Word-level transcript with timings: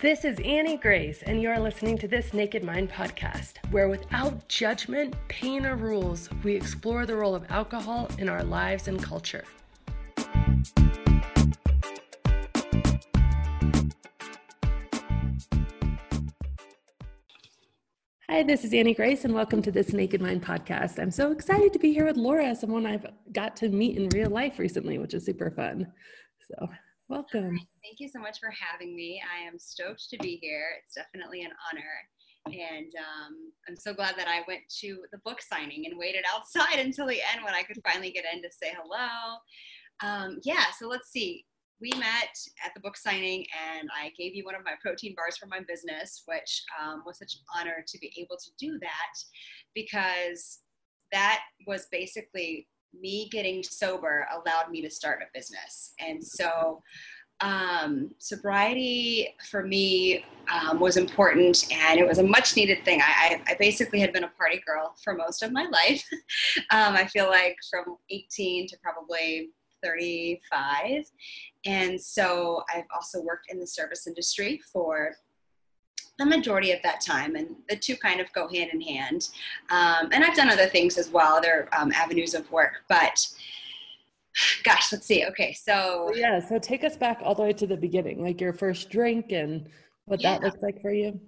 This 0.00 0.24
is 0.24 0.38
Annie 0.44 0.76
Grace, 0.76 1.24
and 1.24 1.42
you 1.42 1.50
are 1.50 1.58
listening 1.58 1.98
to 1.98 2.06
this 2.06 2.32
Naked 2.32 2.62
Mind 2.62 2.88
podcast, 2.88 3.54
where 3.72 3.88
without 3.88 4.46
judgment, 4.46 5.16
pain, 5.26 5.66
or 5.66 5.74
rules, 5.74 6.30
we 6.44 6.54
explore 6.54 7.04
the 7.04 7.16
role 7.16 7.34
of 7.34 7.44
alcohol 7.50 8.08
in 8.16 8.28
our 8.28 8.44
lives 8.44 8.86
and 8.86 9.02
culture. 9.02 9.42
Hi, 18.30 18.44
this 18.44 18.64
is 18.64 18.72
Annie 18.72 18.94
Grace, 18.94 19.24
and 19.24 19.34
welcome 19.34 19.60
to 19.62 19.72
this 19.72 19.92
Naked 19.92 20.22
Mind 20.22 20.44
podcast. 20.44 21.00
I'm 21.00 21.10
so 21.10 21.32
excited 21.32 21.72
to 21.72 21.80
be 21.80 21.92
here 21.92 22.04
with 22.04 22.16
Laura, 22.16 22.54
someone 22.54 22.86
I've 22.86 23.06
got 23.32 23.56
to 23.56 23.68
meet 23.68 23.96
in 23.96 24.08
real 24.10 24.30
life 24.30 24.60
recently, 24.60 24.98
which 24.98 25.14
is 25.14 25.26
super 25.26 25.50
fun. 25.50 25.92
So, 26.46 26.68
welcome. 27.08 27.58
Thank 27.82 27.98
you 27.98 28.08
so 28.08 28.20
much 28.20 28.38
for 28.38 28.50
having 28.50 28.94
me. 28.94 29.20
I 29.22 29.46
am 29.46 29.58
stoked 29.58 30.08
to 30.10 30.18
be 30.18 30.38
here. 30.42 30.66
It's 30.84 30.94
definitely 30.94 31.42
an 31.42 31.52
honor. 31.70 32.54
And 32.54 32.92
um, 32.96 33.52
I'm 33.68 33.76
so 33.76 33.92
glad 33.92 34.14
that 34.16 34.28
I 34.28 34.42
went 34.48 34.62
to 34.80 34.98
the 35.12 35.18
book 35.24 35.40
signing 35.42 35.84
and 35.86 35.98
waited 35.98 36.24
outside 36.34 36.78
until 36.84 37.06
the 37.06 37.20
end 37.32 37.44
when 37.44 37.54
I 37.54 37.62
could 37.62 37.78
finally 37.84 38.10
get 38.10 38.24
in 38.32 38.42
to 38.42 38.48
say 38.50 38.72
hello. 38.76 39.38
Um, 40.02 40.38
yeah, 40.44 40.64
so 40.78 40.86
let's 40.88 41.10
see 41.10 41.44
we 41.80 41.90
met 41.96 42.34
at 42.64 42.74
the 42.74 42.80
book 42.80 42.96
signing 42.96 43.46
and 43.78 43.88
I 43.96 44.10
gave 44.18 44.34
you 44.34 44.44
one 44.44 44.54
of 44.54 44.64
my 44.64 44.72
protein 44.82 45.14
bars 45.16 45.36
for 45.36 45.46
my 45.46 45.60
business, 45.68 46.22
which 46.26 46.62
um, 46.80 47.02
was 47.06 47.18
such 47.18 47.34
an 47.34 47.40
honor 47.56 47.84
to 47.86 47.98
be 47.98 48.12
able 48.18 48.36
to 48.36 48.50
do 48.58 48.78
that 48.80 49.14
because 49.74 50.60
that 51.12 51.40
was 51.66 51.86
basically 51.90 52.66
me 52.98 53.28
getting 53.30 53.62
sober 53.62 54.26
allowed 54.32 54.70
me 54.70 54.82
to 54.82 54.90
start 54.90 55.22
a 55.22 55.26
business. 55.34 55.92
And 56.00 56.22
so 56.22 56.82
um, 57.40 58.10
sobriety 58.18 59.34
for 59.48 59.62
me 59.62 60.24
um, 60.52 60.80
was 60.80 60.96
important 60.96 61.66
and 61.72 62.00
it 62.00 62.06
was 62.06 62.18
a 62.18 62.22
much 62.22 62.56
needed 62.56 62.84
thing. 62.84 63.00
I, 63.00 63.40
I, 63.46 63.54
basically 63.60 64.00
had 64.00 64.12
been 64.12 64.24
a 64.24 64.30
party 64.30 64.60
girl 64.66 64.96
for 65.04 65.14
most 65.14 65.44
of 65.44 65.52
my 65.52 65.68
life. 65.70 66.04
um, 66.72 66.96
I 66.96 67.06
feel 67.06 67.28
like 67.28 67.56
from 67.70 67.96
18 68.10 68.66
to 68.68 68.76
probably 68.82 69.50
35. 69.84 71.04
And 71.64 72.00
so 72.00 72.62
I've 72.74 72.86
also 72.92 73.22
worked 73.22 73.52
in 73.52 73.60
the 73.60 73.66
service 73.66 74.08
industry 74.08 74.60
for 74.72 75.14
the 76.18 76.26
majority 76.26 76.72
of 76.72 76.82
that 76.82 77.00
time, 77.00 77.36
and 77.36 77.54
the 77.68 77.76
two 77.76 77.96
kind 77.96 78.20
of 78.20 78.32
go 78.32 78.48
hand 78.48 78.70
in 78.72 78.80
hand. 78.80 79.28
Um, 79.70 80.08
and 80.12 80.24
I've 80.24 80.36
done 80.36 80.50
other 80.50 80.66
things 80.66 80.98
as 80.98 81.10
well, 81.10 81.36
other 81.36 81.68
um, 81.76 81.92
avenues 81.92 82.34
of 82.34 82.50
work, 82.50 82.82
but 82.88 83.26
gosh, 84.64 84.92
let's 84.92 85.06
see. 85.06 85.24
Okay, 85.26 85.52
so 85.52 86.12
yeah, 86.14 86.40
so 86.40 86.58
take 86.58 86.84
us 86.84 86.96
back 86.96 87.20
all 87.22 87.34
the 87.34 87.42
way 87.42 87.52
to 87.52 87.66
the 87.66 87.76
beginning, 87.76 88.22
like 88.22 88.40
your 88.40 88.52
first 88.52 88.90
drink 88.90 89.32
and 89.32 89.68
what 90.06 90.20
yeah. 90.20 90.32
that 90.32 90.42
looks 90.42 90.62
like 90.62 90.80
for 90.82 90.92
you. 90.92 91.20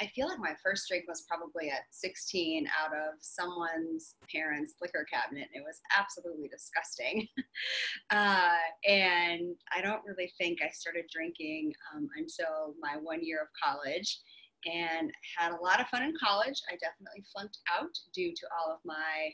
I 0.00 0.06
feel 0.08 0.28
like 0.28 0.38
my 0.38 0.54
first 0.62 0.88
drink 0.88 1.04
was 1.08 1.24
probably 1.28 1.70
at 1.70 1.82
16 1.90 2.68
out 2.80 2.92
of 2.92 3.14
someone's 3.20 4.16
parents' 4.32 4.74
liquor 4.80 5.06
cabinet. 5.10 5.48
It 5.52 5.62
was 5.64 5.80
absolutely 5.96 6.48
disgusting. 6.48 7.28
uh, 8.10 8.58
and 8.86 9.56
I 9.74 9.80
don't 9.80 10.04
really 10.06 10.32
think 10.38 10.60
I 10.62 10.70
started 10.70 11.04
drinking 11.12 11.72
um, 11.94 12.08
until 12.16 12.74
my 12.80 12.96
one 13.00 13.24
year 13.24 13.40
of 13.42 13.48
college 13.62 14.20
and 14.66 15.10
had 15.36 15.52
a 15.52 15.62
lot 15.62 15.80
of 15.80 15.88
fun 15.88 16.02
in 16.02 16.14
college. 16.22 16.60
I 16.68 16.74
definitely 16.74 17.24
flunked 17.32 17.58
out 17.72 17.96
due 18.12 18.32
to 18.32 18.46
all 18.58 18.72
of 18.72 18.78
my 18.84 19.32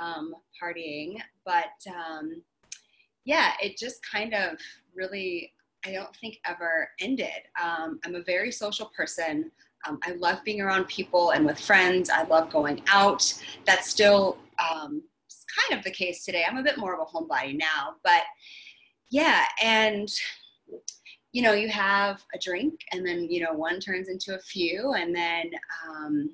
um, 0.00 0.34
partying. 0.62 1.16
But 1.44 1.76
um, 1.88 2.42
yeah, 3.24 3.52
it 3.62 3.76
just 3.76 4.00
kind 4.10 4.34
of 4.34 4.58
really, 4.94 5.52
I 5.84 5.92
don't 5.92 6.14
think 6.16 6.38
ever 6.46 6.88
ended. 7.00 7.46
Um, 7.62 8.00
I'm 8.04 8.14
a 8.14 8.22
very 8.22 8.50
social 8.50 8.90
person. 8.96 9.50
Um, 9.86 9.98
I 10.02 10.12
love 10.12 10.38
being 10.44 10.60
around 10.60 10.86
people 10.88 11.30
and 11.30 11.44
with 11.44 11.60
friends. 11.60 12.10
I 12.10 12.24
love 12.24 12.50
going 12.50 12.82
out. 12.88 13.32
That's 13.66 13.88
still 13.88 14.38
um, 14.58 15.02
kind 15.58 15.78
of 15.78 15.84
the 15.84 15.90
case 15.90 16.24
today. 16.24 16.44
I'm 16.48 16.58
a 16.58 16.62
bit 16.62 16.78
more 16.78 16.94
of 16.94 17.00
a 17.00 17.04
homebody 17.04 17.56
now, 17.56 17.94
but 18.02 18.22
yeah, 19.10 19.44
and 19.62 20.08
you 21.32 21.42
know, 21.42 21.52
you 21.52 21.68
have 21.68 22.24
a 22.34 22.38
drink, 22.38 22.80
and 22.92 23.06
then 23.06 23.28
you 23.30 23.42
know, 23.42 23.52
one 23.52 23.80
turns 23.80 24.08
into 24.08 24.34
a 24.34 24.40
few, 24.40 24.94
and 24.94 25.14
then 25.14 25.50
um, 25.88 26.30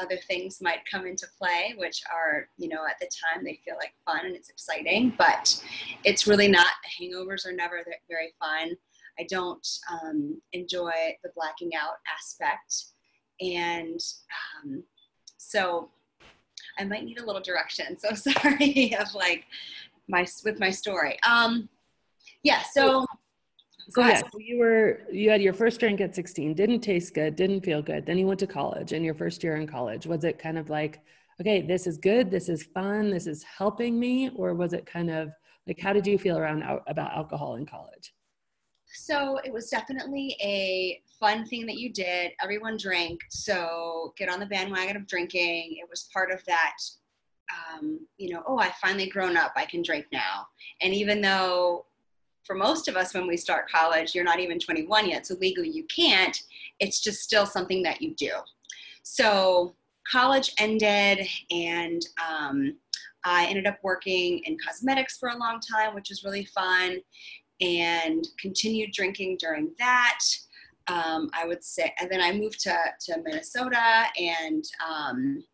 other 0.00 0.16
things 0.28 0.60
might 0.60 0.78
come 0.90 1.06
into 1.06 1.26
play, 1.38 1.74
which 1.76 2.02
are, 2.12 2.48
you 2.56 2.68
know, 2.68 2.86
at 2.88 2.98
the 3.00 3.06
time 3.06 3.44
they 3.44 3.60
feel 3.64 3.74
like 3.76 3.92
fun 4.04 4.26
and 4.26 4.36
it's 4.36 4.48
exciting, 4.48 5.12
but 5.18 5.62
it's 6.04 6.26
really 6.26 6.48
not. 6.48 6.68
Hangovers 7.00 7.46
are 7.46 7.52
never 7.52 7.84
very 8.08 8.32
fun. 8.38 8.76
I 9.18 9.24
don't 9.28 9.66
um, 9.90 10.40
enjoy 10.52 10.92
the 11.22 11.30
blacking 11.34 11.70
out 11.74 11.94
aspect. 12.16 12.84
And 13.40 14.00
um, 14.64 14.82
so 15.36 15.90
I 16.78 16.84
might 16.84 17.04
need 17.04 17.18
a 17.18 17.26
little 17.26 17.42
direction. 17.42 17.98
So 17.98 18.14
sorry 18.32 18.96
of 18.98 19.14
like 19.14 19.44
my, 20.08 20.26
with 20.44 20.58
my 20.58 20.70
story. 20.70 21.18
Um, 21.28 21.68
yeah, 22.42 22.62
so. 22.72 23.04
So 23.90 24.02
yeah, 24.02 24.18
so 24.18 24.38
you 24.38 24.58
were 24.58 25.00
you 25.10 25.30
had 25.30 25.40
your 25.40 25.54
first 25.54 25.80
drink 25.80 26.02
at 26.02 26.14
16, 26.14 26.52
didn't 26.52 26.80
taste 26.80 27.14
good, 27.14 27.36
didn't 27.36 27.62
feel 27.62 27.80
good. 27.80 28.04
Then 28.04 28.18
you 28.18 28.26
went 28.26 28.38
to 28.40 28.46
college 28.46 28.92
and 28.92 29.02
your 29.02 29.14
first 29.14 29.42
year 29.42 29.56
in 29.56 29.66
college. 29.66 30.06
Was 30.06 30.24
it 30.24 30.38
kind 30.38 30.58
of 30.58 30.68
like, 30.68 31.00
okay, 31.40 31.62
this 31.62 31.86
is 31.86 31.96
good, 31.96 32.30
this 32.30 32.50
is 32.50 32.64
fun, 32.64 33.08
this 33.08 33.26
is 33.26 33.42
helping 33.44 33.98
me, 33.98 34.28
or 34.36 34.52
was 34.52 34.74
it 34.74 34.84
kind 34.84 35.10
of 35.10 35.30
like 35.66 35.80
how 35.80 35.94
did 35.94 36.06
you 36.06 36.18
feel 36.18 36.36
around 36.36 36.62
about 36.86 37.16
alcohol 37.16 37.54
in 37.54 37.64
college? 37.64 38.12
So 38.94 39.38
it 39.44 39.52
was 39.52 39.68
definitely 39.68 40.36
a 40.40 41.02
fun 41.20 41.46
thing 41.46 41.66
that 41.66 41.76
you 41.76 41.92
did. 41.92 42.32
Everyone 42.42 42.76
drank, 42.76 43.20
so 43.28 44.14
get 44.16 44.28
on 44.28 44.40
the 44.40 44.46
bandwagon 44.46 44.96
of 44.96 45.06
drinking. 45.06 45.76
It 45.80 45.88
was 45.90 46.08
part 46.12 46.30
of 46.30 46.44
that, 46.46 46.76
um, 47.52 48.00
you 48.16 48.32
know, 48.32 48.42
oh, 48.46 48.58
I 48.58 48.72
finally 48.80 49.08
grown 49.08 49.36
up. 49.36 49.52
I 49.56 49.66
can 49.66 49.82
drink 49.82 50.06
now. 50.12 50.46
And 50.80 50.94
even 50.94 51.20
though 51.20 51.86
for 52.44 52.54
most 52.54 52.88
of 52.88 52.96
us, 52.96 53.12
when 53.12 53.26
we 53.26 53.36
start 53.36 53.70
college, 53.70 54.14
you're 54.14 54.24
not 54.24 54.40
even 54.40 54.58
21 54.58 55.10
yet, 55.10 55.26
so 55.26 55.34
legally 55.38 55.68
you 55.68 55.84
can't, 55.84 56.42
it's 56.80 57.00
just 57.00 57.20
still 57.20 57.44
something 57.44 57.82
that 57.82 58.00
you 58.00 58.14
do. 58.14 58.32
So 59.02 59.74
college 60.10 60.54
ended, 60.58 61.26
and 61.50 62.00
um, 62.26 62.76
I 63.24 63.44
ended 63.46 63.66
up 63.66 63.78
working 63.82 64.38
in 64.44 64.56
cosmetics 64.66 65.18
for 65.18 65.28
a 65.28 65.36
long 65.36 65.60
time, 65.60 65.94
which 65.94 66.08
was 66.08 66.24
really 66.24 66.46
fun 66.46 67.00
and 67.60 68.26
continued 68.38 68.92
drinking 68.92 69.38
during 69.40 69.72
that. 69.78 70.20
Um, 70.88 71.28
I 71.34 71.46
would 71.46 71.62
say, 71.62 71.92
and 72.00 72.10
then 72.10 72.20
I 72.20 72.32
moved 72.32 72.60
to, 72.60 72.74
to 73.06 73.20
Minnesota 73.22 74.06
and 74.18 74.64
um, 74.88 75.44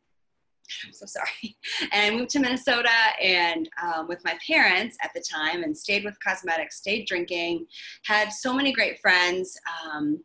I'm 0.87 0.92
so 0.92 1.06
sorry. 1.06 1.56
And 1.92 2.15
I 2.15 2.16
moved 2.16 2.31
to 2.31 2.41
Minnesota 2.41 2.88
and 3.20 3.69
um, 3.82 4.09
with 4.09 4.25
my 4.25 4.37
parents 4.47 4.97
at 5.03 5.10
the 5.15 5.20
time 5.20 5.65
and 5.65 5.76
stayed 5.76 6.04
with 6.04 6.16
cosmetics, 6.20 6.76
stayed 6.76 7.06
drinking, 7.06 7.66
had 8.04 8.32
so 8.32 8.54
many 8.54 8.72
great 8.72 9.00
friends. 9.00 9.59
Um, 9.84 10.22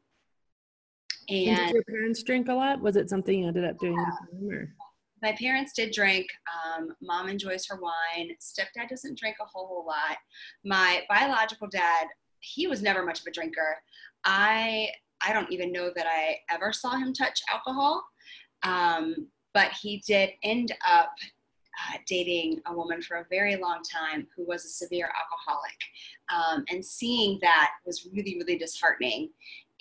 and, 1.28 1.59
and, 1.59 1.67
did 1.67 1.73
your 1.73 1.84
parents 1.84 2.23
drink 2.23 2.47
a 2.50 2.53
lot? 2.53 2.81
Was 2.81 2.96
it 2.96 3.09
something 3.09 3.40
you 3.40 3.47
ended 3.47 3.66
up 3.66 3.79
doing 3.79 3.97
yeah 4.41 4.66
my 5.22 5.34
parents 5.34 5.74
did 5.74 5.91
drink. 5.91 6.28
Um, 6.53 6.96
mom 7.02 7.30
enjoys 7.30 7.66
her 7.68 7.80
wine. 7.81 8.31
Stepdad 8.40 8.90
doesn't 8.90 9.18
drink 9.18 9.38
a 9.41 9.46
whole, 9.46 9.68
whole 9.68 9.85
lot. 9.85 10.18
My 10.63 11.03
biological 11.09 11.68
dad, 11.68 12.07
he 12.40 12.68
was 12.68 12.81
never 12.81 13.06
much 13.06 13.19
of 13.22 13.28
a 13.28 13.31
drinker. 13.31 13.78
I 14.24 14.90
I 15.22 15.34
don't 15.34 15.52
even 15.52 15.72
know 15.72 15.91
that 15.96 16.06
I 16.08 16.38
ever 16.50 16.72
saw 16.72 16.96
him 16.96 17.13
touch 17.13 17.41
alcohol, 17.52 18.06
um, 18.63 19.28
but 19.53 19.72
he 19.81 20.02
did 20.08 20.29
end 20.44 20.73
up 20.90 21.11
uh, 21.22 21.97
dating 22.08 22.61
a 22.67 22.73
woman 22.73 23.02
for 23.02 23.17
a 23.17 23.26
very 23.29 23.58
long 23.58 23.82
time 23.84 24.28
who 24.35 24.46
was 24.46 24.64
a 24.64 24.70
severe 24.70 25.09
alcoholic, 25.20 25.78
um, 26.34 26.64
and 26.70 26.84
seeing 26.84 27.38
that 27.41 27.72
was 27.85 28.08
really 28.14 28.38
really 28.38 28.58
disheartening. 28.58 29.29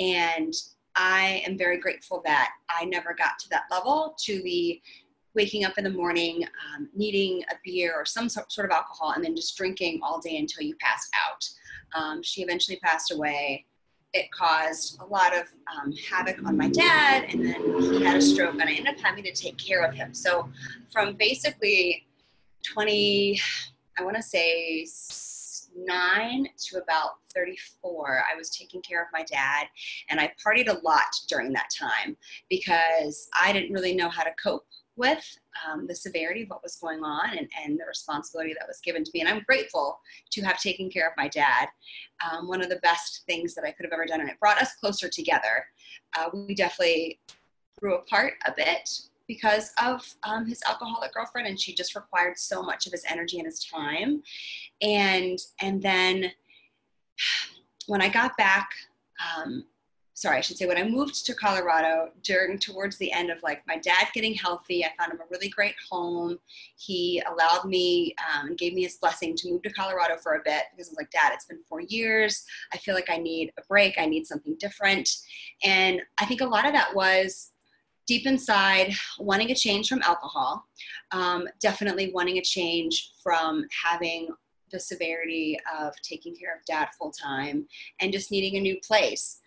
And 0.01 0.53
I 0.97 1.43
am 1.47 1.57
very 1.57 1.79
grateful 1.79 2.23
that 2.25 2.51
I 2.69 2.85
never 2.85 3.15
got 3.15 3.39
to 3.41 3.49
that 3.51 3.65
level 3.71 4.17
to 4.25 4.43
the 4.43 4.81
waking 5.39 5.65
up 5.65 5.79
in 5.79 5.85
the 5.85 5.91
morning, 5.91 6.43
um, 6.75 6.89
needing 6.97 7.45
a 7.49 7.55
beer 7.65 7.95
or 7.97 8.05
some 8.05 8.29
sort 8.29 8.49
of 8.59 8.71
alcohol, 8.73 9.13
and 9.13 9.25
then 9.25 9.37
just 9.37 9.57
drinking 9.57 10.01
all 10.03 10.21
day 10.21 10.37
until 10.37 10.65
you 10.65 10.75
passed 10.81 11.15
out. 11.25 11.49
Um, 11.95 12.25
she 12.25 12.43
eventually 12.43 12.77
passed 12.83 13.13
away. 13.13 13.65
It 14.13 14.33
caused 14.33 14.99
a 15.01 15.07
lot 15.07 15.33
of 15.37 15.45
um, 15.73 15.93
havoc 16.11 16.45
on 16.45 16.57
my 16.57 16.69
dad, 16.69 17.33
and 17.33 17.47
then 17.47 17.81
he 17.81 18.05
had 18.05 18.17
a 18.17 18.21
stroke, 18.21 18.55
and 18.55 18.65
I 18.65 18.73
ended 18.73 18.89
up 18.89 19.01
having 19.01 19.23
to 19.25 19.33
take 19.33 19.57
care 19.59 19.85
of 19.85 19.95
him. 19.95 20.13
So, 20.13 20.51
from 20.93 21.15
basically 21.15 22.09
20, 22.73 23.41
I 23.97 24.03
want 24.03 24.17
to 24.17 24.23
say 24.23 24.85
nine 25.87 26.49
to 26.57 26.79
about 26.79 27.11
34, 27.33 28.25
I 28.33 28.37
was 28.37 28.51
taking 28.51 28.83
care 28.83 29.01
of 29.01 29.09
my 29.13 29.23
dad, 29.23 29.69
and 30.11 30.19
I 30.19 30.33
partied 30.45 30.69
a 30.69 30.81
lot 30.83 31.15
during 31.29 31.53
that 31.53 31.69
time 31.79 32.17
because 32.51 33.29
I 33.41 33.53
didn't 33.53 33.73
really 33.73 33.95
know 33.95 34.09
how 34.09 34.25
to 34.25 34.33
cope 34.43 34.65
with 34.99 35.25
um, 35.67 35.87
the 35.87 35.95
severity 35.95 36.43
of 36.43 36.51
what 36.51 36.63
was 36.63 36.77
going 36.77 37.03
on 37.03 37.39
and, 37.39 37.49
and 37.65 37.79
the 37.79 37.85
responsibility 37.87 38.55
that 38.59 38.69
was 38.69 38.81
given 38.81 39.05
to 39.05 39.11
me. 39.15 39.21
And 39.21 39.29
I'm 39.29 39.43
grateful 39.47 40.01
to 40.33 40.43
have 40.43 40.61
taken 40.61 40.91
care 40.91 41.07
of 41.07 41.15
my 41.17 41.29
dad. 41.29 41.69
Um, 42.29 42.49
one 42.49 42.61
of 42.61 42.69
the 42.69 42.81
best 42.83 43.23
things 43.27 43.55
that 43.55 43.65
I 43.65 43.71
could 43.71 43.85
have 43.85 43.93
ever 43.93 44.05
done, 44.05 44.21
and 44.21 44.29
it 44.29 44.41
brought 44.41 44.61
us 44.61 44.75
closer 44.75 45.09
together. 45.09 45.65
Uh, 46.17 46.31
we 46.35 46.55
definitely 46.55 47.21
grew 47.81 47.95
apart 47.95 48.35
a 48.45 48.53
bit 48.57 48.89
because 49.29 49.73
of 49.83 50.03
um, 50.25 50.47
his 50.47 50.61
alcoholic 50.67 51.13
girlfriend 51.13 51.47
and 51.47 51.61
she 51.61 51.75
just 51.75 51.95
required 51.95 52.37
so 52.39 52.63
much 52.63 52.87
of 52.87 52.93
his 52.93 53.05
energy 53.09 53.39
and 53.39 53.47
his 53.47 53.63
time 53.65 54.23
and 54.81 55.39
and 55.61 55.83
then 55.83 56.33
when 57.87 58.01
i 58.01 58.09
got 58.09 58.37
back 58.37 58.71
um, 59.37 59.65
sorry 60.19 60.39
i 60.39 60.41
should 60.41 60.57
say 60.57 60.67
when 60.67 60.77
i 60.77 60.83
moved 60.83 61.25
to 61.25 61.33
colorado 61.33 62.11
during 62.25 62.59
towards 62.59 62.97
the 62.97 63.13
end 63.13 63.31
of 63.31 63.41
like 63.45 63.63
my 63.69 63.79
dad 63.79 64.09
getting 64.13 64.35
healthy 64.35 64.85
i 64.85 64.91
found 64.99 65.13
him 65.13 65.21
a 65.21 65.31
really 65.31 65.49
great 65.49 65.77
home. 65.89 66.37
He 66.77 67.23
allowed 67.31 67.67
me 67.67 68.17
um, 68.27 68.57
gave 68.57 68.75
me 68.75 68.83
his 68.83 68.97
blessing 68.97 69.37
to 69.37 69.51
move 69.51 69.63
to 69.63 69.73
colorado 69.73 70.17
for 70.17 70.35
a 70.35 70.43
bit 70.45 70.65
because 70.73 70.89
i 70.89 70.91
was 70.91 70.97
like 70.97 71.11
dad 71.11 71.31
it's 71.33 71.45
been 71.45 71.63
four 71.69 71.83
years. 71.83 72.45
I 72.73 72.79
feel 72.79 72.97
like 72.97 73.11
i 73.11 73.17
need 73.17 73.53
a 73.59 73.63
break. 73.69 73.95
I 73.97 74.07
need 74.07 74.27
something 74.27 74.57
different. 74.59 75.09
And 75.63 76.01
i 76.19 76.27
think 76.27 76.41
a 76.41 76.47
lot 76.47 76.67
of 76.67 76.73
that 76.73 76.95
was 76.95 77.53
deep 78.09 78.27
inside 78.27 78.93
wanting 79.21 79.51
a 79.51 79.55
change 79.55 79.89
from 79.89 80.03
alcohol, 80.03 80.65
um, 81.13 81.47
definitely 81.61 82.11
wanting 82.13 82.39
a 82.39 82.43
change 82.43 83.13
from 83.23 83.67
having 83.85 84.29
the 84.73 84.81
severity 84.81 85.59
of 85.79 85.93
taking 86.03 86.35
care 86.35 86.55
of 86.55 86.65
dad 86.67 86.89
full 86.99 87.13
time 87.13 87.67
and 88.01 88.13
just 88.13 88.31
needing 88.31 88.57
a 88.57 88.61
new 88.61 88.79
place. 88.87 89.41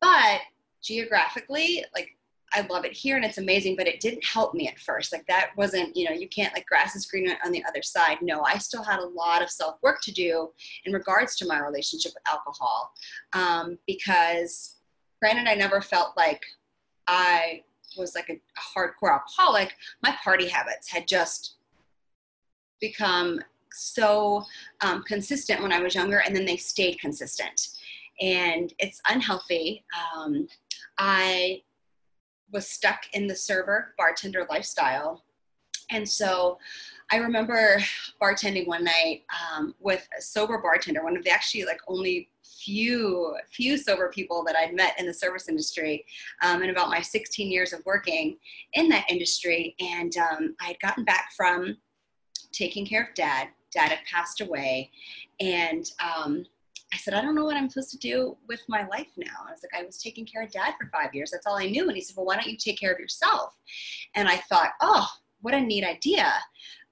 But 0.00 0.40
geographically, 0.82 1.84
like 1.94 2.16
I 2.52 2.62
love 2.62 2.84
it 2.84 2.92
here 2.92 3.16
and 3.16 3.24
it's 3.24 3.38
amazing, 3.38 3.76
but 3.76 3.86
it 3.86 4.00
didn't 4.00 4.24
help 4.24 4.54
me 4.54 4.66
at 4.66 4.78
first. 4.78 5.12
Like 5.12 5.26
that 5.28 5.50
wasn't, 5.56 5.96
you 5.96 6.08
know, 6.08 6.14
you 6.14 6.28
can't 6.28 6.52
like 6.52 6.66
grass 6.66 6.96
is 6.96 7.06
greener 7.06 7.36
on 7.44 7.52
the 7.52 7.64
other 7.64 7.82
side. 7.82 8.18
No, 8.22 8.42
I 8.42 8.58
still 8.58 8.82
had 8.82 8.98
a 8.98 9.06
lot 9.06 9.42
of 9.42 9.50
self 9.50 9.76
work 9.82 10.00
to 10.02 10.12
do 10.12 10.50
in 10.84 10.92
regards 10.92 11.36
to 11.36 11.46
my 11.46 11.60
relationship 11.60 12.12
with 12.14 12.28
alcohol. 12.28 12.92
Um, 13.32 13.78
because 13.86 14.76
granted, 15.20 15.48
I 15.48 15.54
never 15.54 15.80
felt 15.80 16.16
like 16.16 16.42
I 17.06 17.62
was 17.96 18.14
like 18.14 18.30
a, 18.30 18.34
a 18.34 18.78
hardcore 18.78 19.12
alcoholic, 19.12 19.74
my 20.02 20.16
party 20.22 20.48
habits 20.48 20.90
had 20.90 21.06
just 21.06 21.56
become 22.80 23.40
so 23.72 24.44
um, 24.80 25.02
consistent 25.04 25.62
when 25.62 25.72
I 25.72 25.80
was 25.80 25.94
younger, 25.94 26.18
and 26.18 26.34
then 26.34 26.44
they 26.44 26.56
stayed 26.56 26.98
consistent. 26.98 27.68
And 28.20 28.72
it's 28.78 29.00
unhealthy. 29.08 29.84
Um, 30.14 30.46
I 30.98 31.62
was 32.52 32.68
stuck 32.68 33.02
in 33.12 33.26
the 33.26 33.36
server 33.36 33.94
bartender 33.96 34.46
lifestyle. 34.50 35.24
And 35.90 36.08
so 36.08 36.58
I 37.10 37.16
remember 37.16 37.82
bartending 38.22 38.66
one 38.66 38.84
night 38.84 39.24
um, 39.54 39.74
with 39.80 40.06
a 40.16 40.22
sober 40.22 40.58
bartender, 40.58 41.02
one 41.02 41.16
of 41.16 41.24
the 41.24 41.30
actually 41.30 41.64
like 41.64 41.80
only 41.88 42.28
few 42.60 43.34
few 43.50 43.78
sober 43.78 44.10
people 44.10 44.44
that 44.44 44.56
I'd 44.56 44.74
met 44.74 44.98
in 44.98 45.06
the 45.06 45.14
service 45.14 45.48
industry 45.48 46.04
um, 46.42 46.62
in 46.62 46.70
about 46.70 46.90
my 46.90 47.00
16 47.00 47.50
years 47.50 47.72
of 47.72 47.84
working 47.86 48.36
in 48.74 48.88
that 48.90 49.10
industry. 49.10 49.74
And 49.80 50.16
um, 50.16 50.54
I 50.60 50.68
had 50.68 50.80
gotten 50.80 51.04
back 51.04 51.30
from 51.36 51.76
taking 52.52 52.86
care 52.86 53.02
of 53.02 53.14
dad. 53.14 53.48
Dad 53.72 53.90
had 53.90 54.04
passed 54.04 54.40
away, 54.40 54.90
and 55.38 55.88
um, 56.02 56.44
I 56.92 56.96
said, 56.96 57.14
I 57.14 57.22
don't 57.22 57.34
know 57.34 57.44
what 57.44 57.56
I'm 57.56 57.68
supposed 57.68 57.92
to 57.92 57.98
do 57.98 58.36
with 58.48 58.62
my 58.68 58.86
life 58.86 59.06
now. 59.16 59.32
I 59.46 59.52
was 59.52 59.60
like, 59.62 59.80
I 59.80 59.86
was 59.86 60.02
taking 60.02 60.26
care 60.26 60.42
of 60.42 60.50
dad 60.50 60.74
for 60.80 60.90
five 60.92 61.14
years. 61.14 61.30
That's 61.30 61.46
all 61.46 61.56
I 61.56 61.66
knew. 61.66 61.86
And 61.86 61.96
he 61.96 62.02
said, 62.02 62.16
Well, 62.16 62.26
why 62.26 62.36
don't 62.36 62.48
you 62.48 62.56
take 62.56 62.80
care 62.80 62.92
of 62.92 62.98
yourself? 62.98 63.54
And 64.16 64.28
I 64.28 64.36
thought, 64.48 64.70
Oh, 64.80 65.06
what 65.40 65.54
a 65.54 65.60
neat 65.60 65.84
idea. 65.84 66.32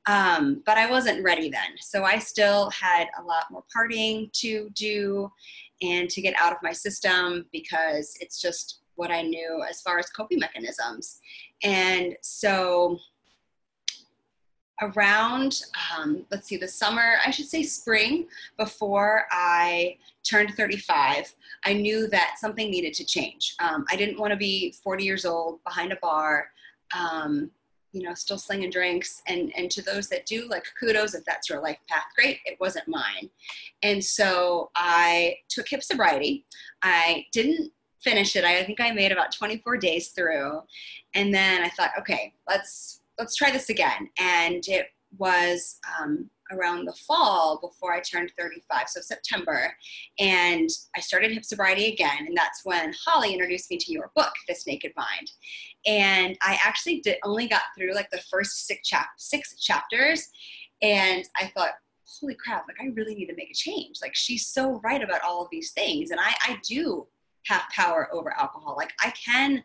Um, 0.07 0.63
but 0.65 0.79
I 0.79 0.91
wasn't 0.91 1.23
ready 1.23 1.51
then. 1.51 1.77
So 1.81 2.05
I 2.05 2.19
still 2.19 2.71
had 2.71 3.09
a 3.19 3.23
lot 3.23 3.45
more 3.51 3.65
partying 3.77 4.33
to 4.35 4.71
do 4.71 5.31
and 5.83 6.09
to 6.09 6.23
get 6.23 6.35
out 6.41 6.53
of 6.53 6.59
my 6.63 6.73
system 6.73 7.45
because 7.53 8.17
it's 8.21 8.41
just 8.41 8.81
what 8.95 9.11
I 9.11 9.23
knew 9.23 9.63
as 9.69 9.83
far 9.83 9.99
as 9.99 10.09
coping 10.11 10.39
mechanisms. 10.39 11.21
And 11.63 12.17
so 12.23 12.99
around, 14.83 15.63
um, 15.97 16.25
let's 16.31 16.47
see, 16.47 16.57
the 16.57 16.69
summer, 16.69 17.17
I 17.25 17.31
should 17.31 17.47
say 17.47 17.63
spring, 17.63 18.27
before 18.57 19.25
I 19.31 19.97
turned 20.25 20.55
35, 20.55 21.35
I 21.65 21.73
knew 21.73 22.07
that 22.09 22.37
something 22.39 22.71
needed 22.71 22.95
to 22.95 23.05
change. 23.05 23.57
Um, 23.61 23.85
I 23.91 23.97
didn't 23.97 24.19
want 24.19 24.33
to 24.33 24.37
be 24.37 24.75
40 24.83 25.05
years 25.05 25.25
old 25.25 25.63
behind 25.65 25.93
a 25.93 25.97
bar. 25.97 26.51
Um, 26.97 27.51
you 27.93 28.03
know, 28.03 28.15
still 28.15 28.39
slinging 28.39 28.71
drinks. 28.71 29.23
And, 29.27 29.53
and 29.57 29.71
to 29.71 29.83
those 29.83 30.09
that 30.09 30.27
do, 30.27 30.47
like, 30.49 30.67
kudos 30.79 31.15
if 31.15 31.25
that's 31.25 31.49
your 31.49 31.61
life 31.61 31.79
path, 31.89 32.05
great. 32.15 32.39
It 32.45 32.59
wasn't 32.61 32.87
mine. 32.87 33.31
And 33.83 34.05
so 34.05 34.71
I 34.77 35.37
took 35.49 35.69
hip 35.69 35.83
sobriety. 35.83 36.45
I 36.83 37.27
didn't 37.33 37.73
finish 38.01 38.37
it. 38.37 38.45
I 38.45 38.63
think 38.65 38.81
I 38.81 38.91
made 38.91 39.11
about 39.11 39.33
24 39.33 39.79
days 39.79 40.09
through. 40.09 40.63
And 41.15 41.35
then 41.35 41.63
I 41.63 41.69
thought, 41.71 41.91
okay, 41.99 42.35
let's, 42.47 42.98
let's 43.19 43.37
try 43.37 43.51
this 43.51 43.69
again. 43.69 44.09
And 44.19 44.67
it 44.69 44.87
was 45.17 45.79
um, 46.01 46.29
around 46.53 46.85
the 46.85 46.93
fall 47.07 47.59
before 47.61 47.93
I 47.93 48.01
turned 48.01 48.33
35, 48.39 48.89
so 48.89 49.01
September. 49.01 49.73
And 50.19 50.69
I 50.97 51.01
started 51.01 51.33
hip 51.33 51.45
sobriety 51.45 51.93
again. 51.93 52.27
And 52.27 52.37
that's 52.37 52.61
when 52.65 52.95
Holly 53.07 53.33
introduced 53.33 53.71
me 53.71 53.79
to 53.79 53.93
your 53.93 54.11
book, 54.15 54.33
This 54.47 54.67
Naked 54.67 54.93
Mind. 54.97 55.31
And 55.87 56.37
I 56.43 56.59
actually 56.65 57.01
did 57.01 57.17
only 57.25 57.49
got 57.49 57.63
through 57.77 57.95
like 57.95 58.11
the 58.11 58.23
first 58.31 58.67
six, 58.67 58.87
chap- 58.87 59.09
six 59.17 59.59
chapters. 59.61 60.29
And 60.83 61.25
I 61.37 61.51
thought, 61.57 61.73
holy 62.05 62.35
crap, 62.35 62.65
like 62.69 62.81
I 62.81 62.93
really 62.95 63.15
need 63.15 63.27
to 63.27 63.37
make 63.37 63.51
a 63.51 63.55
change. 63.55 63.99
Like 64.01 64.15
she's 64.15 64.47
so 64.47 64.81
right 64.83 65.03
about 65.03 65.23
all 65.23 65.43
of 65.43 65.49
these 65.51 65.73
things. 65.73 66.11
And 66.11 66.21
I, 66.21 66.35
I 66.43 66.59
do 66.67 67.07
have 67.47 67.63
power 67.75 68.09
over 68.13 68.33
alcohol. 68.39 68.75
Like 68.77 68.93
I 69.01 69.11
can 69.11 69.63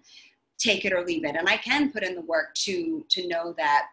take 0.63 0.86
it 0.86 0.94
or 0.94 1.06
leave 1.06 1.25
it. 1.25 1.36
And 1.36 1.50
I 1.50 1.57
can 1.57 1.92
put 1.92 2.04
in 2.04 2.15
the 2.15 2.21
work 2.21 2.54
to 2.56 3.06
to 3.10 3.27
know 3.27 3.54
that 3.57 3.88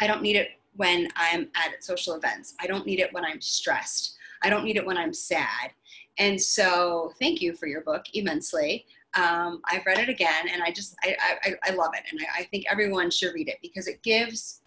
I 0.00 0.06
don't 0.06 0.22
need 0.22 0.36
it 0.36 0.48
when 0.76 1.08
I'm 1.16 1.48
at 1.54 1.82
social 1.82 2.14
events. 2.14 2.54
I 2.60 2.66
don't 2.66 2.86
need 2.86 3.00
it 3.00 3.12
when 3.12 3.24
I'm 3.24 3.40
stressed. 3.40 4.16
I 4.42 4.50
don't 4.50 4.64
need 4.64 4.76
it 4.76 4.86
when 4.86 4.98
I'm 4.98 5.12
sad. 5.12 5.72
And 6.18 6.40
so, 6.40 7.12
thank 7.20 7.40
you 7.40 7.54
for 7.54 7.66
your 7.66 7.80
book 7.80 8.04
immensely. 8.14 8.86
Um, 9.16 9.62
I've 9.66 9.86
read 9.86 9.98
it 9.98 10.08
again, 10.08 10.48
and 10.52 10.62
I 10.62 10.70
just 10.70 10.96
I, 11.02 11.16
I, 11.44 11.54
I 11.64 11.74
love 11.74 11.92
it, 11.94 12.02
and 12.10 12.20
I, 12.20 12.40
I, 12.40 12.44
think 12.44 12.64
everyone 12.68 13.12
should 13.12 13.32
read 13.32 13.48
it 13.48 13.58
because 13.62 13.86
it 13.86 14.02
gives. 14.02 14.60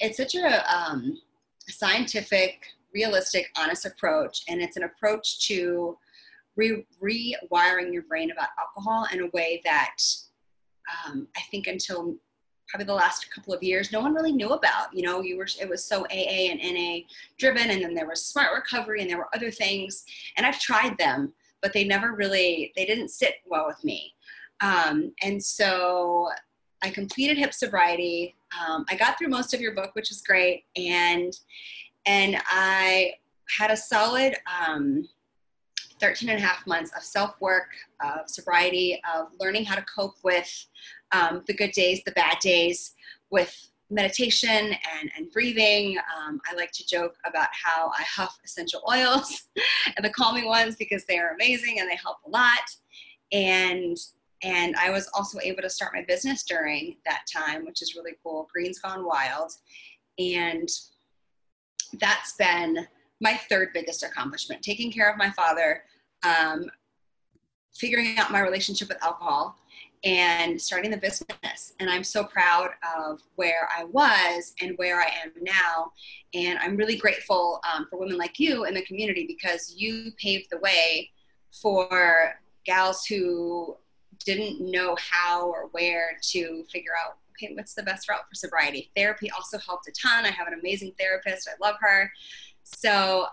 It's 0.00 0.16
such 0.16 0.34
a, 0.36 0.74
um, 0.74 1.20
scientific, 1.68 2.66
realistic, 2.94 3.50
honest 3.58 3.84
approach, 3.84 4.42
and 4.48 4.62
it's 4.62 4.78
an 4.78 4.84
approach 4.84 5.46
to 5.48 5.98
re- 6.56 6.86
rewiring 7.02 7.92
your 7.92 8.02
brain 8.02 8.30
about 8.30 8.48
alcohol 8.58 9.06
in 9.12 9.20
a 9.20 9.30
way 9.32 9.60
that 9.64 9.96
um, 11.06 11.28
I 11.36 11.40
think 11.50 11.66
until 11.66 12.16
probably 12.68 12.86
the 12.86 12.94
last 12.94 13.30
couple 13.30 13.54
of 13.54 13.62
years 13.62 13.92
no 13.92 14.00
one 14.00 14.14
really 14.14 14.32
knew 14.32 14.50
about 14.50 14.88
you 14.92 15.02
know 15.02 15.20
you 15.20 15.36
were 15.36 15.46
it 15.60 15.68
was 15.68 15.84
so 15.84 16.04
aa 16.06 16.50
and 16.50 16.60
na 16.74 16.98
driven 17.38 17.70
and 17.70 17.82
then 17.82 17.94
there 17.94 18.08
was 18.08 18.24
smart 18.24 18.52
recovery 18.54 19.00
and 19.00 19.08
there 19.08 19.18
were 19.18 19.28
other 19.34 19.52
things 19.52 20.04
and 20.36 20.44
i've 20.44 20.58
tried 20.58 20.96
them 20.98 21.32
but 21.62 21.72
they 21.72 21.84
never 21.84 22.12
really 22.12 22.72
they 22.76 22.84
didn't 22.84 23.08
sit 23.08 23.34
well 23.46 23.66
with 23.66 23.82
me. 23.84 24.14
Um, 24.60 25.12
and 25.22 25.42
so 25.42 26.28
i 26.82 26.90
completed 26.90 27.36
hip 27.36 27.52
sobriety. 27.52 28.34
Um, 28.58 28.84
i 28.88 28.96
got 28.96 29.18
through 29.18 29.28
most 29.28 29.54
of 29.54 29.60
your 29.60 29.74
book 29.74 29.90
which 29.94 30.10
is 30.10 30.22
great 30.22 30.64
and 30.76 31.32
and 32.06 32.36
i 32.48 33.14
had 33.58 33.70
a 33.70 33.76
solid 33.76 34.34
um, 34.60 35.08
13 36.00 36.28
and 36.28 36.38
a 36.38 36.42
half 36.42 36.66
months 36.66 36.92
of 36.96 37.02
self 37.02 37.40
work, 37.40 37.68
of 38.04 38.28
sobriety, 38.28 39.00
of 39.14 39.28
learning 39.40 39.64
how 39.64 39.74
to 39.74 39.82
cope 39.82 40.16
with 40.22 40.66
um, 41.12 41.42
the 41.46 41.54
good 41.54 41.72
days, 41.72 42.02
the 42.04 42.12
bad 42.12 42.38
days, 42.40 42.94
with 43.30 43.70
meditation 43.90 44.74
and, 44.98 45.10
and 45.16 45.30
breathing. 45.32 45.96
Um, 45.98 46.40
I 46.50 46.54
like 46.54 46.72
to 46.72 46.86
joke 46.86 47.16
about 47.24 47.48
how 47.52 47.90
I 47.96 48.02
huff 48.02 48.38
essential 48.44 48.82
oils 48.90 49.44
and 49.96 50.04
the 50.04 50.10
calming 50.10 50.46
ones 50.46 50.76
because 50.76 51.04
they 51.04 51.18
are 51.18 51.34
amazing 51.34 51.80
and 51.80 51.88
they 51.88 51.96
help 51.96 52.18
a 52.26 52.30
lot. 52.30 52.70
And 53.32 53.96
and 54.42 54.76
I 54.76 54.90
was 54.90 55.08
also 55.14 55.38
able 55.42 55.62
to 55.62 55.70
start 55.70 55.94
my 55.94 56.04
business 56.06 56.44
during 56.44 56.96
that 57.06 57.22
time, 57.34 57.64
which 57.64 57.80
is 57.80 57.96
really 57.96 58.12
cool. 58.22 58.48
Green's 58.52 58.78
Gone 58.78 59.06
Wild. 59.06 59.52
And 60.18 60.68
that's 61.94 62.34
been 62.36 62.86
my 63.20 63.34
third 63.48 63.70
biggest 63.72 64.02
accomplishment 64.02 64.62
taking 64.62 64.92
care 64.92 65.10
of 65.10 65.16
my 65.16 65.30
father, 65.30 65.84
um, 66.22 66.70
figuring 67.74 68.18
out 68.18 68.30
my 68.30 68.40
relationship 68.40 68.88
with 68.88 69.02
alcohol, 69.02 69.56
and 70.04 70.60
starting 70.60 70.90
the 70.90 70.96
business. 70.96 71.74
And 71.80 71.90
I'm 71.90 72.04
so 72.04 72.24
proud 72.24 72.70
of 72.96 73.22
where 73.34 73.68
I 73.76 73.84
was 73.84 74.54
and 74.60 74.76
where 74.78 75.00
I 75.00 75.10
am 75.24 75.32
now. 75.40 75.92
And 76.34 76.58
I'm 76.58 76.76
really 76.76 76.96
grateful 76.96 77.60
um, 77.74 77.86
for 77.90 77.98
women 77.98 78.16
like 78.16 78.38
you 78.38 78.64
in 78.64 78.74
the 78.74 78.82
community 78.82 79.26
because 79.26 79.74
you 79.76 80.12
paved 80.18 80.48
the 80.50 80.58
way 80.58 81.10
for 81.50 82.34
gals 82.64 83.04
who 83.06 83.76
didn't 84.24 84.60
know 84.60 84.96
how 84.98 85.48
or 85.48 85.68
where 85.72 86.18
to 86.20 86.64
figure 86.70 86.92
out 87.04 87.18
okay 87.32 87.54
what's 87.54 87.74
the 87.74 87.82
best 87.82 88.08
route 88.08 88.26
for 88.28 88.34
sobriety 88.34 88.90
therapy 88.96 89.30
also 89.30 89.58
helped 89.58 89.86
a 89.88 89.92
ton 89.92 90.24
i 90.24 90.30
have 90.30 90.46
an 90.46 90.58
amazing 90.58 90.92
therapist 90.98 91.48
i 91.48 91.66
love 91.66 91.76
her 91.80 92.10
so 92.66 93.26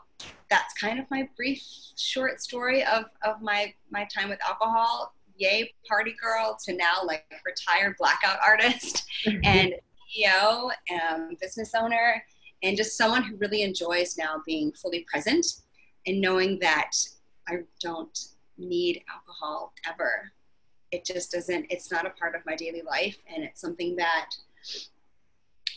that's 0.50 0.74
kind 0.76 1.00
of 1.00 1.06
my 1.10 1.28
brief 1.36 1.62
short 1.98 2.42
story 2.42 2.84
of, 2.84 3.06
of 3.24 3.42
my 3.42 3.74
my 3.90 4.08
time 4.14 4.30
with 4.30 4.40
alcohol. 4.48 5.14
Yay 5.38 5.74
party 5.88 6.14
girl 6.22 6.58
to 6.64 6.74
now 6.74 6.98
like 7.04 7.26
retired 7.44 7.96
blackout 7.98 8.38
artist 8.46 9.04
and 9.44 9.74
ceo 10.16 10.70
and 10.90 11.38
business 11.40 11.74
owner 11.76 12.24
and 12.62 12.78
just 12.78 12.96
someone 12.96 13.24
who 13.24 13.36
really 13.38 13.64
enjoys 13.64 14.16
now 14.16 14.44
being 14.46 14.72
fully 14.74 15.04
present 15.12 15.44
and 16.06 16.22
knowing 16.22 16.60
that 16.60 16.92
i 17.48 17.56
don't 17.82 18.28
need 18.58 19.02
alcohol 19.14 19.74
ever. 19.88 20.32
It 20.92 21.06
just 21.06 21.32
doesn't 21.32 21.66
it's 21.70 21.92
not 21.92 22.06
a 22.06 22.12
part 22.12 22.36
of 22.36 22.46
my 22.46 22.56
daily 22.56 22.82
life 22.82 23.18
and 23.34 23.44
it's 23.44 23.60
something 23.60 23.96
that 23.96 24.30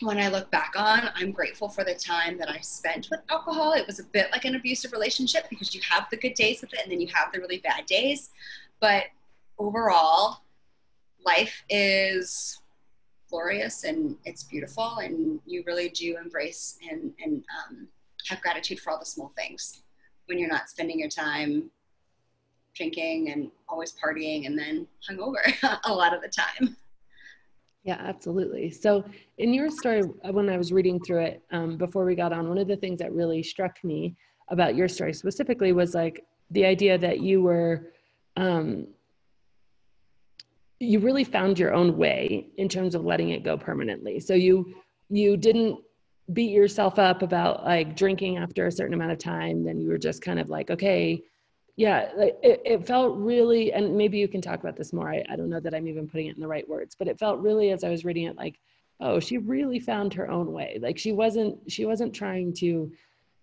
when 0.00 0.18
I 0.18 0.28
look 0.28 0.50
back 0.50 0.74
on, 0.76 1.10
I'm 1.14 1.32
grateful 1.32 1.68
for 1.68 1.84
the 1.84 1.94
time 1.94 2.38
that 2.38 2.50
I 2.50 2.60
spent 2.60 3.08
with 3.10 3.20
alcohol. 3.30 3.72
It 3.72 3.86
was 3.86 3.98
a 3.98 4.04
bit 4.04 4.30
like 4.30 4.44
an 4.44 4.54
abusive 4.54 4.92
relationship 4.92 5.48
because 5.48 5.74
you 5.74 5.80
have 5.88 6.06
the 6.10 6.16
good 6.16 6.34
days 6.34 6.60
with 6.60 6.72
it 6.74 6.80
and 6.82 6.92
then 6.92 7.00
you 7.00 7.08
have 7.14 7.32
the 7.32 7.40
really 7.40 7.58
bad 7.58 7.86
days. 7.86 8.30
But 8.80 9.04
overall, 9.58 10.42
life 11.24 11.64
is 11.70 12.60
glorious 13.30 13.84
and 13.84 14.16
it's 14.24 14.44
beautiful, 14.44 14.98
and 14.98 15.40
you 15.46 15.64
really 15.66 15.88
do 15.88 16.16
embrace 16.16 16.78
and, 16.88 17.12
and 17.22 17.44
um, 17.58 17.88
have 18.28 18.40
gratitude 18.40 18.78
for 18.80 18.92
all 18.92 18.98
the 18.98 19.06
small 19.06 19.32
things 19.36 19.82
when 20.26 20.38
you're 20.38 20.48
not 20.48 20.68
spending 20.68 20.98
your 20.98 21.08
time 21.08 21.70
drinking 22.74 23.30
and 23.30 23.50
always 23.68 23.92
partying 23.92 24.46
and 24.46 24.58
then 24.58 24.86
hungover 25.08 25.40
a 25.84 25.92
lot 25.92 26.14
of 26.14 26.20
the 26.20 26.28
time. 26.28 26.76
Yeah, 27.86 27.98
absolutely. 28.00 28.72
So, 28.72 29.04
in 29.38 29.54
your 29.54 29.70
story, 29.70 30.02
uh, 30.24 30.32
when 30.32 30.50
I 30.50 30.58
was 30.58 30.72
reading 30.72 30.98
through 31.00 31.20
it 31.20 31.42
um, 31.52 31.76
before 31.76 32.04
we 32.04 32.16
got 32.16 32.32
on, 32.32 32.48
one 32.48 32.58
of 32.58 32.66
the 32.66 32.74
things 32.74 32.98
that 32.98 33.12
really 33.12 33.44
struck 33.44 33.76
me 33.84 34.16
about 34.48 34.74
your 34.74 34.88
story 34.88 35.14
specifically 35.14 35.70
was 35.72 35.94
like 35.94 36.24
the 36.50 36.64
idea 36.64 36.98
that 36.98 37.20
you 37.20 37.42
were, 37.42 37.92
um, 38.36 38.88
you 40.80 40.98
really 40.98 41.22
found 41.22 41.60
your 41.60 41.72
own 41.72 41.96
way 41.96 42.48
in 42.58 42.68
terms 42.68 42.96
of 42.96 43.04
letting 43.04 43.30
it 43.30 43.44
go 43.44 43.56
permanently. 43.56 44.18
So 44.18 44.34
you 44.34 44.74
you 45.08 45.36
didn't 45.36 45.78
beat 46.32 46.50
yourself 46.50 46.98
up 46.98 47.22
about 47.22 47.64
like 47.64 47.94
drinking 47.94 48.38
after 48.38 48.66
a 48.66 48.72
certain 48.72 48.94
amount 48.94 49.12
of 49.12 49.18
time. 49.18 49.64
Then 49.64 49.80
you 49.80 49.88
were 49.90 49.98
just 49.98 50.22
kind 50.22 50.40
of 50.40 50.48
like, 50.48 50.72
okay, 50.72 51.22
yeah 51.76 52.08
it, 52.16 52.62
it 52.64 52.86
felt 52.86 53.16
really 53.16 53.72
and 53.72 53.96
maybe 53.96 54.18
you 54.18 54.28
can 54.28 54.40
talk 54.40 54.60
about 54.60 54.76
this 54.76 54.92
more 54.92 55.10
I, 55.10 55.24
I 55.28 55.36
don't 55.36 55.50
know 55.50 55.60
that 55.60 55.74
i'm 55.74 55.86
even 55.86 56.08
putting 56.08 56.26
it 56.26 56.34
in 56.34 56.40
the 56.40 56.48
right 56.48 56.68
words 56.68 56.94
but 56.98 57.08
it 57.08 57.18
felt 57.18 57.38
really 57.40 57.70
as 57.70 57.84
i 57.84 57.90
was 57.90 58.04
reading 58.04 58.26
it 58.26 58.36
like 58.36 58.58
oh 59.00 59.20
she 59.20 59.38
really 59.38 59.78
found 59.78 60.14
her 60.14 60.30
own 60.30 60.52
way. 60.52 60.78
Like 60.80 60.98
she 60.98 61.12
wasn't 61.12 61.58
she 61.70 61.84
wasn't 61.84 62.14
trying 62.14 62.52
to 62.54 62.90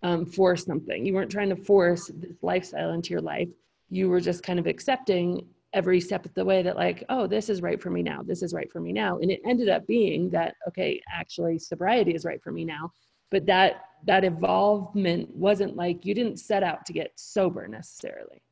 um, 0.02 0.26
force 0.26 0.64
something. 0.64 1.06
You 1.06 1.14
weren't 1.14 1.30
trying 1.30 1.48
to 1.48 1.56
force 1.56 2.10
this 2.14 2.36
lifestyle 2.42 2.90
into 2.92 3.10
your 3.10 3.22
life. 3.22 3.48
You 3.88 4.08
were 4.08 4.20
just 4.20 4.42
kind 4.42 4.58
of 4.58 4.66
accepting 4.66 5.46
every 5.72 6.00
step 6.00 6.24
of 6.24 6.32
the 6.34 6.44
way 6.44 6.62
that 6.62 6.76
like 6.76 7.02
oh 7.08 7.26
this 7.26 7.48
is 7.48 7.60
right 7.60 7.82
for 7.82 7.90
me 7.90 8.00
now 8.00 8.22
this 8.22 8.42
is 8.42 8.54
right 8.54 8.70
for 8.70 8.80
me 8.80 8.92
now. 8.92 9.18
And 9.18 9.30
it 9.30 9.40
ended 9.44 9.68
up 9.68 9.86
being 9.86 10.30
that 10.30 10.54
okay 10.68 11.00
actually 11.12 11.58
sobriety 11.58 12.14
is 12.14 12.24
right 12.24 12.42
for 12.42 12.52
me 12.52 12.64
now 12.64 12.92
but 13.30 13.46
that 13.46 13.86
that 14.06 14.24
involvement 14.24 15.34
wasn't 15.34 15.76
like 15.76 16.04
you 16.04 16.14
didn't 16.14 16.38
set 16.38 16.62
out 16.62 16.84
to 16.86 16.92
get 16.92 17.12
sober 17.16 17.66
necessarily. 17.66 18.42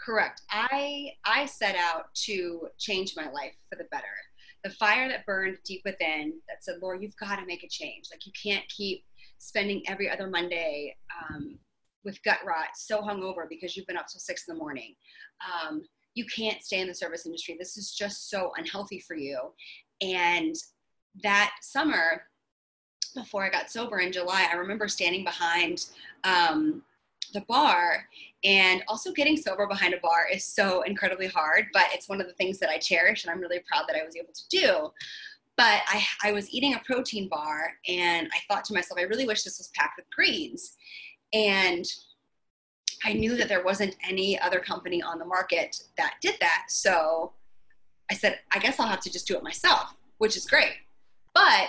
Correct. 0.00 0.42
I 0.50 1.12
i 1.24 1.44
set 1.46 1.76
out 1.76 2.06
to 2.26 2.68
change 2.78 3.14
my 3.16 3.30
life 3.30 3.54
for 3.68 3.76
the 3.76 3.88
better. 3.90 4.06
The 4.64 4.70
fire 4.70 5.08
that 5.08 5.26
burned 5.26 5.58
deep 5.64 5.82
within 5.84 6.34
that 6.48 6.64
said 6.64 6.76
lord 6.80 7.02
you've 7.02 7.16
got 7.16 7.36
to 7.36 7.46
make 7.46 7.62
a 7.62 7.68
change. 7.68 8.06
Like 8.10 8.26
you 8.26 8.32
can't 8.42 8.66
keep 8.68 9.04
spending 9.38 9.82
every 9.86 10.08
other 10.10 10.26
monday 10.26 10.96
um, 11.18 11.58
with 12.04 12.22
gut 12.24 12.38
rot 12.46 12.68
so 12.74 13.02
hungover 13.02 13.48
because 13.48 13.76
you've 13.76 13.86
been 13.86 13.96
up 13.96 14.06
till 14.06 14.20
six 14.20 14.44
in 14.48 14.54
the 14.54 14.58
morning. 14.58 14.94
Um, 15.44 15.82
you 16.14 16.24
can't 16.24 16.62
stay 16.62 16.80
in 16.80 16.88
the 16.88 16.94
service 16.94 17.26
industry. 17.26 17.56
This 17.58 17.76
is 17.76 17.92
just 17.92 18.30
so 18.30 18.52
unhealthy 18.56 19.00
for 19.06 19.16
you. 19.16 19.38
And 20.00 20.54
that 21.22 21.52
summer 21.62 22.22
before 23.14 23.44
I 23.44 23.50
got 23.50 23.70
sober 23.70 23.98
in 23.98 24.12
July, 24.12 24.48
I 24.50 24.56
remember 24.56 24.88
standing 24.88 25.24
behind 25.24 25.86
um, 26.24 26.82
the 27.32 27.40
bar 27.42 28.06
and 28.42 28.82
also 28.88 29.12
getting 29.12 29.36
sober 29.36 29.66
behind 29.66 29.94
a 29.94 30.00
bar 30.00 30.26
is 30.32 30.44
so 30.44 30.82
incredibly 30.82 31.26
hard, 31.26 31.66
but 31.72 31.86
it's 31.92 32.08
one 32.08 32.20
of 32.20 32.26
the 32.26 32.32
things 32.34 32.58
that 32.58 32.70
I 32.70 32.78
cherish 32.78 33.24
and 33.24 33.30
I'm 33.30 33.40
really 33.40 33.60
proud 33.70 33.84
that 33.88 33.96
I 33.96 34.04
was 34.04 34.16
able 34.16 34.32
to 34.32 34.48
do. 34.48 34.90
But 35.56 35.82
I, 35.86 36.02
I 36.24 36.32
was 36.32 36.50
eating 36.50 36.74
a 36.74 36.80
protein 36.80 37.28
bar 37.28 37.72
and 37.86 38.28
I 38.32 38.38
thought 38.48 38.64
to 38.66 38.74
myself, 38.74 38.98
I 38.98 39.04
really 39.04 39.26
wish 39.26 39.42
this 39.42 39.58
was 39.58 39.70
packed 39.74 39.98
with 39.98 40.06
greens. 40.10 40.76
And 41.32 41.84
I 43.04 43.12
knew 43.12 43.36
that 43.36 43.48
there 43.48 43.62
wasn't 43.62 43.96
any 44.06 44.38
other 44.40 44.58
company 44.58 45.02
on 45.02 45.18
the 45.18 45.24
market 45.24 45.82
that 45.96 46.14
did 46.20 46.36
that. 46.40 46.64
So 46.68 47.32
I 48.10 48.14
said, 48.14 48.38
I 48.52 48.58
guess 48.58 48.80
I'll 48.80 48.88
have 48.88 49.00
to 49.00 49.12
just 49.12 49.26
do 49.26 49.36
it 49.36 49.42
myself, 49.42 49.94
which 50.18 50.36
is 50.36 50.46
great. 50.46 50.72
But 51.34 51.68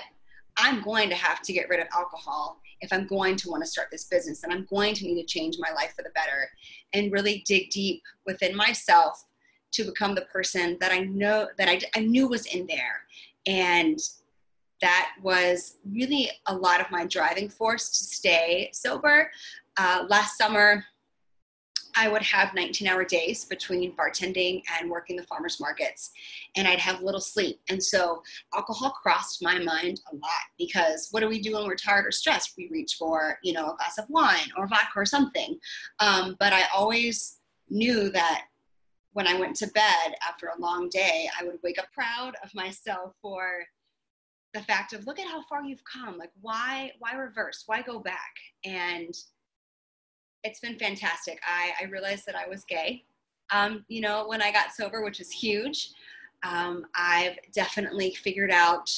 I'm 0.62 0.82
going 0.82 1.10
to 1.10 1.16
have 1.16 1.42
to 1.42 1.54
get 1.54 1.70
rid 1.70 1.80
of 1.80 1.88
alcohol 1.94 2.62
if 2.82 2.94
I'm 2.94 3.08
going 3.08 3.36
to 3.38 3.50
want 3.50 3.64
to 3.64 3.70
start 3.70 3.88
this 3.92 4.06
business 4.06 4.44
and 4.44 4.54
I'm 4.54 4.68
going 4.70 4.94
to 4.96 5.06
need 5.06 5.22
to 5.22 5.28
change 5.28 5.58
my 5.60 5.72
life 5.72 5.94
for 5.96 6.04
the 6.04 6.12
better 6.16 6.50
and 6.94 7.12
really 7.12 7.44
dig 7.48 7.70
deep 7.72 8.02
within 8.26 8.56
myself 8.56 9.24
to 9.74 9.84
become 9.84 10.16
the 10.16 10.22
person 10.22 10.78
that 10.80 10.92
I 10.92 11.00
know 11.00 11.48
that 11.58 11.70
I, 11.70 11.82
I 11.96 12.02
knew 12.02 12.28
was 12.28 12.46
in 12.46 12.68
there. 12.68 13.02
And 13.46 14.00
that 14.82 15.12
was 15.22 15.78
really 15.90 16.30
a 16.48 16.56
lot 16.56 16.82
of 16.82 16.92
my 16.92 17.06
driving 17.06 17.50
force 17.50 17.90
to 17.90 18.04
stay 18.04 18.70
sober. 18.74 19.32
Uh, 19.78 20.06
last 20.10 20.38
summer, 20.38 20.84
I 21.96 22.08
would 22.08 22.22
have 22.24 22.54
19 22.54 22.88
hour 22.88 23.04
days 23.04 23.46
between 23.46 23.96
bartending 23.96 24.64
and 24.80 24.90
working 24.90 25.16
the 25.16 25.24
farmers 25.24 25.60
markets, 25.60 26.12
and 26.56 26.68
I'd 26.68 26.80
have 26.80 27.02
little 27.02 27.22
sleep. 27.22 27.60
And 27.70 27.82
so 27.82 28.22
alcohol 28.54 28.92
crossed 29.02 29.44
my 29.44 29.60
mind 29.60 30.02
a 30.12 30.16
lot 30.16 30.44
because 30.58 31.10
what 31.12 31.22
do 31.22 31.28
we 31.28 31.42
do 31.42 31.54
when 31.54 31.66
we're 31.66 31.76
tired 31.76 32.06
or 32.06 32.12
stressed? 32.12 32.54
We 32.58 32.70
reach 32.72 32.96
for, 32.96 33.38
you 33.44 33.54
know, 33.54 33.72
a 33.72 33.76
glass 33.76 33.98
of 33.98 34.10
wine 34.10 34.52
or 34.58 34.68
vodka 34.68 34.92
or 34.96 35.06
something. 35.06 35.58
Um, 36.00 36.36
but 36.40 36.54
I 36.54 36.64
always 36.76 37.40
knew 37.70 38.10
that 38.10 38.46
when 39.14 39.28
I 39.28 39.40
went 39.40 39.56
to 39.58 39.68
bed 39.68 40.16
after 40.28 40.48
a 40.48 40.60
long 40.60 40.90
day, 40.90 41.30
I 41.40 41.44
would 41.44 41.60
wake 41.64 41.80
up 41.80 41.92
proud 41.94 42.36
of 42.44 42.54
myself 42.56 43.14
for 43.22 43.64
the 44.54 44.62
fact 44.62 44.94
of 44.94 45.06
look 45.06 45.20
at 45.20 45.28
how 45.28 45.44
far 45.48 45.64
you've 45.64 45.84
come. 45.84 46.18
Like 46.18 46.32
why 46.42 46.92
why 47.00 47.14
reverse? 47.14 47.64
Why 47.66 47.82
go 47.82 48.00
back? 48.00 48.34
And 48.66 49.14
it's 50.44 50.60
been 50.60 50.78
fantastic. 50.78 51.40
I, 51.46 51.84
I 51.84 51.90
realized 51.90 52.26
that 52.26 52.36
I 52.36 52.48
was 52.48 52.64
gay, 52.66 53.04
um, 53.52 53.86
you 53.88 54.02
know, 54.02 54.28
when 54.28 54.42
I 54.42 54.52
got 54.52 54.72
sober, 54.72 55.04
which 55.04 55.20
is 55.20 55.32
huge. 55.32 55.92
Um, 56.44 56.86
I've 56.96 57.38
definitely 57.54 58.16
figured 58.16 58.52
out 58.52 58.90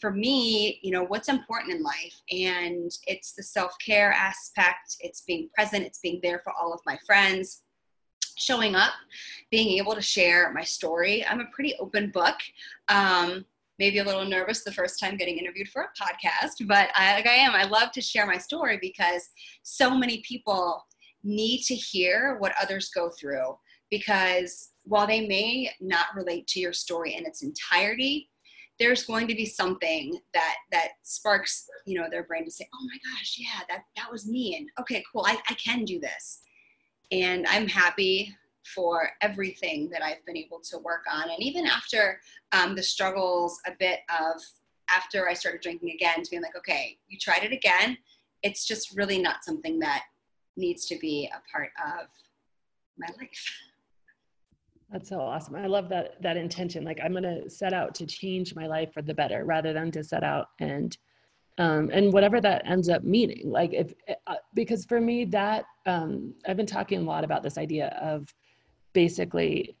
for 0.00 0.10
me, 0.10 0.80
you 0.82 0.90
know, 0.90 1.04
what's 1.04 1.28
important 1.28 1.74
in 1.74 1.82
life. 1.82 2.20
And 2.30 2.90
it's 3.06 3.32
the 3.32 3.42
self 3.42 3.74
care 3.84 4.12
aspect, 4.12 4.96
it's 5.00 5.20
being 5.20 5.48
present, 5.54 5.84
it's 5.84 6.00
being 6.00 6.20
there 6.22 6.40
for 6.42 6.52
all 6.52 6.72
of 6.72 6.80
my 6.86 6.98
friends, 7.06 7.62
showing 8.36 8.74
up, 8.74 8.92
being 9.50 9.78
able 9.78 9.94
to 9.94 10.02
share 10.02 10.52
my 10.52 10.64
story. 10.64 11.24
I'm 11.26 11.40
a 11.40 11.50
pretty 11.52 11.74
open 11.78 12.10
book. 12.10 12.36
Um, 12.88 13.44
maybe 13.80 13.98
a 13.98 14.04
little 14.04 14.26
nervous 14.26 14.62
the 14.62 14.70
first 14.70 15.00
time 15.00 15.16
getting 15.16 15.38
interviewed 15.38 15.68
for 15.68 15.82
a 15.82 16.04
podcast, 16.04 16.66
but 16.68 16.90
I, 16.94 17.14
like 17.14 17.26
I 17.26 17.32
am, 17.32 17.52
I 17.52 17.64
love 17.64 17.90
to 17.92 18.02
share 18.02 18.26
my 18.26 18.36
story 18.36 18.78
because 18.80 19.30
so 19.62 19.96
many 19.96 20.22
people 20.28 20.84
need 21.24 21.62
to 21.62 21.74
hear 21.74 22.36
what 22.40 22.52
others 22.60 22.90
go 22.94 23.10
through. 23.18 23.56
Because 23.90 24.72
while 24.84 25.06
they 25.06 25.26
may 25.26 25.70
not 25.80 26.14
relate 26.14 26.46
to 26.48 26.60
your 26.60 26.74
story 26.74 27.14
in 27.14 27.24
its 27.24 27.42
entirety, 27.42 28.28
there's 28.78 29.04
going 29.04 29.26
to 29.28 29.34
be 29.34 29.46
something 29.46 30.18
that 30.34 30.56
that 30.72 30.88
sparks 31.02 31.66
you 31.86 32.00
know 32.00 32.08
their 32.10 32.24
brain 32.24 32.46
to 32.46 32.50
say 32.50 32.66
oh 32.74 32.86
my 32.86 32.98
gosh 33.10 33.36
yeah 33.36 33.60
that 33.68 33.82
that 33.94 34.10
was 34.10 34.26
me 34.26 34.56
and 34.56 34.70
okay 34.80 35.04
cool 35.12 35.22
I, 35.26 35.36
I 35.50 35.54
can 35.54 35.84
do 35.84 36.00
this 36.00 36.40
and 37.12 37.46
i'm 37.46 37.68
happy 37.68 38.34
for 38.74 39.10
everything 39.20 39.88
that 39.90 40.02
I've 40.02 40.24
been 40.26 40.36
able 40.36 40.60
to 40.60 40.78
work 40.78 41.04
on. 41.10 41.30
And 41.30 41.42
even 41.42 41.66
after 41.66 42.20
um, 42.52 42.74
the 42.74 42.82
struggles 42.82 43.58
a 43.66 43.72
bit 43.78 44.00
of 44.08 44.40
after 44.94 45.28
I 45.28 45.34
started 45.34 45.60
drinking 45.60 45.90
again, 45.90 46.22
to 46.22 46.30
being 46.30 46.42
like, 46.42 46.56
okay, 46.56 46.98
you 47.08 47.18
tried 47.18 47.44
it 47.44 47.52
again. 47.52 47.96
It's 48.42 48.66
just 48.66 48.96
really 48.96 49.20
not 49.20 49.44
something 49.44 49.78
that 49.80 50.02
needs 50.56 50.86
to 50.86 50.98
be 50.98 51.30
a 51.32 51.40
part 51.52 51.70
of 51.84 52.08
my 52.98 53.06
life. 53.20 53.52
That's 54.90 55.08
so 55.08 55.20
awesome. 55.20 55.54
I 55.54 55.66
love 55.66 55.88
that 55.90 56.20
that 56.20 56.36
intention. 56.36 56.84
Like 56.84 56.98
I'm 57.02 57.12
going 57.12 57.22
to 57.22 57.48
set 57.48 57.72
out 57.72 57.94
to 57.96 58.06
change 58.06 58.56
my 58.56 58.66
life 58.66 58.92
for 58.92 59.02
the 59.02 59.14
better 59.14 59.44
rather 59.44 59.72
than 59.72 59.92
to 59.92 60.02
set 60.02 60.24
out 60.24 60.48
and 60.58 60.96
um, 61.58 61.90
and 61.92 62.12
whatever 62.12 62.40
that 62.40 62.66
ends 62.66 62.88
up 62.88 63.04
meaning. 63.04 63.50
Like 63.50 63.72
if 63.72 63.94
uh, 64.26 64.34
because 64.54 64.84
for 64.84 65.00
me 65.00 65.24
that 65.26 65.64
um, 65.86 66.34
I've 66.46 66.56
been 66.56 66.66
talking 66.66 67.00
a 67.00 67.04
lot 67.04 67.22
about 67.22 67.44
this 67.44 67.56
idea 67.56 67.96
of 68.02 68.34
basically 68.92 69.76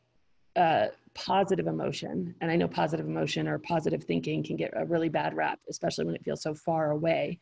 uh, 0.56 0.86
positive 1.14 1.66
emotion. 1.66 2.34
And 2.40 2.50
I 2.50 2.56
know 2.56 2.68
positive 2.68 3.06
emotion 3.06 3.48
or 3.48 3.58
positive 3.58 4.04
thinking 4.04 4.42
can 4.42 4.56
get 4.56 4.72
a 4.76 4.84
really 4.84 5.08
bad 5.08 5.34
rap, 5.34 5.58
especially 5.68 6.04
when 6.04 6.14
it 6.14 6.24
feels 6.24 6.42
so 6.42 6.54
far 6.54 6.90
away 6.90 7.40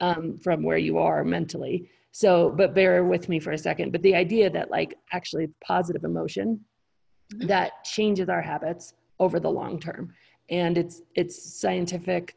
um, 0.00 0.36
from 0.38 0.62
where 0.62 0.78
you 0.78 0.98
are 0.98 1.24
mentally. 1.24 1.90
So, 2.12 2.50
but 2.50 2.74
bear 2.74 3.04
with 3.04 3.28
me 3.28 3.38
for 3.38 3.52
a 3.52 3.58
second. 3.58 3.92
But 3.92 4.02
the 4.02 4.14
idea 4.14 4.50
that 4.50 4.70
like 4.70 4.98
actually 5.12 5.48
positive 5.64 6.04
emotion 6.04 6.60
Mm-hmm. 7.32 7.46
that 7.46 7.84
changes 7.84 8.28
our 8.28 8.42
habits 8.42 8.94
over 9.20 9.38
the 9.38 9.50
long 9.50 9.78
term. 9.78 10.12
And 10.48 10.76
it's 10.76 11.02
it's 11.14 11.60
scientifically 11.60 12.34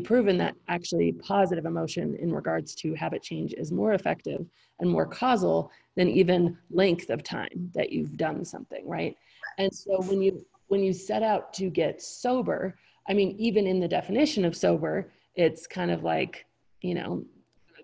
proven 0.00 0.36
that 0.38 0.54
actually 0.68 1.12
positive 1.12 1.64
emotion 1.64 2.16
in 2.16 2.32
regards 2.32 2.74
to 2.74 2.94
habit 2.94 3.22
change 3.22 3.54
is 3.54 3.70
more 3.70 3.92
effective 3.92 4.44
and 4.80 4.90
more 4.90 5.06
causal 5.06 5.70
than 5.96 6.08
even 6.08 6.58
length 6.70 7.08
of 7.10 7.22
time 7.22 7.70
that 7.74 7.92
you've 7.92 8.16
done 8.16 8.44
something, 8.44 8.86
right? 8.86 9.16
And 9.58 9.72
so 9.72 10.02
when 10.02 10.20
you 10.20 10.44
when 10.68 10.82
you 10.82 10.92
set 10.92 11.22
out 11.22 11.54
to 11.54 11.70
get 11.70 12.02
sober, 12.02 12.76
I 13.08 13.14
mean, 13.14 13.36
even 13.38 13.66
in 13.66 13.78
the 13.78 13.86
definition 13.86 14.44
of 14.44 14.56
sober, 14.56 15.12
it's 15.36 15.66
kind 15.66 15.92
of 15.92 16.02
like, 16.02 16.44
you 16.82 16.94
know, 16.94 17.24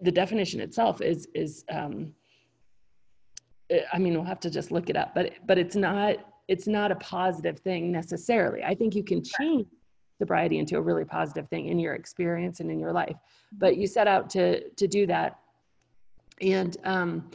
the 0.03 0.11
definition 0.11 0.61
itself 0.61 1.01
is 1.01 1.29
is 1.35 1.65
um, 1.71 2.13
I 3.93 3.99
mean, 3.99 4.15
we'll 4.15 4.25
have 4.25 4.41
to 4.41 4.51
just 4.51 4.73
look 4.73 4.91
it 4.91 4.97
up, 4.97 5.15
but 5.15 5.35
but 5.47 5.57
it's 5.57 5.77
not 5.77 6.17
it's 6.49 6.67
not 6.67 6.91
a 6.91 6.97
positive 6.97 7.61
thing 7.61 7.93
necessarily. 7.93 8.65
I 8.65 8.75
think 8.75 8.95
you 8.95 9.05
can 9.05 9.23
change 9.23 9.67
sobriety 10.23 10.59
into 10.59 10.77
a 10.77 10.81
really 10.89 11.05
positive 11.05 11.49
thing 11.49 11.67
in 11.67 11.79
your 11.79 11.95
experience 11.95 12.61
and 12.61 12.71
in 12.71 12.79
your 12.79 12.93
life, 12.93 13.17
but 13.53 13.77
you 13.77 13.87
set 13.87 14.07
out 14.07 14.31
to 14.31 14.45
to 14.81 14.87
do 14.87 15.03
that, 15.07 15.31
and 16.41 16.77
um, 16.85 17.31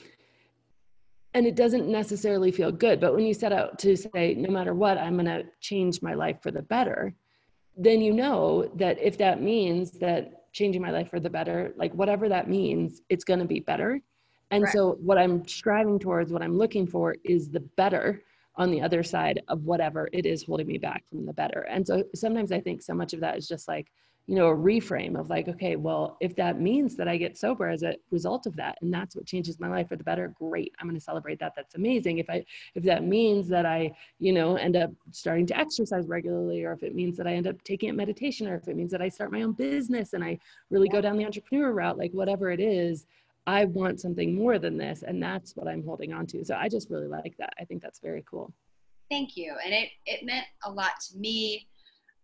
and 1.34 1.46
it 1.46 1.56
doesn't 1.56 1.88
necessarily 1.88 2.52
feel 2.52 2.72
good. 2.72 3.00
But 3.00 3.14
when 3.14 3.26
you 3.26 3.34
set 3.34 3.52
out 3.52 3.78
to 3.80 3.96
say, 3.96 4.34
no 4.36 4.50
matter 4.50 4.74
what, 4.74 4.98
I'm 4.98 5.16
going 5.20 5.26
to 5.26 5.44
change 5.60 6.02
my 6.02 6.14
life 6.14 6.38
for 6.42 6.52
the 6.52 6.64
better, 6.64 7.14
then 7.76 8.02
you 8.02 8.14
know 8.14 8.72
that 8.76 8.98
if 9.10 9.18
that 9.20 9.42
means 9.42 9.92
that 10.06 10.52
changing 10.54 10.82
my 10.82 10.92
life 10.92 11.10
for 11.10 11.20
the 11.20 11.30
better, 11.30 11.74
like 11.78 11.94
whatever 11.94 12.28
that 12.30 12.50
means, 12.50 13.02
it's 13.10 13.24
going 13.24 13.40
to 13.40 13.46
be 13.46 13.60
better. 13.60 14.02
And 14.50 14.64
right. 14.64 14.74
so, 14.74 14.98
what 15.02 15.18
I'm 15.18 15.48
striving 15.48 16.00
towards, 16.00 16.32
what 16.32 16.42
I'm 16.42 16.58
looking 16.58 16.88
for 16.88 17.16
is 17.24 17.50
the 17.50 17.66
better 17.82 18.24
on 18.58 18.72
the 18.72 18.82
other 18.82 19.04
side 19.04 19.42
of 19.48 19.64
whatever 19.64 20.10
it 20.12 20.26
is 20.26 20.44
holding 20.44 20.68
me 20.68 20.78
back 20.78 21.08
from 21.08 21.26
the 21.26 21.34
better. 21.34 21.62
And 21.70 21.86
so 21.86 22.04
sometimes 22.16 22.52
I 22.52 22.60
think 22.60 22.82
so 22.82 22.94
much 22.94 23.14
of 23.14 23.20
that 23.22 23.38
is 23.38 23.48
just 23.48 23.68
like, 23.68 23.88
you 24.26 24.36
know, 24.36 24.48
a 24.48 24.56
reframe 24.56 25.18
of 25.18 25.30
like, 25.30 25.48
okay, 25.48 25.78
well, 25.78 26.18
if 26.20 26.36
that 26.36 26.60
means 26.60 26.98
that 26.98 27.08
I 27.08 27.16
get 27.16 27.38
sober 27.38 27.70
as 27.70 27.84
a 27.84 27.96
result 28.12 28.46
of 28.46 28.58
that, 28.58 28.78
and 28.82 28.94
that's 28.94 29.16
what 29.16 29.26
changes 29.26 29.58
my 29.58 29.70
life 29.70 29.88
for 29.88 29.96
the 29.96 30.04
better, 30.04 30.34
great. 30.38 30.74
I'm 30.80 30.88
going 30.88 31.00
to 31.00 31.04
celebrate 31.04 31.40
that. 31.40 31.54
That's 31.56 31.76
amazing. 31.76 32.18
If 32.18 32.30
I, 32.30 32.44
if 32.76 32.84
that 32.84 33.06
means 33.06 33.48
that 33.48 33.66
I, 33.66 33.94
you 34.20 34.34
know, 34.34 34.58
end 34.58 34.76
up 34.76 34.92
starting 35.12 35.46
to 35.46 35.58
exercise 35.58 36.08
regularly, 36.08 36.66
or 36.66 36.74
if 36.74 36.84
it 36.84 36.94
means 36.94 37.16
that 37.16 37.28
I 37.28 37.36
end 37.36 37.48
up 37.48 37.64
taking 37.64 37.90
up 37.90 37.96
meditation, 37.96 38.50
or 38.50 38.56
if 38.56 38.68
it 38.68 38.76
means 38.76 38.92
that 38.92 39.02
I 39.02 39.08
start 39.08 39.32
my 39.32 39.44
own 39.44 39.54
business 39.54 40.12
and 40.12 40.22
I 40.22 40.40
really 40.70 40.90
go 40.90 41.00
down 41.00 41.18
the 41.18 41.26
entrepreneur 41.26 41.72
route, 41.72 41.98
like 41.98 42.12
whatever 42.12 42.52
it 42.52 42.60
is, 42.60 43.06
I 43.48 43.64
want 43.64 44.02
something 44.02 44.36
more 44.36 44.60
than 44.60 44.78
this. 44.78 45.04
And 45.08 45.24
that's 45.24 45.56
what 45.56 45.70
I'm 45.70 45.84
holding 45.84 46.14
on 46.14 46.28
to. 46.28 46.44
So 46.44 46.56
I 46.56 46.68
just 46.68 46.90
really 46.90 47.08
like 47.08 47.36
that. 47.38 47.54
I 47.60 47.64
think 47.64 47.82
that's 47.82 48.00
very 48.00 48.24
cool. 48.30 48.54
Thank 49.10 49.38
you. 49.38 49.56
And 49.64 49.74
it, 49.74 49.90
it 50.06 50.26
meant 50.26 50.46
a 50.66 50.72
lot 50.72 50.92
to 51.10 51.18
me 51.18 51.66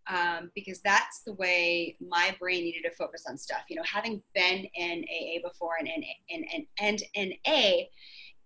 um, 0.06 0.50
because 0.54 0.80
that's 0.82 1.22
the 1.22 1.32
way 1.32 1.96
my 2.06 2.36
brain 2.38 2.62
needed 2.62 2.82
to 2.82 2.90
focus 2.90 3.24
on 3.26 3.38
stuff. 3.38 3.62
You 3.70 3.76
know, 3.76 3.82
having 3.90 4.22
been 4.34 4.66
in 4.74 5.04
AA 5.10 5.48
before 5.48 5.76
and 5.78 5.88
in, 5.88 6.04
in, 6.28 6.44
in, 6.44 6.66
and 6.78 7.02
in 7.14 7.32
A, 7.46 7.88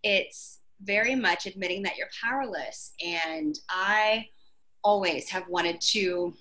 it's 0.05 0.61
very 0.81 1.17
much 1.17 1.47
admitting 1.47 1.83
that 1.83 1.97
you're 1.97 2.07
powerless. 2.23 2.93
And 3.05 3.59
I 3.69 4.29
always 4.85 5.29
have 5.31 5.49
wanted 5.49 5.81
to 5.81 6.33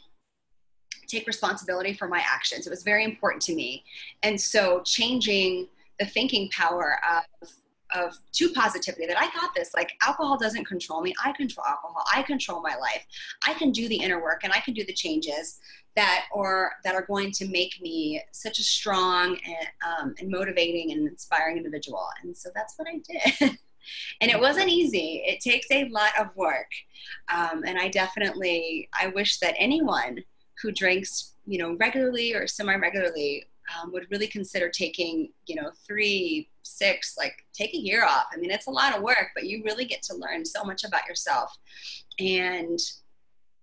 take 1.08 1.25
responsibility 1.25 1.94
for 1.94 2.08
my 2.08 2.22
actions. 2.24 2.67
It 2.67 2.70
was 2.70 2.84
very 2.84 3.03
important 3.03 3.41
to 3.44 3.56
me. 3.56 3.84
And 4.22 4.39
so 4.39 4.84
changing 4.86 5.68
the 6.00 6.05
thinking 6.05 6.50
power 6.50 7.00
of 7.10 7.50
of 7.96 8.18
to 8.33 8.50
positivity 8.50 9.05
that 9.05 9.18
I 9.18 9.27
got 9.31 9.51
this 9.55 9.74
like 9.74 9.94
alcohol 10.05 10.38
doesn't 10.38 10.66
control 10.66 11.01
me. 11.01 11.14
I 11.24 11.31
control 11.31 11.66
alcohol. 11.66 12.03
I 12.14 12.22
control 12.22 12.62
my 12.62 12.75
life. 12.75 13.05
I 13.46 13.53
can 13.53 13.72
do 13.72 13.88
the 13.88 13.96
inner 13.96 14.22
work 14.22 14.42
and 14.44 14.51
I 14.51 14.60
can 14.60 14.74
do 14.74 14.83
the 14.83 14.94
changes 14.94 15.60
that 15.96 16.25
or 16.31 16.74
that 16.83 16.96
are 16.96 17.03
going 17.03 17.31
to 17.31 17.48
make 17.48 17.81
me 17.81 18.22
such 18.31 18.60
a 18.60 18.64
strong 18.64 19.38
and, 19.46 19.68
um, 19.88 20.16
and 20.20 20.29
motivating 20.29 20.92
and 20.92 21.07
inspiring 21.07 21.57
individual. 21.57 22.05
And 22.24 22.36
so 22.36 22.50
that's 22.53 22.75
what 22.77 22.88
I 22.88 23.00
did. 23.40 23.57
And 24.20 24.29
it 24.29 24.38
wasn't 24.38 24.68
easy. 24.68 25.24
It 25.25 25.40
takes 25.40 25.68
a 25.72 25.88
lot 25.88 26.12
of 26.20 26.36
work. 26.36 26.70
Um, 27.33 27.64
and 27.66 27.77
I 27.79 27.88
definitely 27.88 28.90
I 28.94 29.07
wish 29.07 29.40
that 29.40 29.55
anyone 29.57 30.24
who 30.62 30.74
drinks 30.74 31.36
you 31.46 31.57
know 31.57 31.77
regularly 31.79 32.33
or 32.33 32.48
semi 32.48 32.75
regularly 32.75 33.46
um, 33.75 33.92
would 33.92 34.08
really 34.10 34.27
consider 34.27 34.70
taking, 34.70 35.30
you 35.46 35.56
know, 35.56 35.72
three, 35.86 36.50
six, 36.64 37.16
like 37.18 37.46
take 37.53 37.74
a 37.74 37.77
year 37.77 38.06
off. 38.06 38.25
I 38.34 38.38
mean, 38.38 38.51
it's 38.51 38.68
a 38.68 38.72
lot 38.72 38.96
of 38.96 39.01
work, 39.01 39.30
but 39.36 39.46
you 39.46 39.64
really 39.64 39.86
get 39.86 40.01
to 40.03 40.16
learn 40.16 40.46
so 40.46 40.64
much 40.64 40.84
about 40.84 41.08
yourself. 41.08 41.58
And 42.20 42.80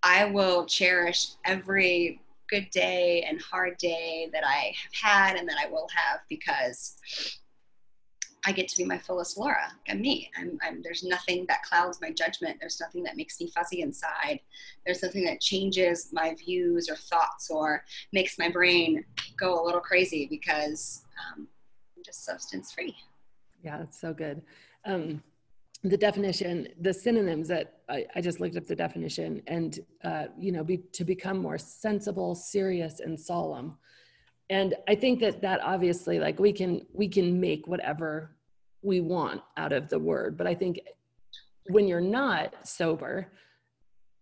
I 0.02 0.26
will 0.26 0.66
cherish 0.66 1.30
every 1.44 2.20
good 2.50 2.68
day 2.70 3.24
and 3.28 3.40
hard 3.40 3.76
day 3.78 4.28
that 4.32 4.44
I 4.46 4.74
have 4.82 4.92
had 4.92 5.36
and 5.36 5.48
that 5.48 5.56
I 5.58 5.70
will 5.70 5.88
have 5.94 6.20
because 6.28 6.96
I 8.46 8.52
get 8.52 8.68
to 8.68 8.76
be 8.76 8.84
my 8.84 8.98
fullest 8.98 9.38
Laura 9.38 9.72
and 9.88 10.00
me. 10.00 10.30
I'm, 10.38 10.58
I'm, 10.62 10.82
there's 10.82 11.02
nothing 11.02 11.46
that 11.48 11.62
clouds 11.62 12.00
my 12.00 12.10
judgment. 12.10 12.58
There's 12.60 12.80
nothing 12.80 13.02
that 13.04 13.16
makes 13.16 13.40
me 13.40 13.50
fuzzy 13.54 13.80
inside. 13.80 14.40
There's 14.84 15.02
nothing 15.02 15.24
that 15.24 15.40
changes 15.40 16.10
my 16.12 16.34
views 16.34 16.90
or 16.90 16.96
thoughts 16.96 17.50
or 17.50 17.84
makes 18.12 18.38
my 18.38 18.50
brain 18.50 19.04
go 19.38 19.62
a 19.62 19.64
little 19.64 19.80
crazy 19.80 20.26
because 20.28 21.04
um, 21.18 21.48
I'm 21.96 22.02
just 22.04 22.24
substance 22.24 22.72
free. 22.72 22.94
Yeah, 23.62 23.78
that's 23.78 23.98
so 23.98 24.12
good. 24.12 24.42
Um, 24.84 25.22
the 25.82 25.96
definition, 25.96 26.68
the 26.80 26.92
synonyms 26.92 27.48
that 27.48 27.80
I, 27.88 28.06
I, 28.14 28.20
just 28.22 28.40
looked 28.40 28.56
up 28.56 28.66
the 28.66 28.76
definition, 28.76 29.42
and 29.46 29.78
uh, 30.02 30.26
you 30.38 30.50
know, 30.50 30.64
be, 30.64 30.78
to 30.92 31.04
become 31.04 31.38
more 31.38 31.58
sensible, 31.58 32.34
serious, 32.34 33.00
and 33.00 33.20
solemn 33.20 33.76
and 34.50 34.74
i 34.88 34.94
think 34.94 35.20
that 35.20 35.40
that 35.40 35.60
obviously 35.62 36.18
like 36.18 36.38
we 36.38 36.52
can 36.52 36.84
we 36.92 37.08
can 37.08 37.40
make 37.40 37.66
whatever 37.66 38.30
we 38.82 39.00
want 39.00 39.40
out 39.56 39.72
of 39.72 39.88
the 39.88 39.98
word 39.98 40.36
but 40.36 40.46
i 40.46 40.54
think 40.54 40.80
when 41.68 41.88
you're 41.88 42.00
not 42.00 42.54
sober 42.66 43.28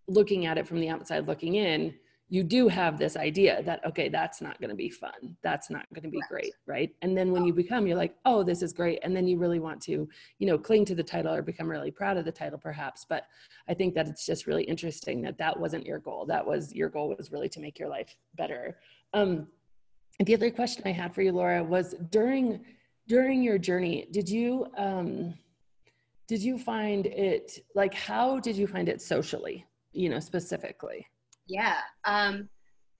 looking 0.08 0.46
at 0.46 0.58
it 0.58 0.66
from 0.66 0.80
the 0.80 0.88
outside 0.88 1.26
looking 1.26 1.56
in 1.56 1.94
you 2.32 2.42
do 2.42 2.66
have 2.66 2.98
this 2.98 3.14
idea 3.18 3.62
that 3.62 3.84
okay 3.84 4.08
that's 4.08 4.40
not 4.40 4.58
going 4.58 4.70
to 4.70 4.74
be 4.74 4.88
fun. 4.88 5.36
That's 5.42 5.68
not 5.68 5.84
going 5.92 6.04
to 6.04 6.08
be 6.08 6.22
great 6.30 6.54
right? 6.66 6.90
And 7.02 7.14
then 7.14 7.30
when 7.30 7.44
you 7.44 7.52
become 7.52 7.86
you're 7.86 7.98
like 7.98 8.14
oh 8.24 8.42
this 8.42 8.62
is 8.62 8.72
great. 8.72 9.00
And 9.02 9.14
then 9.14 9.28
you 9.28 9.36
really 9.36 9.60
want 9.60 9.82
to 9.82 10.08
you 10.38 10.46
know 10.46 10.56
cling 10.56 10.86
to 10.86 10.94
the 10.94 11.02
title 11.02 11.34
or 11.34 11.42
become 11.42 11.68
really 11.68 11.90
proud 11.90 12.16
of 12.16 12.24
the 12.24 12.32
title 12.32 12.58
perhaps. 12.58 13.04
But 13.06 13.26
i 13.68 13.74
think 13.74 13.94
that 13.94 14.08
it's 14.08 14.24
just 14.24 14.46
really 14.46 14.64
interesting 14.64 15.20
that 15.22 15.36
that 15.36 15.60
wasn't 15.60 15.84
your 15.84 15.98
goal. 15.98 16.24
That 16.24 16.46
was 16.46 16.72
your 16.72 16.88
goal 16.88 17.14
was 17.14 17.30
really 17.30 17.50
to 17.50 17.60
make 17.60 17.78
your 17.78 17.90
life 17.90 18.16
better. 18.34 18.78
Um, 19.12 19.48
the 20.24 20.34
other 20.34 20.50
question 20.50 20.82
I 20.86 20.92
had 20.92 21.14
for 21.14 21.22
you, 21.22 21.32
Laura, 21.32 21.62
was 21.62 21.94
during 22.10 22.64
during 23.08 23.42
your 23.42 23.58
journey, 23.58 24.06
did 24.10 24.28
you 24.28 24.66
um, 24.76 25.34
did 26.28 26.40
you 26.42 26.58
find 26.58 27.06
it 27.06 27.58
like 27.74 27.94
how 27.94 28.38
did 28.38 28.56
you 28.56 28.66
find 28.66 28.88
it 28.88 29.02
socially? 29.02 29.66
You 29.92 30.08
know, 30.08 30.20
specifically. 30.20 31.06
Yeah, 31.46 31.78
um, 32.04 32.48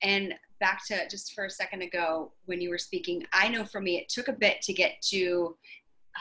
and 0.03 0.35
back 0.61 0.85
to 0.87 1.09
just 1.09 1.35
for 1.35 1.45
a 1.45 1.51
second 1.51 1.83
ago 1.83 2.33
when 2.47 2.61
you 2.61 2.71
were 2.71 2.79
speaking, 2.79 3.25
I 3.33 3.49
know 3.49 3.65
for 3.65 3.81
me 3.81 3.99
it 3.99 4.09
took 4.09 4.29
a 4.29 4.33
bit 4.33 4.61
to 4.63 4.73
get 4.73 5.01
to. 5.11 5.57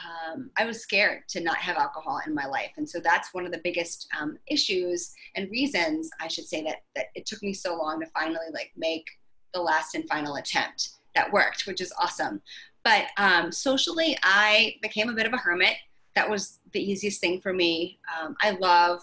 Um, 0.05 0.51
I 0.55 0.63
was 0.63 0.81
scared 0.81 1.23
to 1.29 1.41
not 1.41 1.57
have 1.57 1.75
alcohol 1.75 2.21
in 2.25 2.33
my 2.33 2.45
life, 2.45 2.71
and 2.77 2.89
so 2.89 3.01
that's 3.01 3.33
one 3.33 3.45
of 3.45 3.51
the 3.51 3.59
biggest 3.61 4.07
um, 4.17 4.37
issues 4.47 5.13
and 5.35 5.51
reasons 5.51 6.09
I 6.21 6.29
should 6.29 6.45
say 6.45 6.63
that 6.63 6.77
that 6.95 7.07
it 7.15 7.25
took 7.25 7.43
me 7.43 7.53
so 7.53 7.75
long 7.75 7.99
to 7.99 8.05
finally 8.07 8.47
like 8.53 8.71
make 8.77 9.05
the 9.53 9.61
last 9.61 9.95
and 9.95 10.07
final 10.07 10.35
attempt 10.35 10.89
that 11.15 11.31
worked, 11.31 11.67
which 11.67 11.81
is 11.81 11.93
awesome. 11.99 12.41
But 12.83 13.05
um, 13.17 13.51
socially, 13.51 14.17
I 14.23 14.75
became 14.81 15.09
a 15.09 15.13
bit 15.13 15.25
of 15.25 15.33
a 15.33 15.37
hermit. 15.37 15.75
That 16.15 16.29
was 16.29 16.59
the 16.73 16.81
easiest 16.81 17.21
thing 17.21 17.39
for 17.39 17.53
me. 17.53 17.99
Um, 18.19 18.35
I 18.41 18.51
love 18.51 19.01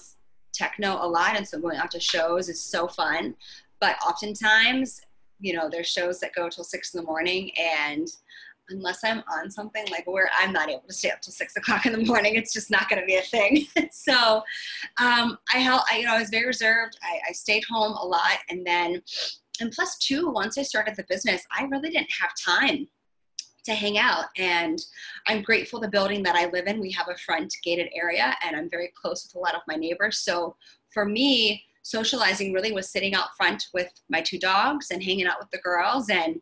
techno 0.52 0.98
a 1.00 1.06
lot, 1.06 1.36
and 1.36 1.46
so 1.46 1.60
going 1.60 1.76
out 1.76 1.90
to 1.92 2.00
shows 2.00 2.48
is 2.48 2.60
so 2.60 2.88
fun. 2.88 3.34
But 3.80 3.96
oftentimes, 4.04 5.00
you 5.40 5.54
know, 5.54 5.68
there's 5.70 5.86
shows 5.86 6.18
that 6.20 6.34
go 6.34 6.48
till 6.48 6.64
six 6.64 6.92
in 6.94 7.00
the 7.00 7.06
morning, 7.06 7.50
and 7.56 8.08
unless 8.70 9.02
I'm 9.04 9.22
on 9.32 9.50
something 9.50 9.86
like 9.90 10.06
where 10.06 10.28
I'm 10.38 10.52
not 10.52 10.68
able 10.68 10.82
to 10.86 10.92
stay 10.92 11.10
up 11.10 11.20
till 11.20 11.32
six 11.32 11.56
o'clock 11.56 11.86
in 11.86 11.92
the 11.92 12.04
morning, 12.04 12.34
it's 12.34 12.52
just 12.52 12.70
not 12.70 12.88
going 12.88 13.00
to 13.00 13.06
be 13.06 13.16
a 13.16 13.22
thing. 13.22 13.66
so 13.92 14.42
um, 15.00 15.38
I 15.54 15.58
held, 15.58 15.82
I, 15.90 15.98
you 15.98 16.06
know, 16.06 16.14
I 16.14 16.18
was 16.18 16.30
very 16.30 16.46
reserved. 16.46 16.98
I, 17.02 17.30
I 17.30 17.32
stayed 17.32 17.64
home 17.70 17.92
a 17.92 18.04
lot. 18.04 18.38
And 18.50 18.66
then, 18.66 19.02
and 19.60 19.72
plus 19.72 19.98
two, 19.98 20.30
once 20.30 20.58
I 20.58 20.62
started 20.62 20.96
the 20.96 21.06
business, 21.08 21.44
I 21.56 21.64
really 21.64 21.90
didn't 21.90 22.12
have 22.20 22.30
time 22.36 22.88
to 23.64 23.74
hang 23.74 23.98
out. 23.98 24.26
And 24.36 24.78
I'm 25.26 25.42
grateful 25.42 25.80
the 25.80 25.88
building 25.88 26.22
that 26.22 26.36
I 26.36 26.46
live 26.46 26.66
in, 26.66 26.80
we 26.80 26.90
have 26.92 27.08
a 27.08 27.18
front 27.18 27.54
gated 27.62 27.88
area 27.94 28.34
and 28.42 28.56
I'm 28.56 28.70
very 28.70 28.92
close 29.00 29.24
with 29.24 29.34
a 29.34 29.38
lot 29.38 29.54
of 29.54 29.62
my 29.68 29.74
neighbors. 29.74 30.18
So 30.18 30.56
for 30.90 31.04
me, 31.04 31.64
socializing 31.82 32.52
really 32.52 32.72
was 32.72 32.90
sitting 32.90 33.14
out 33.14 33.36
front 33.36 33.66
with 33.74 33.92
my 34.08 34.20
two 34.20 34.38
dogs 34.38 34.88
and 34.90 35.02
hanging 35.02 35.26
out 35.26 35.38
with 35.38 35.50
the 35.50 35.58
girls. 35.58 36.08
And 36.10 36.40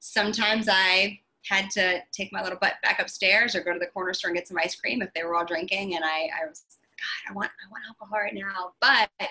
sometimes 0.00 0.68
I 0.70 1.20
had 1.44 1.70
to 1.70 2.00
take 2.12 2.32
my 2.32 2.42
little 2.42 2.58
butt 2.58 2.74
back 2.82 2.98
upstairs 3.00 3.54
or 3.54 3.62
go 3.62 3.72
to 3.72 3.78
the 3.78 3.86
corner 3.86 4.12
store 4.12 4.30
and 4.30 4.36
get 4.36 4.48
some 4.48 4.58
ice 4.58 4.74
cream 4.74 5.02
if 5.02 5.12
they 5.14 5.22
were 5.22 5.34
all 5.34 5.44
drinking. 5.44 5.94
And 5.94 6.04
I, 6.04 6.28
I 6.42 6.48
was, 6.48 6.64
like, 6.82 6.90
God, 6.98 7.30
I 7.30 7.34
want, 7.34 7.50
I 7.50 7.70
want 7.70 7.84
alcohol 7.88 8.18
right 8.18 8.34
now. 8.34 8.72
But 8.80 9.30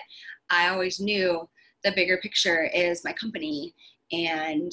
I 0.50 0.68
always 0.68 0.98
knew 1.00 1.48
the 1.86 1.92
bigger 1.92 2.16
picture 2.16 2.64
is 2.74 3.04
my 3.04 3.12
company 3.12 3.72
and 4.10 4.72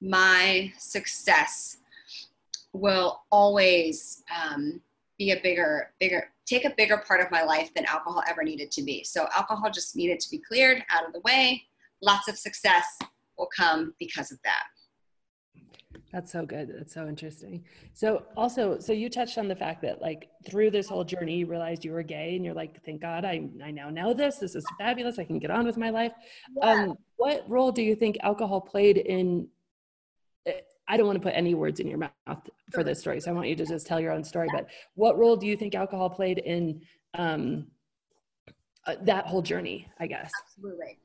my 0.00 0.72
success 0.78 1.76
will 2.72 3.20
always 3.30 4.24
um, 4.34 4.80
be 5.18 5.32
a 5.32 5.40
bigger, 5.42 5.92
bigger, 6.00 6.30
take 6.46 6.64
a 6.64 6.72
bigger 6.74 6.96
part 7.06 7.20
of 7.20 7.30
my 7.30 7.42
life 7.42 7.72
than 7.74 7.84
alcohol 7.84 8.22
ever 8.26 8.42
needed 8.42 8.70
to 8.70 8.82
be. 8.82 9.04
So 9.04 9.28
alcohol 9.36 9.70
just 9.70 9.94
needed 9.94 10.20
to 10.20 10.30
be 10.30 10.38
cleared 10.38 10.82
out 10.88 11.06
of 11.06 11.12
the 11.12 11.20
way. 11.20 11.64
Lots 12.00 12.28
of 12.28 12.38
success 12.38 12.98
will 13.36 13.50
come 13.54 13.92
because 13.98 14.32
of 14.32 14.38
that. 14.44 14.62
That's 16.12 16.32
so 16.32 16.44
good. 16.44 16.74
That's 16.76 16.92
so 16.92 17.06
interesting. 17.06 17.64
So 17.94 18.24
also, 18.36 18.80
so 18.80 18.92
you 18.92 19.08
touched 19.08 19.38
on 19.38 19.46
the 19.46 19.54
fact 19.54 19.82
that 19.82 20.02
like 20.02 20.28
through 20.48 20.72
this 20.72 20.88
whole 20.88 21.04
journey, 21.04 21.36
you 21.36 21.46
realized 21.46 21.84
you 21.84 21.92
were 21.92 22.02
gay 22.02 22.34
and 22.34 22.44
you're 22.44 22.54
like, 22.54 22.84
thank 22.84 23.00
God 23.00 23.24
I, 23.24 23.48
I 23.62 23.70
now 23.70 23.90
know 23.90 24.12
this. 24.12 24.38
This 24.38 24.56
is 24.56 24.64
fabulous. 24.78 25.20
I 25.20 25.24
can 25.24 25.38
get 25.38 25.52
on 25.52 25.66
with 25.66 25.76
my 25.76 25.90
life. 25.90 26.12
Yeah. 26.56 26.70
Um, 26.70 26.98
what 27.16 27.48
role 27.48 27.70
do 27.70 27.82
you 27.82 27.94
think 27.94 28.18
alcohol 28.22 28.60
played 28.60 28.96
in, 28.96 29.46
eh, 30.46 30.60
I 30.88 30.96
don't 30.96 31.06
want 31.06 31.16
to 31.16 31.22
put 31.22 31.34
any 31.36 31.54
words 31.54 31.78
in 31.78 31.86
your 31.86 31.98
mouth 31.98 32.48
for 32.72 32.82
this 32.82 32.98
story. 32.98 33.20
So 33.20 33.30
I 33.30 33.34
want 33.34 33.46
you 33.46 33.54
to 33.56 33.66
just 33.66 33.86
tell 33.86 34.00
your 34.00 34.12
own 34.12 34.24
story, 34.24 34.48
but 34.52 34.66
what 34.94 35.16
role 35.16 35.36
do 35.36 35.46
you 35.46 35.56
think 35.56 35.76
alcohol 35.76 36.10
played 36.10 36.38
in 36.38 36.82
um, 37.14 37.68
uh, 38.84 38.96
that 39.02 39.26
whole 39.26 39.42
journey, 39.42 39.86
I 40.00 40.08
guess? 40.08 40.32
Absolutely 40.56 40.98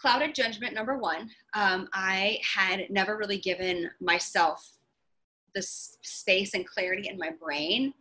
clouded 0.00 0.34
judgment 0.34 0.74
number 0.74 0.96
one. 0.96 1.30
Um, 1.54 1.88
i 1.92 2.38
had 2.42 2.88
never 2.90 3.16
really 3.16 3.38
given 3.38 3.90
myself 4.00 4.78
the 5.54 5.62
space 5.62 6.54
and 6.54 6.66
clarity 6.66 7.08
in 7.08 7.18
my 7.18 7.30
brain. 7.42 7.92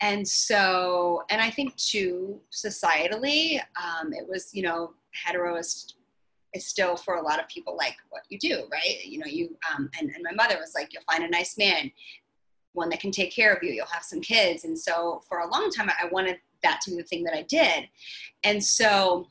And 0.00 0.26
so 0.26 1.22
and 1.30 1.40
i 1.40 1.50
think 1.50 1.76
too 1.76 2.40
societally 2.50 3.60
um, 3.80 4.12
it 4.12 4.26
was 4.28 4.50
you 4.52 4.62
know 4.62 4.94
hetero 5.24 5.56
is, 5.56 5.94
is 6.54 6.66
still 6.66 6.96
for 6.96 7.16
a 7.16 7.22
lot 7.22 7.38
of 7.38 7.46
people 7.48 7.76
like 7.76 7.96
what 8.10 8.22
you 8.28 8.38
do 8.38 8.64
right? 8.72 9.04
You 9.04 9.18
know 9.18 9.26
you 9.26 9.56
um, 9.72 9.90
and, 9.98 10.10
and 10.10 10.24
my 10.24 10.32
mother 10.32 10.58
was 10.58 10.74
like 10.74 10.92
you'll 10.92 11.10
find 11.10 11.24
a 11.24 11.28
nice 11.28 11.56
man 11.56 11.92
one 12.74 12.88
that 12.88 13.00
can 13.00 13.10
take 13.10 13.30
care 13.30 13.52
of 13.52 13.62
you. 13.62 13.70
You'll 13.70 13.86
have 13.86 14.02
some 14.02 14.22
kids. 14.22 14.64
And 14.64 14.78
so 14.78 15.22
for 15.28 15.40
a 15.40 15.48
long 15.48 15.70
time 15.70 15.88
i 15.90 16.06
wanted 16.06 16.38
that 16.62 16.80
to 16.82 16.90
be 16.90 16.96
the 16.96 17.02
thing 17.04 17.22
that 17.24 17.34
i 17.34 17.42
did. 17.42 17.88
And 18.44 18.62
so 18.62 19.28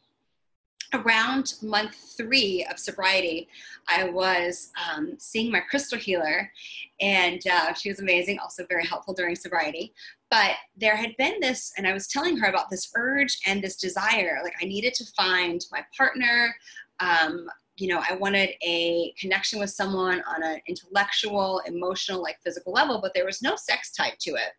around 0.93 1.55
month 1.61 1.95
three 2.17 2.65
of 2.69 2.77
sobriety, 2.79 3.47
I 3.87 4.05
was 4.05 4.71
um, 4.89 5.15
seeing 5.17 5.51
my 5.51 5.61
crystal 5.61 5.97
healer, 5.97 6.51
and 6.99 7.41
uh, 7.51 7.73
she 7.73 7.89
was 7.89 7.99
amazing, 7.99 8.39
also 8.39 8.65
very 8.69 8.85
helpful 8.85 9.13
during 9.13 9.35
sobriety. 9.35 9.93
But 10.29 10.51
there 10.77 10.95
had 10.95 11.15
been 11.17 11.39
this, 11.39 11.73
and 11.77 11.87
I 11.87 11.93
was 11.93 12.07
telling 12.07 12.37
her 12.37 12.47
about 12.47 12.69
this 12.69 12.91
urge 12.95 13.39
and 13.45 13.61
this 13.61 13.77
desire. 13.77 14.39
Like, 14.43 14.55
I 14.61 14.65
needed 14.65 14.93
to 14.95 15.05
find 15.17 15.65
my 15.71 15.83
partner. 15.97 16.55
Um, 16.99 17.47
you 17.77 17.87
know, 17.87 18.03
I 18.07 18.15
wanted 18.15 18.51
a 18.61 19.13
connection 19.19 19.59
with 19.59 19.71
someone 19.71 20.21
on 20.27 20.43
an 20.43 20.59
intellectual, 20.67 21.61
emotional, 21.65 22.21
like 22.21 22.37
physical 22.43 22.73
level, 22.73 22.99
but 23.01 23.13
there 23.13 23.25
was 23.25 23.41
no 23.41 23.55
sex 23.55 23.91
type 23.91 24.17
to 24.19 24.31
it. 24.31 24.51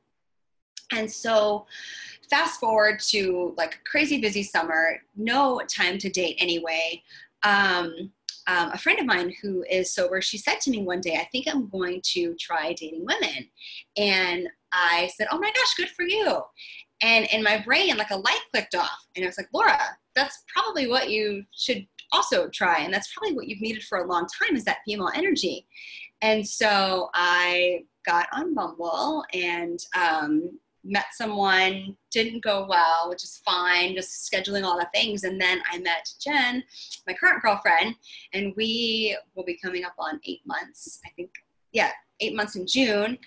And 0.93 1.11
so, 1.11 1.67
fast 2.33 2.59
forward 2.59 2.99
to 2.99 3.53
like 3.59 3.79
crazy 3.85 4.19
busy 4.19 4.43
summer, 4.43 4.99
no 5.15 5.61
time 5.69 5.99
to 5.99 6.09
date 6.09 6.35
anyway. 6.39 7.03
Um, 7.43 8.11
um, 8.47 8.71
a 8.73 8.79
friend 8.79 8.99
of 8.99 9.05
mine 9.05 9.35
who 9.43 9.63
is 9.71 9.93
sober, 9.93 10.23
she 10.23 10.39
said 10.39 10.59
to 10.63 10.71
me 10.71 10.83
one 10.83 11.03
day, 11.03 11.17
I 11.17 11.29
think 11.31 11.47
I'm 11.47 11.69
going 11.69 12.01
to 12.13 12.35
try 12.41 12.73
dating 12.73 13.05
women. 13.05 13.49
And 13.99 14.49
I 14.73 15.11
said, 15.15 15.29
Oh 15.31 15.39
my 15.39 15.49
gosh, 15.51 15.75
good 15.77 15.91
for 15.91 16.05
you. 16.05 16.41
And 17.03 17.27
in 17.33 17.43
my 17.43 17.59
brain, 17.59 17.99
like 17.99 18.11
a 18.11 18.17
light 18.17 18.41
clicked 18.51 18.75
off. 18.75 19.07
And 19.15 19.25
I 19.25 19.29
was 19.29 19.37
like, 19.37 19.49
Laura, 19.53 19.79
that's 20.15 20.43
probably 20.55 20.89
what 20.89 21.11
you 21.11 21.45
should 21.55 21.87
also 22.13 22.49
try. 22.49 22.79
And 22.79 22.95
that's 22.95 23.13
probably 23.13 23.37
what 23.37 23.47
you've 23.47 23.61
needed 23.61 23.83
for 23.83 23.99
a 23.99 24.09
long 24.09 24.27
time 24.41 24.57
is 24.57 24.65
that 24.65 24.79
female 24.87 25.11
energy. 25.15 25.67
And 26.23 26.47
so 26.47 27.11
I 27.13 27.85
got 28.07 28.29
on 28.33 28.55
Bumble 28.55 29.25
and 29.35 29.79
um, 29.95 30.59
met 30.85 31.07
someone, 31.13 31.97
didn't 32.11 32.43
go 32.43 32.67
well, 32.69 33.09
which 33.09 33.23
is 33.23 33.41
fine, 33.45 33.95
just 33.95 34.31
scheduling 34.31 34.65
all 34.65 34.79
the 34.79 34.89
things. 34.95 35.25
And 35.25 35.41
then 35.41 35.61
I 35.71 35.79
met 35.79 36.09
Jen, 36.21 36.63
my 37.07 37.15
current 37.15 37.43
girlfriend, 37.43 37.95
and 38.33 38.53
we 38.57 39.17
will 39.35 39.45
be 39.45 39.59
coming 39.63 39.85
up 39.85 39.95
on 39.99 40.21
eight 40.25 40.43
months, 40.47 41.01
I 41.07 41.11
think, 41.17 41.31
yeah, 41.73 41.91
eight 42.21 42.35
months 42.35 42.57
in 42.57 42.67
June. 42.67 43.19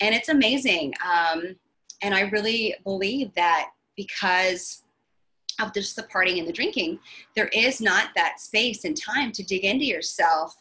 And 0.00 0.14
it's 0.14 0.28
amazing. 0.28 0.94
Um, 1.04 1.56
and 2.02 2.14
I 2.14 2.22
really 2.22 2.74
believe 2.84 3.32
that 3.34 3.70
because 3.96 4.82
of 5.60 5.72
just 5.72 5.96
the 5.96 6.02
partying 6.02 6.38
and 6.38 6.46
the 6.46 6.52
drinking, 6.52 6.98
there 7.34 7.48
is 7.48 7.80
not 7.80 8.10
that 8.14 8.40
space 8.40 8.84
and 8.84 8.96
time 8.96 9.32
to 9.32 9.42
dig 9.42 9.64
into 9.64 9.86
yourself 9.86 10.54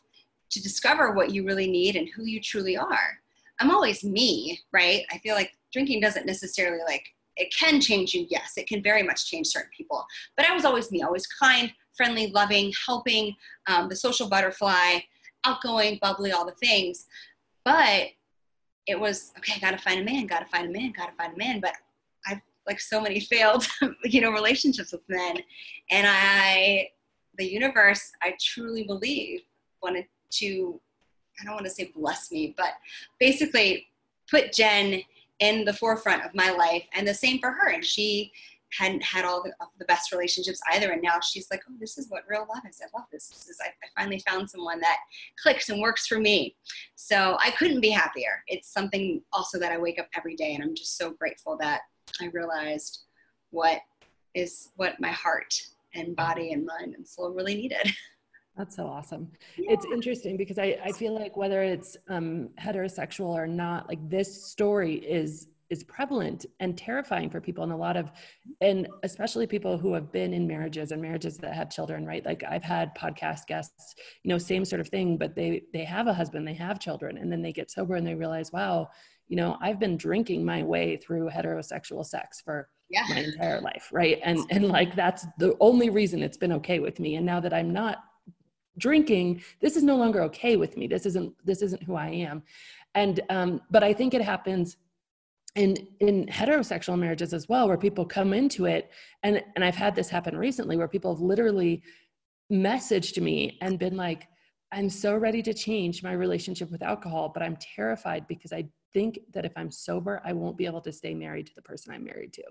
to 0.51 0.61
discover 0.61 1.11
what 1.11 1.31
you 1.31 1.45
really 1.45 1.69
need 1.69 1.95
and 1.95 2.07
who 2.15 2.23
you 2.23 2.39
truly 2.39 2.77
are. 2.77 3.19
I'm 3.59 3.71
always 3.71 4.03
me, 4.03 4.61
right? 4.71 5.03
I 5.11 5.17
feel 5.19 5.35
like 5.35 5.51
drinking 5.75 5.99
doesn't 5.99 6.25
necessarily 6.25 6.81
like 6.87 7.03
it 7.35 7.53
can 7.53 7.81
change 7.81 8.13
you 8.13 8.25
yes 8.29 8.53
it 8.55 8.65
can 8.65 8.81
very 8.81 9.03
much 9.03 9.29
change 9.29 9.47
certain 9.47 9.69
people. 9.75 10.05
But 10.37 10.47
i 10.47 10.53
was 10.53 10.63
always 10.63 10.89
me 10.91 11.01
always 11.01 11.27
kind 11.27 11.71
friendly 11.97 12.27
loving 12.27 12.73
helping 12.85 13.35
um, 13.67 13.89
the 13.89 13.95
social 13.95 14.29
butterfly 14.29 14.99
outgoing 15.43 15.99
bubbly 16.01 16.31
all 16.31 16.45
the 16.45 16.53
things. 16.53 17.05
But 17.65 18.07
it 18.87 18.97
was 18.97 19.33
okay 19.37 19.59
gotta 19.59 19.77
find 19.77 19.99
a 19.99 20.05
man 20.11 20.27
gotta 20.27 20.45
find 20.45 20.69
a 20.69 20.71
man 20.71 20.93
gotta 20.95 21.11
find 21.17 21.33
a 21.33 21.37
man. 21.37 21.59
But 21.59 21.73
i've 22.27 22.41
like 22.65 22.79
so 22.79 23.01
many 23.01 23.19
failed 23.33 23.67
you 24.05 24.21
know 24.21 24.31
relationships 24.31 24.93
with 24.93 25.01
men. 25.09 25.37
And 25.91 26.07
i 26.09 26.89
the 27.37 27.45
universe 27.45 28.13
i 28.23 28.33
truly 28.39 28.83
believe 28.83 29.41
wanted 29.83 30.05
to 30.29 30.79
i 31.39 31.43
don't 31.43 31.55
want 31.55 31.65
to 31.65 31.71
say 31.71 31.91
bless 31.93 32.31
me 32.31 32.53
but 32.55 32.75
basically 33.19 33.87
put 34.29 34.53
jen 34.53 35.01
in 35.39 35.65
the 35.65 35.73
forefront 35.73 36.23
of 36.23 36.33
my 36.33 36.51
life 36.51 36.83
and 36.93 37.07
the 37.07 37.13
same 37.13 37.39
for 37.39 37.51
her 37.51 37.69
and 37.69 37.83
she 37.83 38.31
hadn't 38.77 39.03
had 39.03 39.25
all 39.25 39.43
the, 39.43 39.53
the, 39.79 39.85
best 39.85 40.11
relationships 40.11 40.59
either 40.73 40.91
and 40.91 41.01
now 41.01 41.19
she's 41.19 41.47
like 41.51 41.61
oh 41.69 41.73
this 41.79 41.97
is 41.97 42.09
what 42.09 42.23
real 42.27 42.45
love 42.53 42.63
is 42.69 42.81
i 42.81 42.97
love 42.97 43.07
this, 43.11 43.27
this 43.29 43.47
is, 43.47 43.57
I, 43.61 43.67
I 43.67 44.01
finally 44.01 44.21
found 44.27 44.49
someone 44.49 44.79
that 44.81 44.97
clicks 45.41 45.69
and 45.69 45.81
works 45.81 46.07
for 46.07 46.19
me. 46.19 46.55
So 46.95 47.37
i 47.39 47.51
couldn't 47.51 47.81
be 47.81 47.89
happier. 47.89 48.43
It's 48.47 48.71
something 48.71 49.21
also 49.33 49.59
that 49.59 49.71
i 49.71 49.77
wake 49.77 49.99
up 49.99 50.07
every 50.15 50.35
day 50.35 50.53
and 50.55 50.63
i'm 50.63 50.75
just 50.75 50.97
so 50.97 51.11
grateful 51.11 51.57
that 51.57 51.81
i 52.21 52.27
realized 52.27 53.03
what 53.51 53.79
is 54.33 54.69
what 54.75 54.99
my 54.99 55.11
heart 55.11 55.53
and 55.93 56.15
body 56.15 56.51
and 56.51 56.65
mind 56.65 56.95
and 56.95 57.07
soul 57.07 57.31
really 57.31 57.55
needed 57.55 57.87
That's 58.57 58.75
so 58.75 58.87
awesome. 58.87 59.31
Yeah. 59.57 59.73
It's 59.73 59.85
interesting 59.85 60.37
because 60.37 60.57
I, 60.57 60.77
I 60.83 60.91
feel 60.91 61.13
like 61.13 61.35
whether 61.35 61.61
it's 61.61 61.97
um, 62.07 62.49
heterosexual 62.59 63.27
or 63.27 63.47
not, 63.47 63.87
like 63.89 64.09
this 64.09 64.45
story 64.45 64.95
is 64.95 65.49
is 65.69 65.83
prevalent 65.83 66.45
and 66.59 66.77
terrifying 66.77 67.29
for 67.29 67.41
people 67.41 67.63
and 67.63 67.73
a 67.73 67.75
lot 67.75 67.97
of 67.97 68.11
and 68.61 68.87
especially 69.03 69.47
people 69.47 69.77
who 69.77 69.93
have 69.93 70.11
been 70.11 70.33
in 70.33 70.45
marriages 70.45 70.91
and 70.91 71.01
marriages 71.01 71.37
that 71.37 71.55
have 71.55 71.71
children 71.71 72.05
right 72.05 72.23
like 72.25 72.43
i've 72.47 72.63
had 72.63 72.95
podcast 72.95 73.47
guests 73.47 73.95
you 74.23 74.29
know 74.29 74.37
same 74.37 74.63
sort 74.63 74.79
of 74.79 74.87
thing 74.89 75.17
but 75.17 75.35
they 75.35 75.63
they 75.73 75.83
have 75.83 76.07
a 76.07 76.13
husband 76.13 76.47
they 76.47 76.53
have 76.53 76.79
children 76.79 77.17
and 77.17 77.31
then 77.31 77.41
they 77.41 77.51
get 77.51 77.71
sober 77.71 77.95
and 77.95 78.05
they 78.05 78.13
realize 78.13 78.51
wow 78.51 78.87
you 79.27 79.35
know 79.35 79.57
i've 79.59 79.79
been 79.79 79.97
drinking 79.97 80.45
my 80.45 80.61
way 80.61 80.97
through 80.97 81.29
heterosexual 81.29 82.05
sex 82.05 82.41
for 82.41 82.69
yeah. 82.91 83.03
my 83.09 83.21
entire 83.21 83.59
life 83.59 83.89
right 83.91 84.19
and 84.23 84.39
and 84.51 84.67
like 84.67 84.95
that's 84.95 85.25
the 85.39 85.57
only 85.59 85.89
reason 85.89 86.21
it's 86.21 86.37
been 86.37 86.53
okay 86.53 86.77
with 86.77 86.99
me 86.99 87.15
and 87.15 87.25
now 87.25 87.39
that 87.39 87.53
i'm 87.53 87.73
not 87.73 88.03
drinking 88.77 89.41
this 89.61 89.75
is 89.75 89.83
no 89.83 89.95
longer 89.95 90.21
okay 90.21 90.55
with 90.55 90.77
me 90.77 90.87
this 90.87 91.05
isn't 91.05 91.33
this 91.45 91.61
isn't 91.61 91.83
who 91.83 91.95
i 91.95 92.07
am 92.07 92.43
and 92.93 93.21
um, 93.29 93.61
but 93.71 93.83
i 93.83 93.93
think 93.93 94.13
it 94.13 94.21
happens 94.21 94.77
in 95.55 95.75
in 95.99 96.25
heterosexual 96.27 96.97
marriages 96.97 97.33
as 97.33 97.47
well 97.47 97.67
where 97.67 97.77
people 97.77 98.05
come 98.05 98.33
into 98.33 98.65
it 98.65 98.91
and 99.23 99.41
and 99.55 99.63
i've 99.63 99.75
had 99.75 99.95
this 99.95 100.09
happen 100.09 100.37
recently 100.37 100.75
where 100.75 100.87
people 100.87 101.13
have 101.13 101.21
literally 101.21 101.81
messaged 102.51 103.21
me 103.21 103.57
and 103.61 103.79
been 103.79 103.97
like 103.97 104.27
I'm 104.71 104.89
so 104.89 105.15
ready 105.15 105.41
to 105.43 105.53
change 105.53 106.03
my 106.03 106.11
relationship 106.11 106.69
with 106.69 106.81
alcohol, 106.81 107.31
but 107.33 107.41
I'm 107.41 107.57
terrified 107.57 108.27
because 108.27 108.51
I 108.51 108.65
think 108.93 109.19
that 109.33 109.45
if 109.45 109.53
I'm 109.55 109.71
sober, 109.71 110.21
I 110.25 110.33
won't 110.33 110.57
be 110.57 110.65
able 110.65 110.81
to 110.81 110.91
stay 110.91 111.13
married 111.13 111.47
to 111.47 111.55
the 111.55 111.61
person 111.61 111.93
I'm 111.93 112.03
married 112.03 112.33
to. 112.33 112.43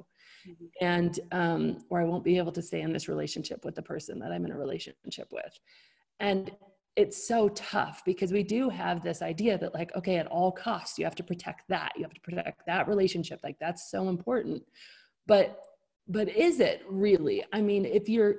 Mm-hmm. 0.49 0.65
And, 0.81 1.21
um, 1.33 1.85
or 1.91 2.01
I 2.01 2.05
won't 2.05 2.25
be 2.25 2.39
able 2.39 2.53
to 2.53 2.63
stay 2.63 2.81
in 2.81 2.93
this 2.93 3.09
relationship 3.09 3.65
with 3.65 3.75
the 3.75 3.83
person 3.83 4.19
that 4.21 4.33
I'm 4.33 4.45
in 4.45 4.53
a 4.53 4.59
relationship 4.59 5.29
with. 5.33 5.59
And 6.21 6.51
it's 6.97 7.27
so 7.27 7.49
tough 7.51 8.03
because 8.05 8.33
we 8.33 8.43
do 8.43 8.69
have 8.69 9.03
this 9.03 9.21
idea 9.21 9.59
that, 9.59 9.75
like, 9.75 9.95
okay, 9.97 10.17
at 10.17 10.27
all 10.29 10.53
costs, 10.53 10.99
you 10.99 11.05
have 11.05 11.17
to 11.17 11.25
protect 11.25 11.63
that. 11.69 11.93
You 11.97 12.03
have 12.05 12.15
to 12.15 12.21
protect 12.21 12.67
that 12.67 12.87
relationship. 12.87 13.41
Like, 13.43 13.57
that's 13.59 13.91
so 13.91 14.09
important. 14.09 14.63
But, 15.27 15.61
but 16.07 16.29
is 16.29 16.61
it 16.61 16.83
really? 16.89 17.45
I 17.53 17.61
mean, 17.61 17.85
if 17.85 18.09
you're, 18.09 18.37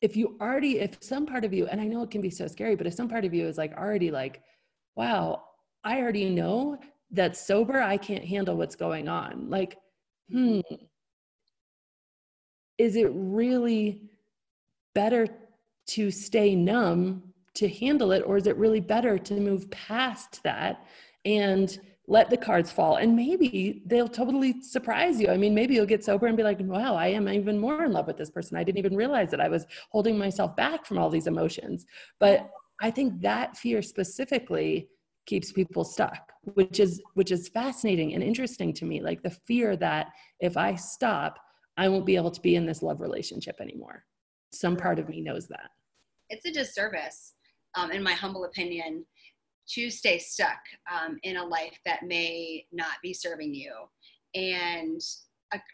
if 0.00 0.16
you 0.16 0.36
already 0.40 0.78
if 0.78 0.96
some 1.00 1.26
part 1.26 1.44
of 1.44 1.52
you 1.52 1.66
and 1.66 1.80
i 1.80 1.84
know 1.84 2.02
it 2.02 2.10
can 2.10 2.20
be 2.20 2.30
so 2.30 2.46
scary 2.46 2.76
but 2.76 2.86
if 2.86 2.94
some 2.94 3.08
part 3.08 3.24
of 3.24 3.34
you 3.34 3.46
is 3.46 3.58
like 3.58 3.72
already 3.76 4.10
like 4.10 4.42
wow 4.96 5.42
i 5.84 5.98
already 6.00 6.28
know 6.30 6.78
that 7.10 7.36
sober 7.36 7.80
i 7.80 7.96
can't 7.96 8.24
handle 8.24 8.56
what's 8.56 8.76
going 8.76 9.08
on 9.08 9.48
like 9.50 9.76
hmm 10.30 10.60
is 12.76 12.94
it 12.94 13.10
really 13.12 14.02
better 14.94 15.26
to 15.88 16.10
stay 16.10 16.54
numb 16.54 17.22
to 17.54 17.68
handle 17.68 18.12
it 18.12 18.22
or 18.24 18.36
is 18.36 18.46
it 18.46 18.56
really 18.56 18.80
better 18.80 19.18
to 19.18 19.34
move 19.34 19.68
past 19.70 20.40
that 20.44 20.86
and 21.24 21.80
let 22.06 22.30
the 22.30 22.36
cards 22.36 22.70
fall? 22.70 22.96
And 22.96 23.16
maybe 23.16 23.82
they'll 23.86 24.08
totally 24.08 24.62
surprise 24.62 25.20
you. 25.20 25.28
I 25.28 25.36
mean 25.36 25.54
maybe 25.54 25.74
you'll 25.74 25.86
get 25.86 26.04
sober 26.04 26.26
and 26.26 26.36
be 26.36 26.42
like 26.42 26.60
wow 26.60 26.94
i 26.94 27.08
am 27.08 27.28
even 27.28 27.58
more 27.58 27.84
in 27.84 27.92
love 27.92 28.06
with 28.06 28.16
this 28.16 28.30
person. 28.30 28.56
I 28.56 28.64
didn't 28.64 28.78
even 28.78 28.96
realize 28.96 29.30
that 29.32 29.40
i 29.40 29.48
was 29.48 29.66
holding 29.90 30.16
myself 30.16 30.54
back 30.54 30.86
from 30.86 30.98
all 30.98 31.10
these 31.10 31.26
emotions. 31.26 31.84
But 32.20 32.48
i 32.80 32.90
think 32.90 33.20
that 33.22 33.56
fear 33.56 33.82
specifically 33.82 34.88
keeps 35.26 35.52
people 35.52 35.84
stuck 35.84 36.32
which 36.54 36.80
is 36.80 37.02
which 37.14 37.32
is 37.32 37.48
fascinating 37.48 38.14
and 38.14 38.22
interesting 38.22 38.72
to 38.74 38.84
me. 38.84 39.02
Like 39.02 39.22
the 39.22 39.36
fear 39.48 39.76
that 39.76 40.08
if 40.40 40.56
i 40.56 40.74
stop 40.74 41.38
i 41.76 41.88
won't 41.88 42.06
be 42.06 42.16
able 42.16 42.30
to 42.30 42.40
be 42.40 42.54
in 42.54 42.66
this 42.66 42.82
love 42.82 43.00
relationship 43.00 43.56
anymore. 43.60 44.04
Some 44.52 44.76
part 44.76 44.98
of 44.98 45.08
me 45.08 45.20
knows 45.20 45.48
that 45.48 45.70
it's 46.30 46.46
a 46.46 46.52
disservice 46.52 47.34
um, 47.76 47.90
in 47.90 48.02
my 48.02 48.12
humble 48.12 48.44
opinion 48.44 49.04
to 49.68 49.90
stay 49.90 50.18
stuck 50.18 50.58
um, 50.90 51.18
in 51.22 51.36
a 51.36 51.44
life 51.44 51.78
that 51.84 52.02
may 52.04 52.64
not 52.72 52.96
be 53.02 53.12
serving 53.12 53.54
you. 53.54 53.72
And 54.34 55.00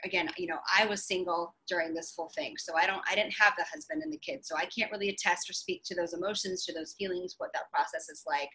again, 0.04 0.28
you 0.36 0.46
know, 0.46 0.58
I 0.76 0.86
was 0.86 1.04
single 1.04 1.54
during 1.68 1.94
this 1.94 2.12
whole 2.16 2.30
thing. 2.36 2.54
So 2.58 2.74
I 2.76 2.86
don't, 2.86 3.02
I 3.10 3.14
didn't 3.14 3.34
have 3.38 3.54
the 3.56 3.64
husband 3.72 4.02
and 4.02 4.12
the 4.12 4.18
kids. 4.18 4.48
So 4.48 4.56
I 4.56 4.66
can't 4.66 4.90
really 4.90 5.08
attest 5.08 5.48
or 5.48 5.52
speak 5.52 5.82
to 5.86 5.94
those 5.94 6.12
emotions, 6.12 6.64
to 6.64 6.72
those 6.72 6.94
feelings, 6.98 7.34
what 7.38 7.50
that 7.54 7.70
process 7.72 8.08
is 8.08 8.22
like. 8.26 8.50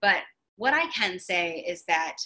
But 0.00 0.18
what 0.56 0.74
I 0.74 0.86
can 0.88 1.18
say 1.18 1.64
is 1.66 1.84
that 1.88 2.16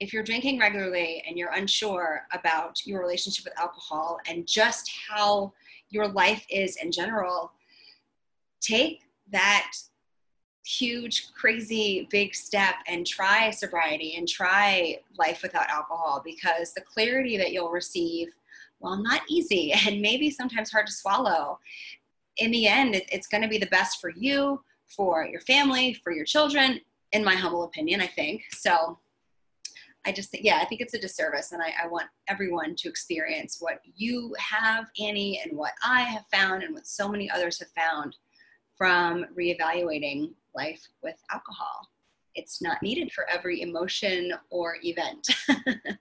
if 0.00 0.12
you're 0.12 0.22
drinking 0.22 0.58
regularly 0.58 1.22
and 1.26 1.36
you're 1.36 1.52
unsure 1.52 2.22
about 2.32 2.84
your 2.86 3.00
relationship 3.00 3.44
with 3.44 3.58
alcohol 3.58 4.18
and 4.28 4.46
just 4.46 4.90
how 5.08 5.52
your 5.90 6.08
life 6.08 6.44
is 6.50 6.76
in 6.76 6.90
general, 6.90 7.52
take 8.60 9.02
that 9.32 9.72
huge, 10.64 11.32
crazy, 11.32 12.06
big 12.10 12.34
step 12.34 12.74
and 12.86 13.06
try 13.06 13.50
sobriety 13.50 14.14
and 14.16 14.28
try 14.28 14.98
life 15.18 15.42
without 15.42 15.68
alcohol 15.68 16.22
because 16.24 16.72
the 16.72 16.80
clarity 16.80 17.36
that 17.36 17.52
you'll 17.52 17.70
receive, 17.70 18.28
well, 18.78 18.96
not 18.96 19.22
easy 19.28 19.72
and 19.86 20.00
maybe 20.00 20.30
sometimes 20.30 20.70
hard 20.70 20.86
to 20.86 20.92
swallow. 20.92 21.58
In 22.36 22.50
the 22.50 22.66
end, 22.66 22.94
it's 23.10 23.26
going 23.26 23.42
to 23.42 23.48
be 23.48 23.58
the 23.58 23.66
best 23.66 24.00
for 24.00 24.10
you, 24.10 24.62
for 24.86 25.26
your 25.26 25.40
family, 25.40 25.94
for 25.94 26.12
your 26.12 26.24
children, 26.24 26.80
in 27.12 27.24
my 27.24 27.34
humble 27.34 27.64
opinion, 27.64 28.00
I 28.00 28.06
think. 28.06 28.42
So 28.52 28.98
I 30.06 30.12
just 30.12 30.30
think, 30.30 30.44
yeah, 30.44 30.58
I 30.62 30.64
think 30.64 30.80
it's 30.80 30.94
a 30.94 31.00
disservice. 31.00 31.52
And 31.52 31.60
I, 31.60 31.72
I 31.84 31.86
want 31.88 32.06
everyone 32.28 32.74
to 32.76 32.88
experience 32.88 33.58
what 33.60 33.80
you 33.96 34.34
have, 34.38 34.86
Annie, 34.98 35.40
and 35.44 35.56
what 35.56 35.72
I 35.84 36.02
have 36.02 36.24
found, 36.32 36.62
and 36.62 36.74
what 36.74 36.86
so 36.86 37.08
many 37.08 37.30
others 37.30 37.58
have 37.58 37.68
found 37.70 38.16
from 38.80 39.26
reevaluating 39.38 40.30
life 40.54 40.80
with 41.02 41.16
alcohol. 41.30 41.86
It's 42.34 42.62
not 42.62 42.82
needed 42.82 43.12
for 43.12 43.28
every 43.28 43.60
emotion 43.60 44.32
or 44.48 44.76
event. 44.82 45.28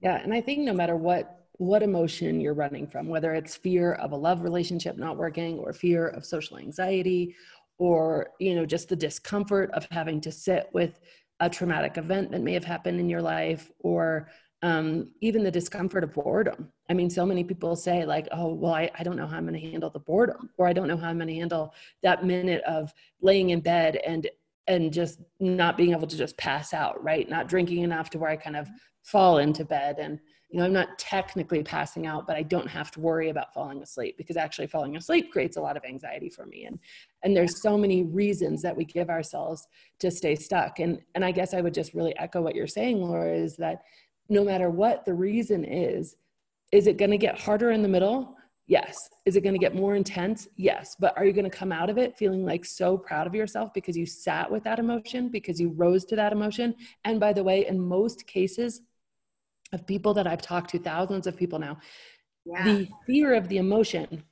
yeah, 0.00 0.16
and 0.22 0.32
I 0.32 0.40
think 0.40 0.60
no 0.60 0.72
matter 0.72 0.96
what 0.96 1.36
what 1.58 1.82
emotion 1.82 2.40
you're 2.40 2.54
running 2.54 2.86
from, 2.86 3.06
whether 3.06 3.34
it's 3.34 3.54
fear 3.54 3.92
of 3.92 4.12
a 4.12 4.16
love 4.16 4.40
relationship 4.40 4.96
not 4.96 5.18
working 5.18 5.58
or 5.58 5.74
fear 5.74 6.08
of 6.08 6.24
social 6.24 6.56
anxiety 6.56 7.36
or 7.76 8.30
you 8.38 8.54
know 8.54 8.64
just 8.64 8.88
the 8.88 8.96
discomfort 8.96 9.70
of 9.72 9.86
having 9.90 10.22
to 10.22 10.32
sit 10.32 10.70
with 10.72 11.00
a 11.40 11.50
traumatic 11.50 11.98
event 11.98 12.30
that 12.30 12.40
may 12.40 12.54
have 12.54 12.64
happened 12.64 12.98
in 12.98 13.10
your 13.10 13.20
life 13.20 13.70
or 13.80 14.30
um, 14.62 15.08
even 15.20 15.42
the 15.42 15.50
discomfort 15.50 16.04
of 16.04 16.12
boredom. 16.12 16.70
I 16.88 16.94
mean, 16.94 17.08
so 17.08 17.24
many 17.24 17.44
people 17.44 17.76
say, 17.76 18.04
like, 18.04 18.28
oh, 18.32 18.52
well, 18.52 18.74
I, 18.74 18.90
I 18.98 19.02
don't 19.02 19.16
know 19.16 19.26
how 19.26 19.36
I'm 19.36 19.46
going 19.46 19.60
to 19.60 19.70
handle 19.70 19.90
the 19.90 20.00
boredom, 20.00 20.50
or 20.58 20.66
I 20.66 20.72
don't 20.72 20.88
know 20.88 20.96
how 20.96 21.08
I'm 21.08 21.18
going 21.18 21.28
to 21.28 21.34
handle 21.34 21.74
that 22.02 22.24
minute 22.24 22.62
of 22.64 22.92
laying 23.22 23.50
in 23.50 23.60
bed 23.60 24.00
and 24.06 24.28
and 24.66 24.92
just 24.92 25.18
not 25.40 25.76
being 25.76 25.90
able 25.90 26.06
to 26.06 26.16
just 26.16 26.36
pass 26.36 26.72
out, 26.72 27.02
right? 27.02 27.28
Not 27.28 27.48
drinking 27.48 27.82
enough 27.82 28.08
to 28.10 28.18
where 28.18 28.30
I 28.30 28.36
kind 28.36 28.56
of 28.56 28.68
fall 29.02 29.38
into 29.38 29.64
bed. 29.64 29.96
And, 29.98 30.20
you 30.48 30.58
know, 30.58 30.64
I'm 30.64 30.72
not 30.72 30.96
technically 30.96 31.64
passing 31.64 32.06
out, 32.06 32.24
but 32.26 32.36
I 32.36 32.42
don't 32.42 32.68
have 32.68 32.92
to 32.92 33.00
worry 33.00 33.30
about 33.30 33.52
falling 33.52 33.82
asleep 33.82 34.16
because 34.16 34.36
actually 34.36 34.68
falling 34.68 34.96
asleep 34.96 35.32
creates 35.32 35.56
a 35.56 35.60
lot 35.60 35.76
of 35.76 35.84
anxiety 35.84 36.28
for 36.28 36.46
me. 36.46 36.66
And 36.66 36.78
and 37.24 37.36
there's 37.36 37.60
so 37.60 37.76
many 37.76 38.04
reasons 38.04 38.62
that 38.62 38.76
we 38.76 38.84
give 38.84 39.10
ourselves 39.10 39.66
to 39.98 40.10
stay 40.10 40.36
stuck. 40.36 40.78
And 40.78 41.00
and 41.16 41.24
I 41.24 41.32
guess 41.32 41.52
I 41.52 41.62
would 41.62 41.74
just 41.74 41.94
really 41.94 42.16
echo 42.16 42.40
what 42.40 42.54
you're 42.54 42.66
saying, 42.68 43.00
Laura, 43.00 43.32
is 43.32 43.56
that 43.56 43.82
no 44.30 44.44
matter 44.44 44.70
what 44.70 45.04
the 45.04 45.12
reason 45.12 45.64
is, 45.64 46.16
is 46.72 46.86
it 46.86 46.96
going 46.96 47.10
to 47.10 47.18
get 47.18 47.38
harder 47.38 47.72
in 47.72 47.82
the 47.82 47.88
middle? 47.88 48.36
Yes. 48.66 49.10
Is 49.26 49.34
it 49.34 49.40
going 49.40 49.54
to 49.54 49.58
get 49.58 49.74
more 49.74 49.96
intense? 49.96 50.46
Yes. 50.56 50.94
But 50.98 51.18
are 51.18 51.24
you 51.24 51.32
going 51.32 51.50
to 51.50 51.56
come 51.56 51.72
out 51.72 51.90
of 51.90 51.98
it 51.98 52.16
feeling 52.16 52.44
like 52.44 52.64
so 52.64 52.96
proud 52.96 53.26
of 53.26 53.34
yourself 53.34 53.74
because 53.74 53.96
you 53.96 54.06
sat 54.06 54.48
with 54.48 54.62
that 54.62 54.78
emotion, 54.78 55.28
because 55.28 55.60
you 55.60 55.70
rose 55.70 56.04
to 56.06 56.16
that 56.16 56.32
emotion? 56.32 56.76
And 57.04 57.18
by 57.18 57.32
the 57.32 57.42
way, 57.42 57.66
in 57.66 57.80
most 57.80 58.28
cases 58.28 58.82
of 59.72 59.86
people 59.86 60.14
that 60.14 60.28
I've 60.28 60.42
talked 60.42 60.70
to, 60.70 60.78
thousands 60.78 61.26
of 61.26 61.36
people 61.36 61.58
now, 61.58 61.78
yeah. 62.44 62.62
the 62.64 62.88
fear 63.06 63.34
of 63.34 63.48
the 63.48 63.58
emotion, 63.58 64.22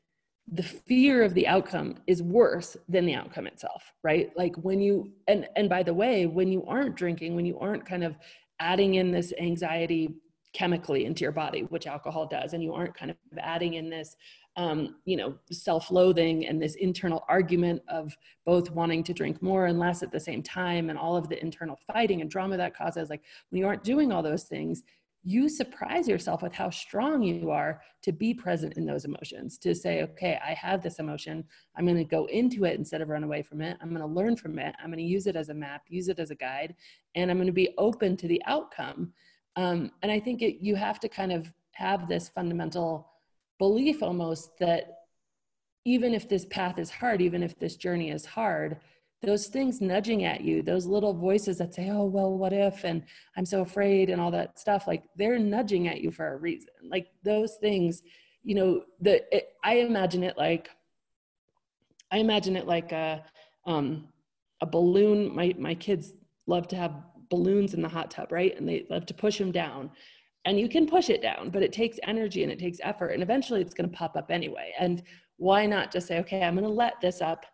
the 0.52 0.62
fear 0.62 1.24
of 1.24 1.34
the 1.34 1.48
outcome 1.48 1.96
is 2.06 2.22
worse 2.22 2.76
than 2.88 3.06
the 3.06 3.14
outcome 3.14 3.48
itself, 3.48 3.92
right? 4.04 4.30
Like 4.36 4.54
when 4.56 4.80
you, 4.80 5.10
and, 5.26 5.48
and 5.56 5.68
by 5.68 5.82
the 5.82 5.92
way, 5.92 6.26
when 6.26 6.52
you 6.52 6.64
aren't 6.66 6.94
drinking, 6.94 7.34
when 7.34 7.44
you 7.44 7.58
aren't 7.58 7.84
kind 7.84 8.04
of 8.04 8.16
adding 8.60 8.94
in 8.94 9.10
this 9.10 9.32
anxiety 9.38 10.14
chemically 10.52 11.04
into 11.04 11.22
your 11.22 11.32
body, 11.32 11.62
which 11.62 11.86
alcohol 11.86 12.26
does, 12.26 12.54
and 12.54 12.62
you 12.62 12.72
aren't 12.72 12.94
kind 12.94 13.10
of 13.10 13.16
adding 13.38 13.74
in 13.74 13.90
this, 13.90 14.16
um, 14.56 14.96
you 15.04 15.16
know, 15.16 15.34
self-loathing 15.52 16.46
and 16.46 16.60
this 16.60 16.74
internal 16.76 17.24
argument 17.28 17.82
of 17.88 18.16
both 18.44 18.70
wanting 18.70 19.04
to 19.04 19.12
drink 19.12 19.40
more 19.42 19.66
and 19.66 19.78
less 19.78 20.02
at 20.02 20.10
the 20.10 20.18
same 20.18 20.42
time, 20.42 20.90
and 20.90 20.98
all 20.98 21.16
of 21.16 21.28
the 21.28 21.40
internal 21.40 21.78
fighting 21.92 22.22
and 22.22 22.30
drama 22.30 22.56
that 22.56 22.76
causes. 22.76 23.10
Like 23.10 23.22
when 23.50 23.60
you 23.60 23.66
aren't 23.66 23.84
doing 23.84 24.10
all 24.10 24.22
those 24.22 24.44
things, 24.44 24.82
you 25.28 25.46
surprise 25.46 26.08
yourself 26.08 26.40
with 26.40 26.54
how 26.54 26.70
strong 26.70 27.22
you 27.22 27.50
are 27.50 27.82
to 28.02 28.12
be 28.12 28.32
present 28.32 28.78
in 28.78 28.86
those 28.86 29.04
emotions 29.04 29.58
to 29.58 29.74
say 29.74 30.02
okay 30.02 30.38
i 30.44 30.54
have 30.54 30.82
this 30.82 30.98
emotion. 30.98 31.44
I'm 31.76 31.84
going 31.84 31.98
to 31.98 32.04
go 32.04 32.24
into 32.26 32.64
it 32.64 32.78
instead 32.78 33.02
of 33.02 33.08
run 33.08 33.24
away 33.24 33.42
from 33.42 33.60
it. 33.60 33.76
I'm 33.80 33.90
going 33.90 34.00
to 34.00 34.06
learn 34.06 34.36
from 34.36 34.58
it. 34.58 34.74
I'm 34.78 34.86
going 34.86 34.98
to 34.98 35.04
use 35.04 35.26
it 35.26 35.36
as 35.36 35.50
a 35.50 35.54
map 35.54 35.82
use 35.88 36.08
it 36.08 36.18
as 36.18 36.30
a 36.30 36.34
guide 36.34 36.74
and 37.14 37.30
i'm 37.30 37.36
going 37.36 37.46
to 37.46 37.52
be 37.52 37.74
open 37.76 38.16
to 38.16 38.28
the 38.28 38.42
outcome. 38.46 39.12
Um, 39.56 39.90
and 40.02 40.10
i 40.10 40.18
think 40.18 40.40
it, 40.40 40.64
you 40.64 40.76
have 40.76 40.98
to 41.00 41.08
kind 41.08 41.32
of 41.32 41.52
have 41.72 42.08
this 42.08 42.28
fundamental 42.28 43.08
belief 43.58 44.02
almost 44.02 44.58
that 44.58 44.84
even 45.84 46.14
if 46.14 46.28
this 46.28 46.46
path 46.46 46.78
is 46.78 46.90
hard 46.90 47.20
even 47.20 47.42
if 47.42 47.58
this 47.58 47.76
journey 47.76 48.10
is 48.10 48.24
hard 48.24 48.78
those 49.22 49.48
things 49.48 49.80
nudging 49.80 50.24
at 50.24 50.42
you, 50.42 50.62
those 50.62 50.86
little 50.86 51.12
voices 51.12 51.58
that 51.58 51.74
say, 51.74 51.90
oh, 51.90 52.04
well, 52.04 52.36
what 52.36 52.52
if? 52.52 52.84
And 52.84 53.02
I'm 53.36 53.44
so 53.44 53.62
afraid 53.62 54.10
and 54.10 54.20
all 54.20 54.30
that 54.30 54.58
stuff, 54.58 54.86
like 54.86 55.02
they're 55.16 55.38
nudging 55.38 55.88
at 55.88 56.00
you 56.00 56.10
for 56.10 56.34
a 56.34 56.36
reason. 56.36 56.70
Like 56.88 57.08
those 57.24 57.56
things, 57.56 58.02
you 58.44 58.54
know, 58.54 58.84
the, 59.00 59.22
it, 59.34 59.54
I 59.64 59.76
imagine 59.76 60.22
it 60.22 60.38
like, 60.38 60.70
I 62.12 62.18
imagine 62.18 62.56
it 62.56 62.66
like 62.66 62.92
a, 62.92 63.24
um, 63.66 64.08
a 64.60 64.66
balloon. 64.66 65.34
My, 65.34 65.54
my 65.58 65.74
kids 65.74 66.12
love 66.46 66.68
to 66.68 66.76
have 66.76 66.92
balloons 67.28 67.74
in 67.74 67.82
the 67.82 67.88
hot 67.88 68.10
tub, 68.10 68.30
right? 68.30 68.56
And 68.56 68.68
they 68.68 68.86
love 68.88 69.04
to 69.06 69.14
push 69.14 69.36
them 69.38 69.50
down. 69.50 69.90
And 70.44 70.58
you 70.58 70.68
can 70.68 70.86
push 70.86 71.10
it 71.10 71.20
down, 71.20 71.50
but 71.50 71.62
it 71.62 71.72
takes 71.72 71.98
energy 72.04 72.44
and 72.44 72.52
it 72.52 72.58
takes 72.58 72.78
effort. 72.82 73.08
And 73.08 73.22
eventually 73.22 73.60
it's 73.60 73.74
going 73.74 73.90
to 73.90 73.96
pop 73.96 74.16
up 74.16 74.30
anyway. 74.30 74.72
And 74.78 75.02
why 75.36 75.66
not 75.66 75.92
just 75.92 76.06
say, 76.06 76.20
okay, 76.20 76.42
I'm 76.42 76.54
going 76.54 76.64
to 76.64 76.70
let 76.70 77.00
this 77.00 77.20
up 77.20 77.44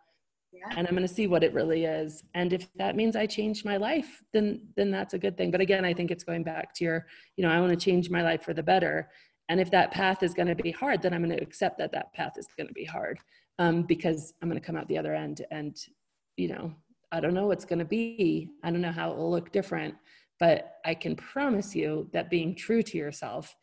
yeah. 0.54 0.74
and 0.76 0.86
i'm 0.86 0.94
going 0.94 1.06
to 1.06 1.12
see 1.12 1.26
what 1.26 1.42
it 1.42 1.52
really 1.52 1.84
is 1.84 2.24
and 2.34 2.52
if 2.52 2.72
that 2.74 2.96
means 2.96 3.16
i 3.16 3.26
change 3.26 3.64
my 3.64 3.76
life 3.76 4.22
then 4.32 4.60
then 4.76 4.90
that's 4.90 5.14
a 5.14 5.18
good 5.18 5.36
thing 5.36 5.50
but 5.50 5.60
again 5.60 5.84
i 5.84 5.92
think 5.92 6.10
it's 6.10 6.24
going 6.24 6.42
back 6.42 6.74
to 6.74 6.84
your 6.84 7.06
you 7.36 7.42
know 7.44 7.50
i 7.50 7.60
want 7.60 7.70
to 7.70 7.84
change 7.84 8.10
my 8.10 8.22
life 8.22 8.42
for 8.42 8.54
the 8.54 8.62
better 8.62 9.08
and 9.48 9.60
if 9.60 9.70
that 9.70 9.90
path 9.90 10.22
is 10.22 10.34
going 10.34 10.48
to 10.48 10.54
be 10.54 10.70
hard 10.70 11.02
then 11.02 11.12
i'm 11.12 11.24
going 11.24 11.36
to 11.36 11.42
accept 11.42 11.78
that 11.78 11.92
that 11.92 12.12
path 12.14 12.32
is 12.38 12.48
going 12.56 12.66
to 12.66 12.74
be 12.74 12.84
hard 12.84 13.18
um, 13.58 13.82
because 13.82 14.34
i'm 14.40 14.48
going 14.48 14.60
to 14.60 14.66
come 14.66 14.76
out 14.76 14.88
the 14.88 14.98
other 14.98 15.14
end 15.14 15.44
and 15.50 15.76
you 16.36 16.48
know 16.48 16.74
I 17.14 17.20
don't 17.20 17.34
know 17.34 17.46
what's 17.46 17.64
going 17.64 17.78
to 17.78 17.84
be. 17.84 18.50
I 18.64 18.72
don't 18.72 18.80
know 18.80 18.90
how 18.90 19.12
it 19.12 19.16
will 19.16 19.30
look 19.30 19.52
different, 19.52 19.94
but 20.40 20.78
I 20.84 20.94
can 20.94 21.14
promise 21.14 21.74
you 21.74 22.10
that 22.12 22.28
being 22.28 22.56
true 22.56 22.82
to 22.82 22.98
yourself 22.98 23.54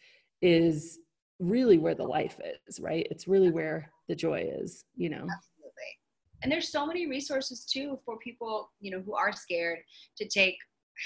is 0.41 0.99
really 1.39 1.77
where 1.77 1.93
the 1.93 2.06
life 2.06 2.39
is, 2.67 2.80
right? 2.80 3.06
It's 3.12 3.27
really 3.27 3.51
where 3.51 3.91
the 4.08 4.15
joy 4.15 4.49
is, 4.62 4.86
you 4.95 5.10
know. 5.10 5.27
And 6.41 6.51
there's 6.51 6.69
so 6.69 6.86
many 6.86 7.08
resources 7.08 7.65
too 7.65 7.99
for 8.06 8.17
people, 8.17 8.71
you 8.80 8.91
know, 8.91 9.01
who 9.01 9.15
are 9.15 9.32
scared 9.32 9.80
to 10.17 10.27
take 10.27 10.56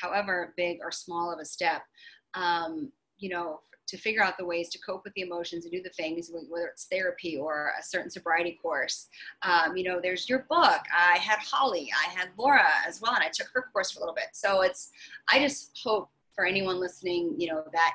however 0.02 0.54
big 0.58 0.80
or 0.82 0.91
small 0.91 1.32
of 1.32 1.39
a 1.39 1.45
step. 1.45 1.82
Um, 2.34 2.91
you 3.17 3.30
know, 3.30 3.60
to 3.88 3.98
figure 3.98 4.24
out 4.24 4.38
the 4.38 4.45
ways 4.45 4.69
to 4.69 4.80
cope 4.80 5.04
with 5.04 5.13
the 5.13 5.21
emotions 5.21 5.65
and 5.65 5.71
do 5.71 5.82
the 5.82 5.89
things, 5.89 6.32
whether 6.50 6.67
it's 6.67 6.86
therapy 6.86 7.38
or 7.38 7.71
a 7.80 7.84
certain 7.84 8.10
sobriety 8.10 8.58
course. 8.62 9.08
Um, 9.43 9.78
you 9.78 9.84
know, 9.84 10.00
there's 10.02 10.28
your 10.28 10.45
book. 10.50 10.82
I 10.93 11.17
had 11.17 11.39
Holly, 11.39 11.91
I 11.95 12.10
had 12.12 12.30
Laura 12.38 12.65
as 12.88 13.00
well, 13.02 13.13
and 13.13 13.24
I 13.24 13.30
took 13.34 13.48
her 13.54 13.69
course 13.71 13.91
for 13.91 14.00
a 14.00 14.02
little 14.02 14.15
bit. 14.15 14.30
So 14.34 14.62
it's, 14.62 14.91
I 15.32 15.39
just 15.39 15.80
hope 15.84 16.10
for 16.34 16.45
anyone 16.45 16.80
listening, 16.80 17.36
you 17.38 17.48
know, 17.48 17.63
that 17.71 17.93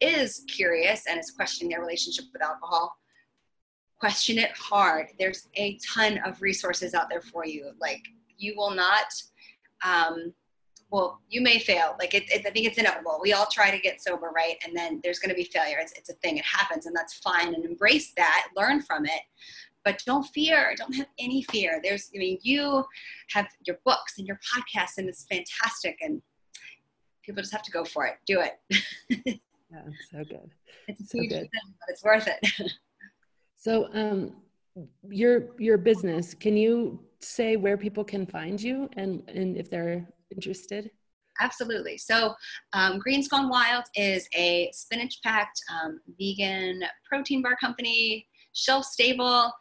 is 0.00 0.44
curious 0.48 1.04
and 1.08 1.18
is 1.18 1.30
questioning 1.30 1.70
their 1.70 1.80
relationship 1.80 2.26
with 2.32 2.42
alcohol, 2.42 2.96
question 4.02 4.36
it 4.36 4.50
hard. 4.56 5.06
There's 5.16 5.46
a 5.54 5.78
ton 5.78 6.18
of 6.26 6.42
resources 6.42 6.92
out 6.92 7.08
there 7.08 7.20
for 7.20 7.46
you. 7.46 7.70
Like, 7.80 8.02
you 8.36 8.52
will 8.56 8.72
not, 8.72 9.14
um, 9.84 10.34
well, 10.90 11.20
you 11.28 11.40
may 11.40 11.60
fail. 11.60 11.94
Like 12.00 12.12
it, 12.12 12.24
it, 12.28 12.44
I 12.44 12.50
think 12.50 12.66
it's 12.66 12.78
inevitable. 12.78 13.20
We 13.22 13.32
all 13.32 13.46
try 13.46 13.70
to 13.70 13.78
get 13.78 14.02
sober, 14.02 14.32
right? 14.34 14.56
And 14.66 14.76
then 14.76 15.00
there's 15.04 15.20
going 15.20 15.28
to 15.28 15.36
be 15.36 15.44
failure. 15.44 15.76
It's, 15.80 15.92
it's 15.92 16.10
a 16.10 16.14
thing. 16.14 16.36
It 16.36 16.44
happens, 16.44 16.86
and 16.86 16.96
that's 16.96 17.14
fine. 17.14 17.54
And 17.54 17.64
embrace 17.64 18.12
that. 18.16 18.48
Learn 18.56 18.82
from 18.82 19.06
it. 19.06 19.22
But 19.84 20.02
don't 20.04 20.24
fear. 20.34 20.74
Don't 20.76 20.96
have 20.96 21.06
any 21.20 21.44
fear. 21.44 21.80
There's, 21.80 22.10
I 22.12 22.18
mean, 22.18 22.38
you 22.42 22.84
have 23.28 23.46
your 23.64 23.78
books 23.84 24.18
and 24.18 24.26
your 24.26 24.40
podcasts, 24.52 24.98
and 24.98 25.08
it's 25.08 25.26
fantastic. 25.30 25.98
And 26.02 26.20
people 27.22 27.40
just 27.40 27.52
have 27.52 27.62
to 27.62 27.70
go 27.70 27.84
for 27.84 28.06
it. 28.06 28.14
Do 28.26 28.40
it. 28.40 28.58
yeah, 29.70 29.82
so 30.10 30.24
good. 30.24 30.50
It's 30.88 31.08
so 31.08 31.20
good. 31.20 31.28
Thing, 31.28 31.74
but 31.78 31.88
it's 31.88 32.02
worth 32.02 32.26
it. 32.26 32.72
so, 33.62 33.88
um, 33.94 34.32
your 35.08 35.50
your 35.60 35.78
business. 35.78 36.34
Can 36.34 36.56
you 36.56 36.98
say 37.20 37.54
where 37.54 37.76
people 37.76 38.02
can 38.02 38.26
find 38.26 38.60
you 38.60 38.90
and 38.96 39.22
and 39.28 39.56
if 39.56 39.70
they're 39.70 40.04
interested? 40.34 40.90
Absolutely. 41.40 41.96
So, 41.96 42.34
um, 42.72 42.98
Greens 42.98 43.28
Gone 43.28 43.48
Wild 43.48 43.84
is 43.94 44.28
a 44.34 44.68
spinach 44.72 45.20
packed 45.22 45.60
um, 45.72 46.00
vegan 46.18 46.82
protein 47.08 47.40
bar 47.40 47.56
company, 47.56 48.26
shelf 48.52 48.84
stable, 48.84 49.52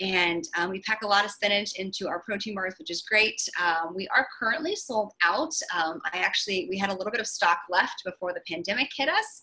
and 0.00 0.42
um, 0.56 0.70
we 0.70 0.80
pack 0.80 1.02
a 1.02 1.06
lot 1.06 1.26
of 1.26 1.30
spinach 1.30 1.78
into 1.78 2.08
our 2.08 2.20
protein 2.20 2.54
bars, 2.54 2.74
which 2.78 2.90
is 2.90 3.02
great. 3.02 3.40
Um, 3.62 3.94
we 3.94 4.08
are 4.08 4.26
currently 4.38 4.74
sold 4.74 5.12
out. 5.22 5.52
Um, 5.76 6.00
I 6.14 6.18
actually, 6.18 6.66
we 6.70 6.78
had 6.78 6.88
a 6.88 6.94
little 6.94 7.12
bit 7.12 7.20
of 7.20 7.26
stock 7.26 7.58
left 7.68 8.02
before 8.06 8.32
the 8.32 8.40
pandemic 8.48 8.88
hit 8.96 9.10
us, 9.10 9.42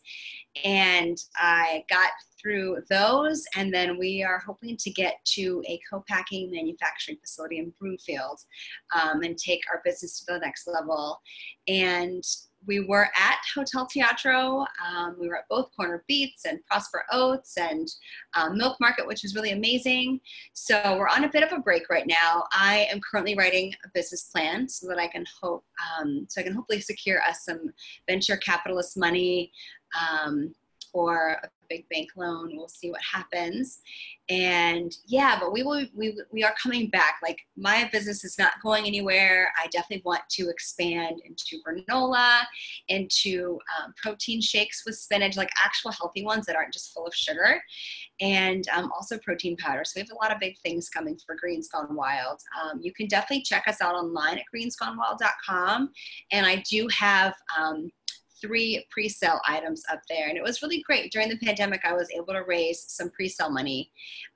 and 0.66 1.18
I 1.36 1.84
got 1.88 2.10
through 2.42 2.78
those. 2.90 3.44
And 3.56 3.74
then 3.74 3.98
we 3.98 4.24
are 4.24 4.40
hoping 4.40 4.78
to 4.78 4.90
get 4.90 5.16
to 5.36 5.64
a 5.68 5.80
co-packing 5.90 6.52
manufacturing 6.52 7.18
facility 7.20 7.60
in 7.60 7.74
Broomfield 7.80 8.40
um, 8.96 9.22
and 9.24 9.38
take 9.38 9.62
our 9.72 9.82
business 9.84 10.20
to 10.20 10.34
the 10.34 10.40
next 10.40 10.68
level. 10.68 11.20
And 11.68 12.24
we 12.66 12.82
were 12.82 13.06
at 13.16 13.38
Hotel 13.56 13.88
Teatro. 13.88 14.66
Um, 14.86 15.16
we 15.20 15.28
were 15.28 15.38
at 15.38 15.48
both 15.50 15.70
Corner 15.76 16.04
Beats 16.08 16.46
and 16.46 16.60
Prosper 16.66 17.04
Oats 17.12 17.56
and 17.58 17.88
um, 18.36 18.58
Milk 18.58 18.78
Market, 18.80 19.08
which 19.08 19.24
was 19.24 19.36
really 19.36 19.52
amazing. 19.52 20.20
So 20.54 20.98
we're 20.98 21.08
on 21.08 21.24
a 21.24 21.30
bit 21.30 21.44
of 21.44 21.52
a 21.52 21.62
break 21.62 21.90
right 21.90 22.08
now. 22.08 22.46
I 22.52 22.88
am 22.92 23.00
currently 23.00 23.36
writing 23.36 23.74
a 23.86 23.90
business 23.94 24.24
plan 24.24 24.68
so 24.68 24.88
that 24.88 24.98
I 24.98 25.08
can 25.08 25.26
hope, 25.42 25.64
um, 26.00 26.26
so 26.30 26.42
I 26.42 26.44
can 26.44 26.54
hopefully 26.54 26.82
secure 26.82 27.22
us 27.22 27.46
some 27.46 27.70
venture 28.08 28.38
capitalist 28.38 28.98
money 28.98 29.52
um, 30.98 31.04
or 31.04 31.40
a 31.44 31.50
big 31.70 31.88
bank 31.90 32.10
loan. 32.16 32.52
We'll 32.56 32.68
see 32.68 32.90
what 32.90 33.02
happens. 33.02 33.80
And 34.30 34.96
yeah, 35.06 35.38
but 35.40 35.54
we 35.54 35.64
will 35.64 35.86
we 35.96 36.20
we 36.32 36.44
are 36.44 36.54
coming 36.62 36.90
back. 36.90 37.20
Like 37.24 37.40
my 37.56 37.90
business 37.92 38.26
is 38.26 38.38
not 38.38 38.54
going 38.62 38.86
anywhere. 38.86 39.52
I 39.62 39.68
definitely 39.68 40.04
want 40.06 40.22
to 40.32 40.50
expand 40.50 41.22
into 41.26 41.62
granola, 41.66 42.42
into 42.90 43.58
um, 43.80 43.94
protein 44.02 44.42
shakes 44.42 44.84
with 44.86 44.98
spinach, 44.98 45.38
like 45.38 45.50
actual 45.64 45.92
healthy 45.92 46.24
ones 46.24 46.46
that 46.46 46.56
aren't 46.56 46.74
just 46.74 46.94
full 46.94 47.06
of 47.06 47.14
sugar, 47.14 47.62
and 48.20 48.68
um, 48.76 48.92
also 48.94 49.18
protein 49.20 49.56
powder. 49.58 49.84
So 49.86 49.94
we 49.96 50.02
have 50.02 50.12
a 50.12 50.16
lot 50.16 50.34
of 50.34 50.40
big 50.40 50.58
things 50.60 50.90
coming 50.90 51.18
for 51.26 51.36
Greens 51.36 51.70
Gone 51.70 51.96
Wild. 51.96 52.42
Um, 52.62 52.80
you 52.82 52.94
can 52.94 53.08
definitely 53.08 53.44
check 53.44 53.68
us 53.68 53.82
out 53.82 53.96
online 53.96 54.38
at 54.38 54.46
greensgonewild.com, 54.54 55.92
and 56.32 56.46
I 56.46 56.64
do 56.70 56.88
have 56.90 57.34
um, 57.58 57.90
three 58.42 58.86
pre-sale 58.90 59.40
items 59.48 59.84
up 59.92 60.02
there. 60.10 60.28
And 60.30 60.38
it 60.38 60.44
was 60.44 60.62
really 60.62 60.82
great. 60.82 61.12
During 61.12 61.30
the 61.30 61.38
pandemic 61.38 61.82
i 61.84 61.94
was 61.94 62.10
able 62.12 62.34
to 62.34 62.44
raise 62.44 62.84
some 62.88 63.10
pre-sale 63.12 63.50
money 63.50 63.92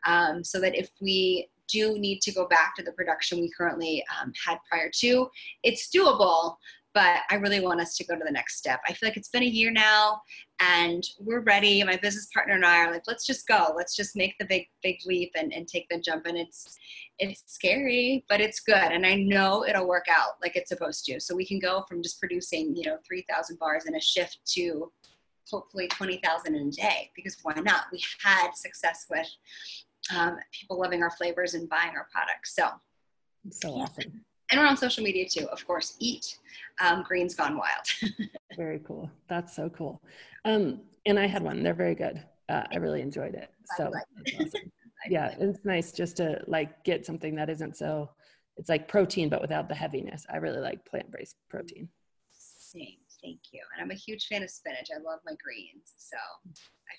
um, 0.05 0.43
so 0.43 0.59
that 0.59 0.75
if 0.75 0.89
we 1.01 1.49
do 1.67 1.97
need 1.97 2.21
to 2.21 2.31
go 2.31 2.47
back 2.47 2.75
to 2.75 2.83
the 2.83 2.91
production 2.91 3.39
we 3.39 3.51
currently 3.57 4.03
um, 4.19 4.33
had 4.45 4.57
prior 4.69 4.89
to 4.93 5.29
it's 5.63 5.89
doable 5.89 6.55
but 6.93 7.19
I 7.29 7.35
really 7.35 7.61
want 7.61 7.79
us 7.79 7.95
to 7.97 8.05
go 8.05 8.15
to 8.15 8.23
the 8.23 8.31
next 8.31 8.57
step. 8.57 8.81
I 8.87 8.93
feel 8.93 9.07
like 9.07 9.17
it's 9.17 9.29
been 9.29 9.43
a 9.43 9.45
year 9.45 9.71
now 9.71 10.21
and 10.59 11.03
we're 11.19 11.41
ready. 11.41 11.83
My 11.83 11.95
business 11.95 12.27
partner 12.33 12.55
and 12.55 12.65
I 12.65 12.79
are 12.79 12.91
like, 12.91 13.03
let's 13.07 13.25
just 13.25 13.47
go. 13.47 13.73
Let's 13.75 13.95
just 13.95 14.15
make 14.15 14.37
the 14.37 14.45
big, 14.45 14.67
big 14.83 14.97
leap 15.05 15.31
and, 15.35 15.53
and 15.53 15.67
take 15.67 15.87
the 15.89 15.99
jump. 15.99 16.25
And 16.25 16.37
it's, 16.37 16.77
it's 17.19 17.43
scary, 17.47 18.25
but 18.27 18.41
it's 18.41 18.59
good. 18.59 18.75
And 18.75 19.05
I 19.05 19.15
know 19.15 19.65
it'll 19.65 19.87
work 19.87 20.07
out 20.09 20.35
like 20.41 20.55
it's 20.55 20.69
supposed 20.69 21.05
to. 21.05 21.19
So 21.19 21.35
we 21.35 21.45
can 21.45 21.59
go 21.59 21.85
from 21.87 22.03
just 22.03 22.19
producing, 22.19 22.75
you 22.75 22.89
know, 22.89 22.97
3,000 23.07 23.57
bars 23.57 23.85
in 23.85 23.95
a 23.95 24.01
shift 24.01 24.39
to 24.53 24.91
hopefully 25.49 25.87
20,000 25.87 26.55
in 26.55 26.67
a 26.67 26.71
day 26.71 27.11
because 27.15 27.37
why 27.43 27.53
not? 27.53 27.85
We 27.91 28.01
had 28.21 28.51
success 28.53 29.05
with 29.09 29.27
um, 30.15 30.37
people 30.51 30.79
loving 30.79 31.03
our 31.03 31.11
flavors 31.11 31.53
and 31.53 31.69
buying 31.69 31.91
our 31.95 32.07
products. 32.11 32.55
So, 32.55 32.67
so 33.51 33.69
awesome 33.69 34.23
and 34.51 34.59
we're 34.59 34.67
on 34.67 34.77
social 34.77 35.03
media 35.03 35.25
too, 35.27 35.47
of 35.47 35.65
course. 35.65 35.95
Eat 35.99 36.37
um, 36.79 37.03
Greens 37.03 37.35
Gone 37.35 37.57
Wild. 37.57 38.11
very 38.57 38.79
cool. 38.79 39.09
That's 39.27 39.55
so 39.55 39.69
cool. 39.69 40.01
Um, 40.45 40.81
and 41.05 41.17
I 41.17 41.27
had 41.27 41.41
one. 41.41 41.63
They're 41.63 41.73
very 41.73 41.95
good. 41.95 42.23
Uh, 42.49 42.63
I 42.71 42.77
really 42.77 43.01
enjoyed 43.01 43.33
it. 43.33 43.49
So 43.77 43.91
awesome. 44.29 44.71
yeah, 45.09 45.33
it's 45.39 45.63
nice 45.63 45.91
just 45.91 46.17
to 46.17 46.41
like 46.47 46.83
get 46.83 47.05
something 47.05 47.35
that 47.35 47.49
isn't 47.49 47.77
so. 47.77 48.09
It's 48.57 48.69
like 48.69 48.87
protein, 48.87 49.29
but 49.29 49.41
without 49.41 49.69
the 49.69 49.75
heaviness. 49.75 50.25
I 50.29 50.37
really 50.37 50.59
like 50.59 50.85
plant-based 50.85 51.35
protein. 51.49 51.87
Same. 52.31 52.97
Thank 53.23 53.39
you. 53.51 53.61
And 53.73 53.83
I'm 53.83 53.91
a 53.91 53.99
huge 53.99 54.27
fan 54.27 54.43
of 54.43 54.49
spinach. 54.49 54.89
I 54.93 54.99
love 54.99 55.19
my 55.25 55.33
greens. 55.43 55.93
So 55.97 56.17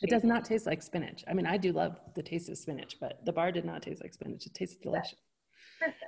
it 0.01 0.09
does 0.09 0.25
not 0.25 0.45
taste 0.45 0.67
like 0.67 0.83
spinach. 0.83 1.25
I 1.29 1.35
mean, 1.35 1.47
I 1.47 1.57
do 1.57 1.73
love 1.73 1.99
the 2.15 2.23
taste 2.23 2.49
of 2.49 2.57
spinach, 2.57 2.97
but 3.01 3.25
the 3.25 3.33
bar 3.33 3.53
did 3.53 3.65
not 3.65 3.83
taste 3.83 4.03
like 4.03 4.15
spinach. 4.15 4.47
It 4.47 4.55
tasted 4.55 4.83
delicious. 4.83 5.19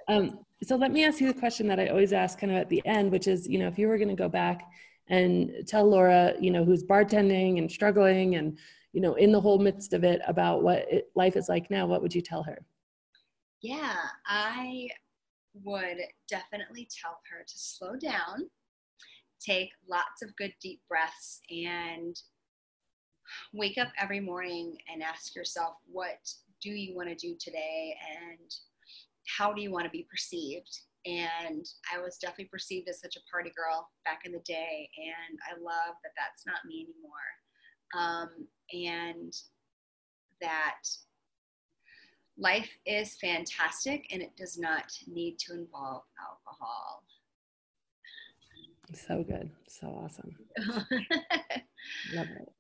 Um, 0.08 0.40
so 0.62 0.76
let 0.76 0.92
me 0.92 1.04
ask 1.04 1.20
you 1.20 1.32
the 1.32 1.38
question 1.38 1.66
that 1.68 1.80
I 1.80 1.88
always 1.88 2.12
ask 2.12 2.38
kind 2.38 2.52
of 2.52 2.58
at 2.58 2.68
the 2.68 2.84
end, 2.87 3.10
which 3.10 3.26
is, 3.26 3.48
you 3.48 3.58
know, 3.58 3.68
if 3.68 3.78
you 3.78 3.88
were 3.88 3.98
going 3.98 4.08
to 4.08 4.14
go 4.14 4.28
back 4.28 4.62
and 5.08 5.52
tell 5.66 5.88
Laura, 5.88 6.34
you 6.40 6.50
know, 6.50 6.64
who's 6.64 6.82
bartending 6.82 7.58
and 7.58 7.70
struggling 7.70 8.37
and, 8.37 8.58
you 8.92 9.00
know, 9.00 9.14
in 9.14 9.32
the 9.32 9.40
whole 9.40 9.58
midst 9.58 9.92
of 9.92 10.04
it 10.04 10.20
about 10.26 10.62
what 10.62 10.87
it, 10.90 11.10
life 11.14 11.37
is 11.37 11.48
like 11.48 11.70
now, 11.70 11.87
what 11.87 12.02
would 12.02 12.14
you 12.14 12.22
tell 12.22 12.42
her? 12.42 12.58
Yeah, 13.60 13.96
I 14.26 14.88
would 15.62 15.98
definitely 16.28 16.88
tell 17.02 17.20
her 17.30 17.44
to 17.44 17.58
slow 17.58 17.96
down, 17.96 18.48
take 19.40 19.70
lots 19.88 20.22
of 20.22 20.37
good 20.37 20.54
deep 20.60 20.80
breaths, 20.88 21.40
and 21.50 22.16
wake 23.52 23.78
up 23.78 23.88
every 23.98 24.20
morning 24.20 24.76
and 24.92 25.02
ask 25.02 25.34
yourself, 25.34 25.76
what 25.90 26.18
do 26.62 26.70
you 26.70 26.94
want 26.94 27.08
to 27.08 27.14
do 27.14 27.37
today? 27.38 27.96
And 28.18 28.54
how 29.38 29.52
do 29.52 29.62
you 29.62 29.70
want 29.70 29.84
to 29.84 29.90
be 29.90 30.06
perceived? 30.10 30.80
And 31.06 31.66
I 31.92 32.00
was 32.00 32.16
definitely 32.16 32.46
perceived 32.46 32.88
as 32.88 33.00
such 33.00 33.16
a 33.16 33.30
party 33.30 33.52
girl 33.54 33.90
back 34.04 34.20
in 34.24 34.32
the 34.32 34.38
day, 34.40 34.88
and 34.96 35.38
I 35.50 35.58
love 35.60 35.96
that 36.02 36.12
that's 36.16 36.46
not 36.46 36.64
me 36.66 36.87
anymore. 36.87 37.12
Um, 37.94 38.30
and 38.72 39.32
that 40.40 40.80
life 42.38 42.70
is 42.87 43.16
fantastic 43.16 44.06
and 44.10 44.22
it 44.22 44.37
does 44.37 44.58
not 44.58 44.92
need 45.06 45.38
to 45.38 45.52
involve 45.52 46.02
alcohol. 46.20 47.04
So 48.92 49.22
good. 49.22 49.50
So 49.68 49.87
awesome. 49.88 50.37
Love 52.14 52.26
it. 52.40 52.52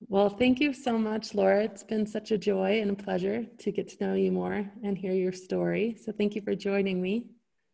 Well, 0.00 0.28
thank 0.28 0.60
you 0.60 0.72
so 0.72 0.98
much, 0.98 1.34
Laura. 1.34 1.64
It's 1.64 1.82
been 1.82 2.06
such 2.06 2.30
a 2.30 2.38
joy 2.38 2.80
and 2.80 2.90
a 2.90 2.94
pleasure 2.94 3.44
to 3.58 3.72
get 3.72 3.88
to 3.88 4.04
know 4.04 4.14
you 4.14 4.30
more 4.30 4.70
and 4.84 4.96
hear 4.96 5.12
your 5.12 5.32
story. 5.32 5.96
So, 6.02 6.12
thank 6.12 6.34
you 6.34 6.42
for 6.42 6.54
joining 6.54 7.00
me. 7.00 7.26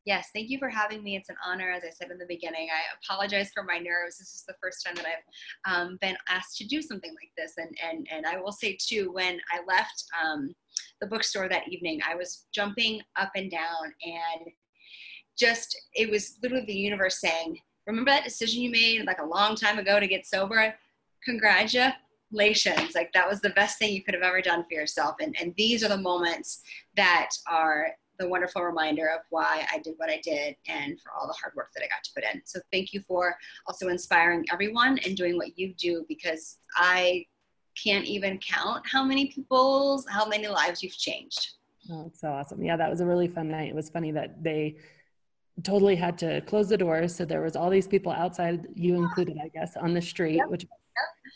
Yes, 0.05 0.31
thank 0.35 0.51
you 0.51 0.59
for 0.59 0.69
having 0.69 1.05
me. 1.05 1.15
It's 1.15 1.29
an 1.29 1.37
honor, 1.45 1.71
as 1.71 1.85
I 1.85 1.91
said 1.91 2.11
in 2.11 2.19
the 2.19 2.27
beginning. 2.27 2.69
I 2.73 2.81
apologize 3.03 3.51
for 3.55 3.63
my 3.63 3.79
nerves. 3.79 4.19
This 4.19 4.35
is 4.35 4.45
the 4.49 4.55
first 4.61 4.85
time 4.85 4.97
that 4.97 5.07
I've 5.07 5.73
um, 5.73 5.99
been 6.01 6.17
asked 6.29 6.57
to 6.59 6.67
do 6.67 6.83
something 6.83 7.11
like 7.11 7.31
this. 7.37 7.55
And, 7.57 7.77
and, 7.89 8.09
and 8.11 8.27
I 8.27 8.41
will 8.41 8.51
say, 8.51 8.77
too, 8.81 9.13
when 9.13 9.41
I 9.53 9.61
left 9.69 10.05
um, 10.21 10.53
the 11.01 11.07
bookstore 11.07 11.49
that 11.49 11.69
evening, 11.69 12.01
I 12.09 12.17
was 12.17 12.47
jumping 12.53 13.01
up 13.17 13.31
and 13.37 13.51
down 13.51 13.95
and 14.05 14.51
just 15.39 15.77
it 15.95 16.11
was 16.11 16.39
literally 16.43 16.67
the 16.67 16.75
universe 16.75 17.21
saying, 17.21 17.59
"Remember 17.87 18.11
that 18.11 18.25
decision 18.25 18.63
you 18.63 18.71
made 18.71 19.07
like 19.07 19.21
a 19.21 19.25
long 19.25 19.57
time 19.57 19.79
ago 19.79 19.99
to 19.99 20.07
get 20.07 20.27
sober? 20.27 20.75
Congratulations! 22.33 22.95
Like 22.95 23.13
that 23.13 23.29
was 23.29 23.41
the 23.41 23.51
best 23.51 23.79
thing 23.79 23.93
you 23.93 24.03
could 24.03 24.15
have 24.15 24.23
ever 24.23 24.41
done 24.41 24.65
for 24.65 24.75
yourself." 24.75 25.17
And 25.21 25.37
and 25.41 25.55
these 25.57 25.85
are 25.85 25.89
the 25.89 25.99
moments 25.99 26.63
that 26.97 27.31
are 27.47 27.89
the 28.19 28.29
wonderful 28.29 28.63
reminder 28.63 29.09
of 29.09 29.21
why 29.31 29.67
I 29.73 29.79
did 29.79 29.95
what 29.97 30.11
I 30.11 30.21
did 30.23 30.57
and 30.69 31.01
for 31.01 31.13
all 31.13 31.27
the 31.27 31.33
hard 31.33 31.55
work 31.57 31.71
that 31.75 31.83
I 31.83 31.89
got 31.89 32.05
to 32.05 32.11
put 32.15 32.25
in. 32.25 32.43
So 32.45 32.61
thank 32.73 32.93
you 32.93 33.01
for 33.01 33.37
also 33.67 33.89
inspiring 33.89 34.45
everyone 34.53 34.99
and 35.05 35.17
doing 35.17 35.37
what 35.37 35.59
you 35.59 35.75
do 35.75 36.05
because 36.09 36.59
I 36.77 37.27
can't 37.83 38.05
even 38.05 38.39
count 38.39 38.85
how 38.87 39.03
many 39.03 39.33
people's, 39.33 40.07
how 40.09 40.27
many 40.27 40.47
lives 40.47 40.83
you've 40.83 40.97
changed. 40.97 41.53
Oh, 41.91 42.05
it's 42.07 42.21
so 42.21 42.29
awesome. 42.29 42.63
Yeah, 42.63 42.77
that 42.77 42.91
was 42.91 43.01
a 43.01 43.07
really 43.07 43.29
fun 43.29 43.49
night. 43.49 43.69
It 43.69 43.75
was 43.75 43.89
funny 43.89 44.13
that 44.13 44.43
they 44.43 44.77
totally 45.63 45.97
had 45.97 46.17
to 46.19 46.41
close 46.43 46.69
the 46.69 46.77
doors. 46.77 47.15
So 47.15 47.25
there 47.25 47.43
was 47.43 47.57
all 47.57 47.71
these 47.71 47.89
people 47.89 48.13
outside, 48.13 48.67
you 48.75 48.95
included, 48.95 49.39
I 49.43 49.49
guess, 49.49 49.77
on 49.77 49.95
the 49.95 50.03
street, 50.03 50.37
yep. 50.37 50.49
which 50.49 50.67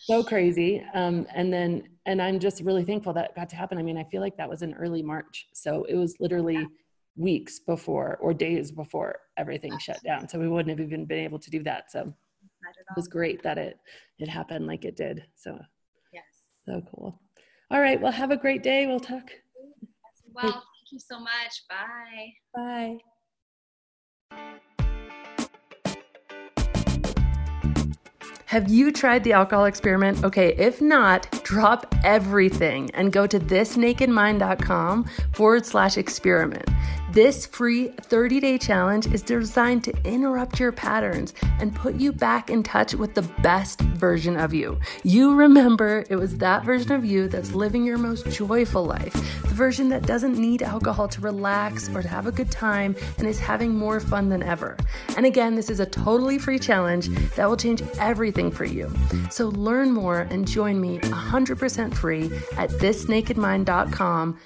so 0.05 0.23
crazy. 0.23 0.85
Um, 0.95 1.27
and 1.35 1.53
then, 1.53 1.89
and 2.07 2.21
I'm 2.23 2.39
just 2.39 2.63
really 2.63 2.85
thankful 2.85 3.13
that 3.15 3.35
got 3.35 3.49
to 3.51 3.57
happen. 3.57 3.79
I 3.79 3.83
mean, 3.83 3.99
I 3.99 4.05
feel 4.05 4.21
like 4.21 4.37
that 4.37 4.49
was 4.49 4.63
in 4.63 4.75
early 4.75 5.03
March. 5.03 5.47
So 5.53 5.85
it 5.89 5.97
was 5.97 6.15
literally 6.21 6.55
yeah. 6.57 6.67
weeks 7.17 7.61
before 7.61 8.19
or 8.21 8.33
days 8.33 8.71
before 8.71 9.19
everything 9.37 9.73
Absolutely. 9.73 9.95
shut 9.95 10.05
down. 10.05 10.29
So 10.29 10.39
we 10.39 10.49
wouldn't 10.49 10.79
have 10.79 10.87
even 10.87 11.07
been 11.07 11.19
able 11.19 11.39
to 11.39 11.51
do 11.51 11.63
that. 11.65 11.91
So 11.91 12.01
it 12.01 12.97
was 12.97 13.09
great 13.09 13.43
that 13.43 13.59
it, 13.59 13.79
it 14.19 14.29
happened 14.29 14.67
like 14.67 14.85
it 14.85 14.97
did. 14.97 15.25
So 15.35 15.59
yes, 16.13 16.25
so 16.65 16.83
cool. 16.95 17.21
All 17.71 17.81
right. 17.81 18.01
Well, 18.01 18.13
have 18.13 18.31
a 18.31 18.37
great 18.37 18.63
day. 18.63 18.87
We'll 18.87 19.01
talk. 19.01 19.31
Well, 20.33 20.53
thank 20.53 20.93
you 20.93 21.01
so 21.01 21.19
much. 21.19 21.65
Bye. 21.69 22.99
Bye. 24.31 24.76
Have 28.57 28.71
you 28.71 28.91
tried 28.91 29.23
the 29.23 29.35
alcohol 29.35 29.67
experiment? 29.67 30.25
Okay, 30.25 30.57
if 30.57 30.81
not, 30.81 31.31
drop 31.45 31.95
everything 32.03 32.91
and 32.95 33.13
go 33.13 33.27
to 33.27 33.39
thisnakedmind.com 33.39 35.05
forward 35.35 35.67
slash 35.67 35.99
experiment. 35.99 36.67
This 37.17 37.47
free 37.47 37.89
30 37.89 38.41
day 38.41 38.59
challenge 38.59 39.07
is 39.07 39.23
designed 39.23 39.85
to 39.85 39.95
interrupt 40.05 40.61
your 40.61 40.71
patterns 40.71 41.33
and 41.61 41.75
put 41.75 41.95
you 41.95 42.13
back 42.13 42.51
in 42.51 42.63
touch 42.63 42.93
with 42.93 43.15
the 43.15 43.23
best 43.41 43.81
version 43.81 44.37
of 44.37 44.53
you. 44.53 44.79
You 45.03 45.35
remember 45.35 46.05
it 46.11 46.17
was 46.17 46.37
that 46.37 46.67
version 46.67 46.93
of 46.93 47.07
you 47.07 47.27
that's 47.27 47.55
living 47.55 47.87
your 47.87 47.97
most 47.97 48.29
joyful 48.29 48.85
life, 48.85 49.15
the 49.41 49.55
version 49.55 49.89
that 49.89 50.03
doesn't 50.03 50.37
need 50.37 50.63
alcohol 50.63 51.09
to 51.09 51.23
relax 51.23 51.89
or 51.95 52.03
to 52.03 52.09
have 52.09 52.27
a 52.27 52.33
good 52.33 52.51
time 52.51 52.95
and 53.17 53.27
is 53.27 53.39
having 53.39 53.75
more 53.75 53.99
fun 53.99 54.29
than 54.29 54.43
ever. 54.43 54.77
And 55.17 55.25
again, 55.25 55.55
this 55.55 55.71
is 55.71 55.81
a 55.81 55.87
totally 55.87 56.39
free 56.39 56.59
challenge 56.59 57.09
that 57.37 57.49
will 57.49 57.57
change 57.57 57.83
everything 57.99 58.51
for 58.51 58.67
you. 58.67 58.93
So 59.31 59.49
learn 59.49 59.91
more 59.91 60.29
and 60.29 60.47
join 60.47 60.83
me 60.83 60.99
100% 60.99 61.95
free 61.95 62.27
at 62.59 62.69
thisnakedmind.com 62.69 64.39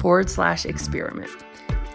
forward 0.00 0.28
slash 0.28 0.66
experiment. 0.66 1.30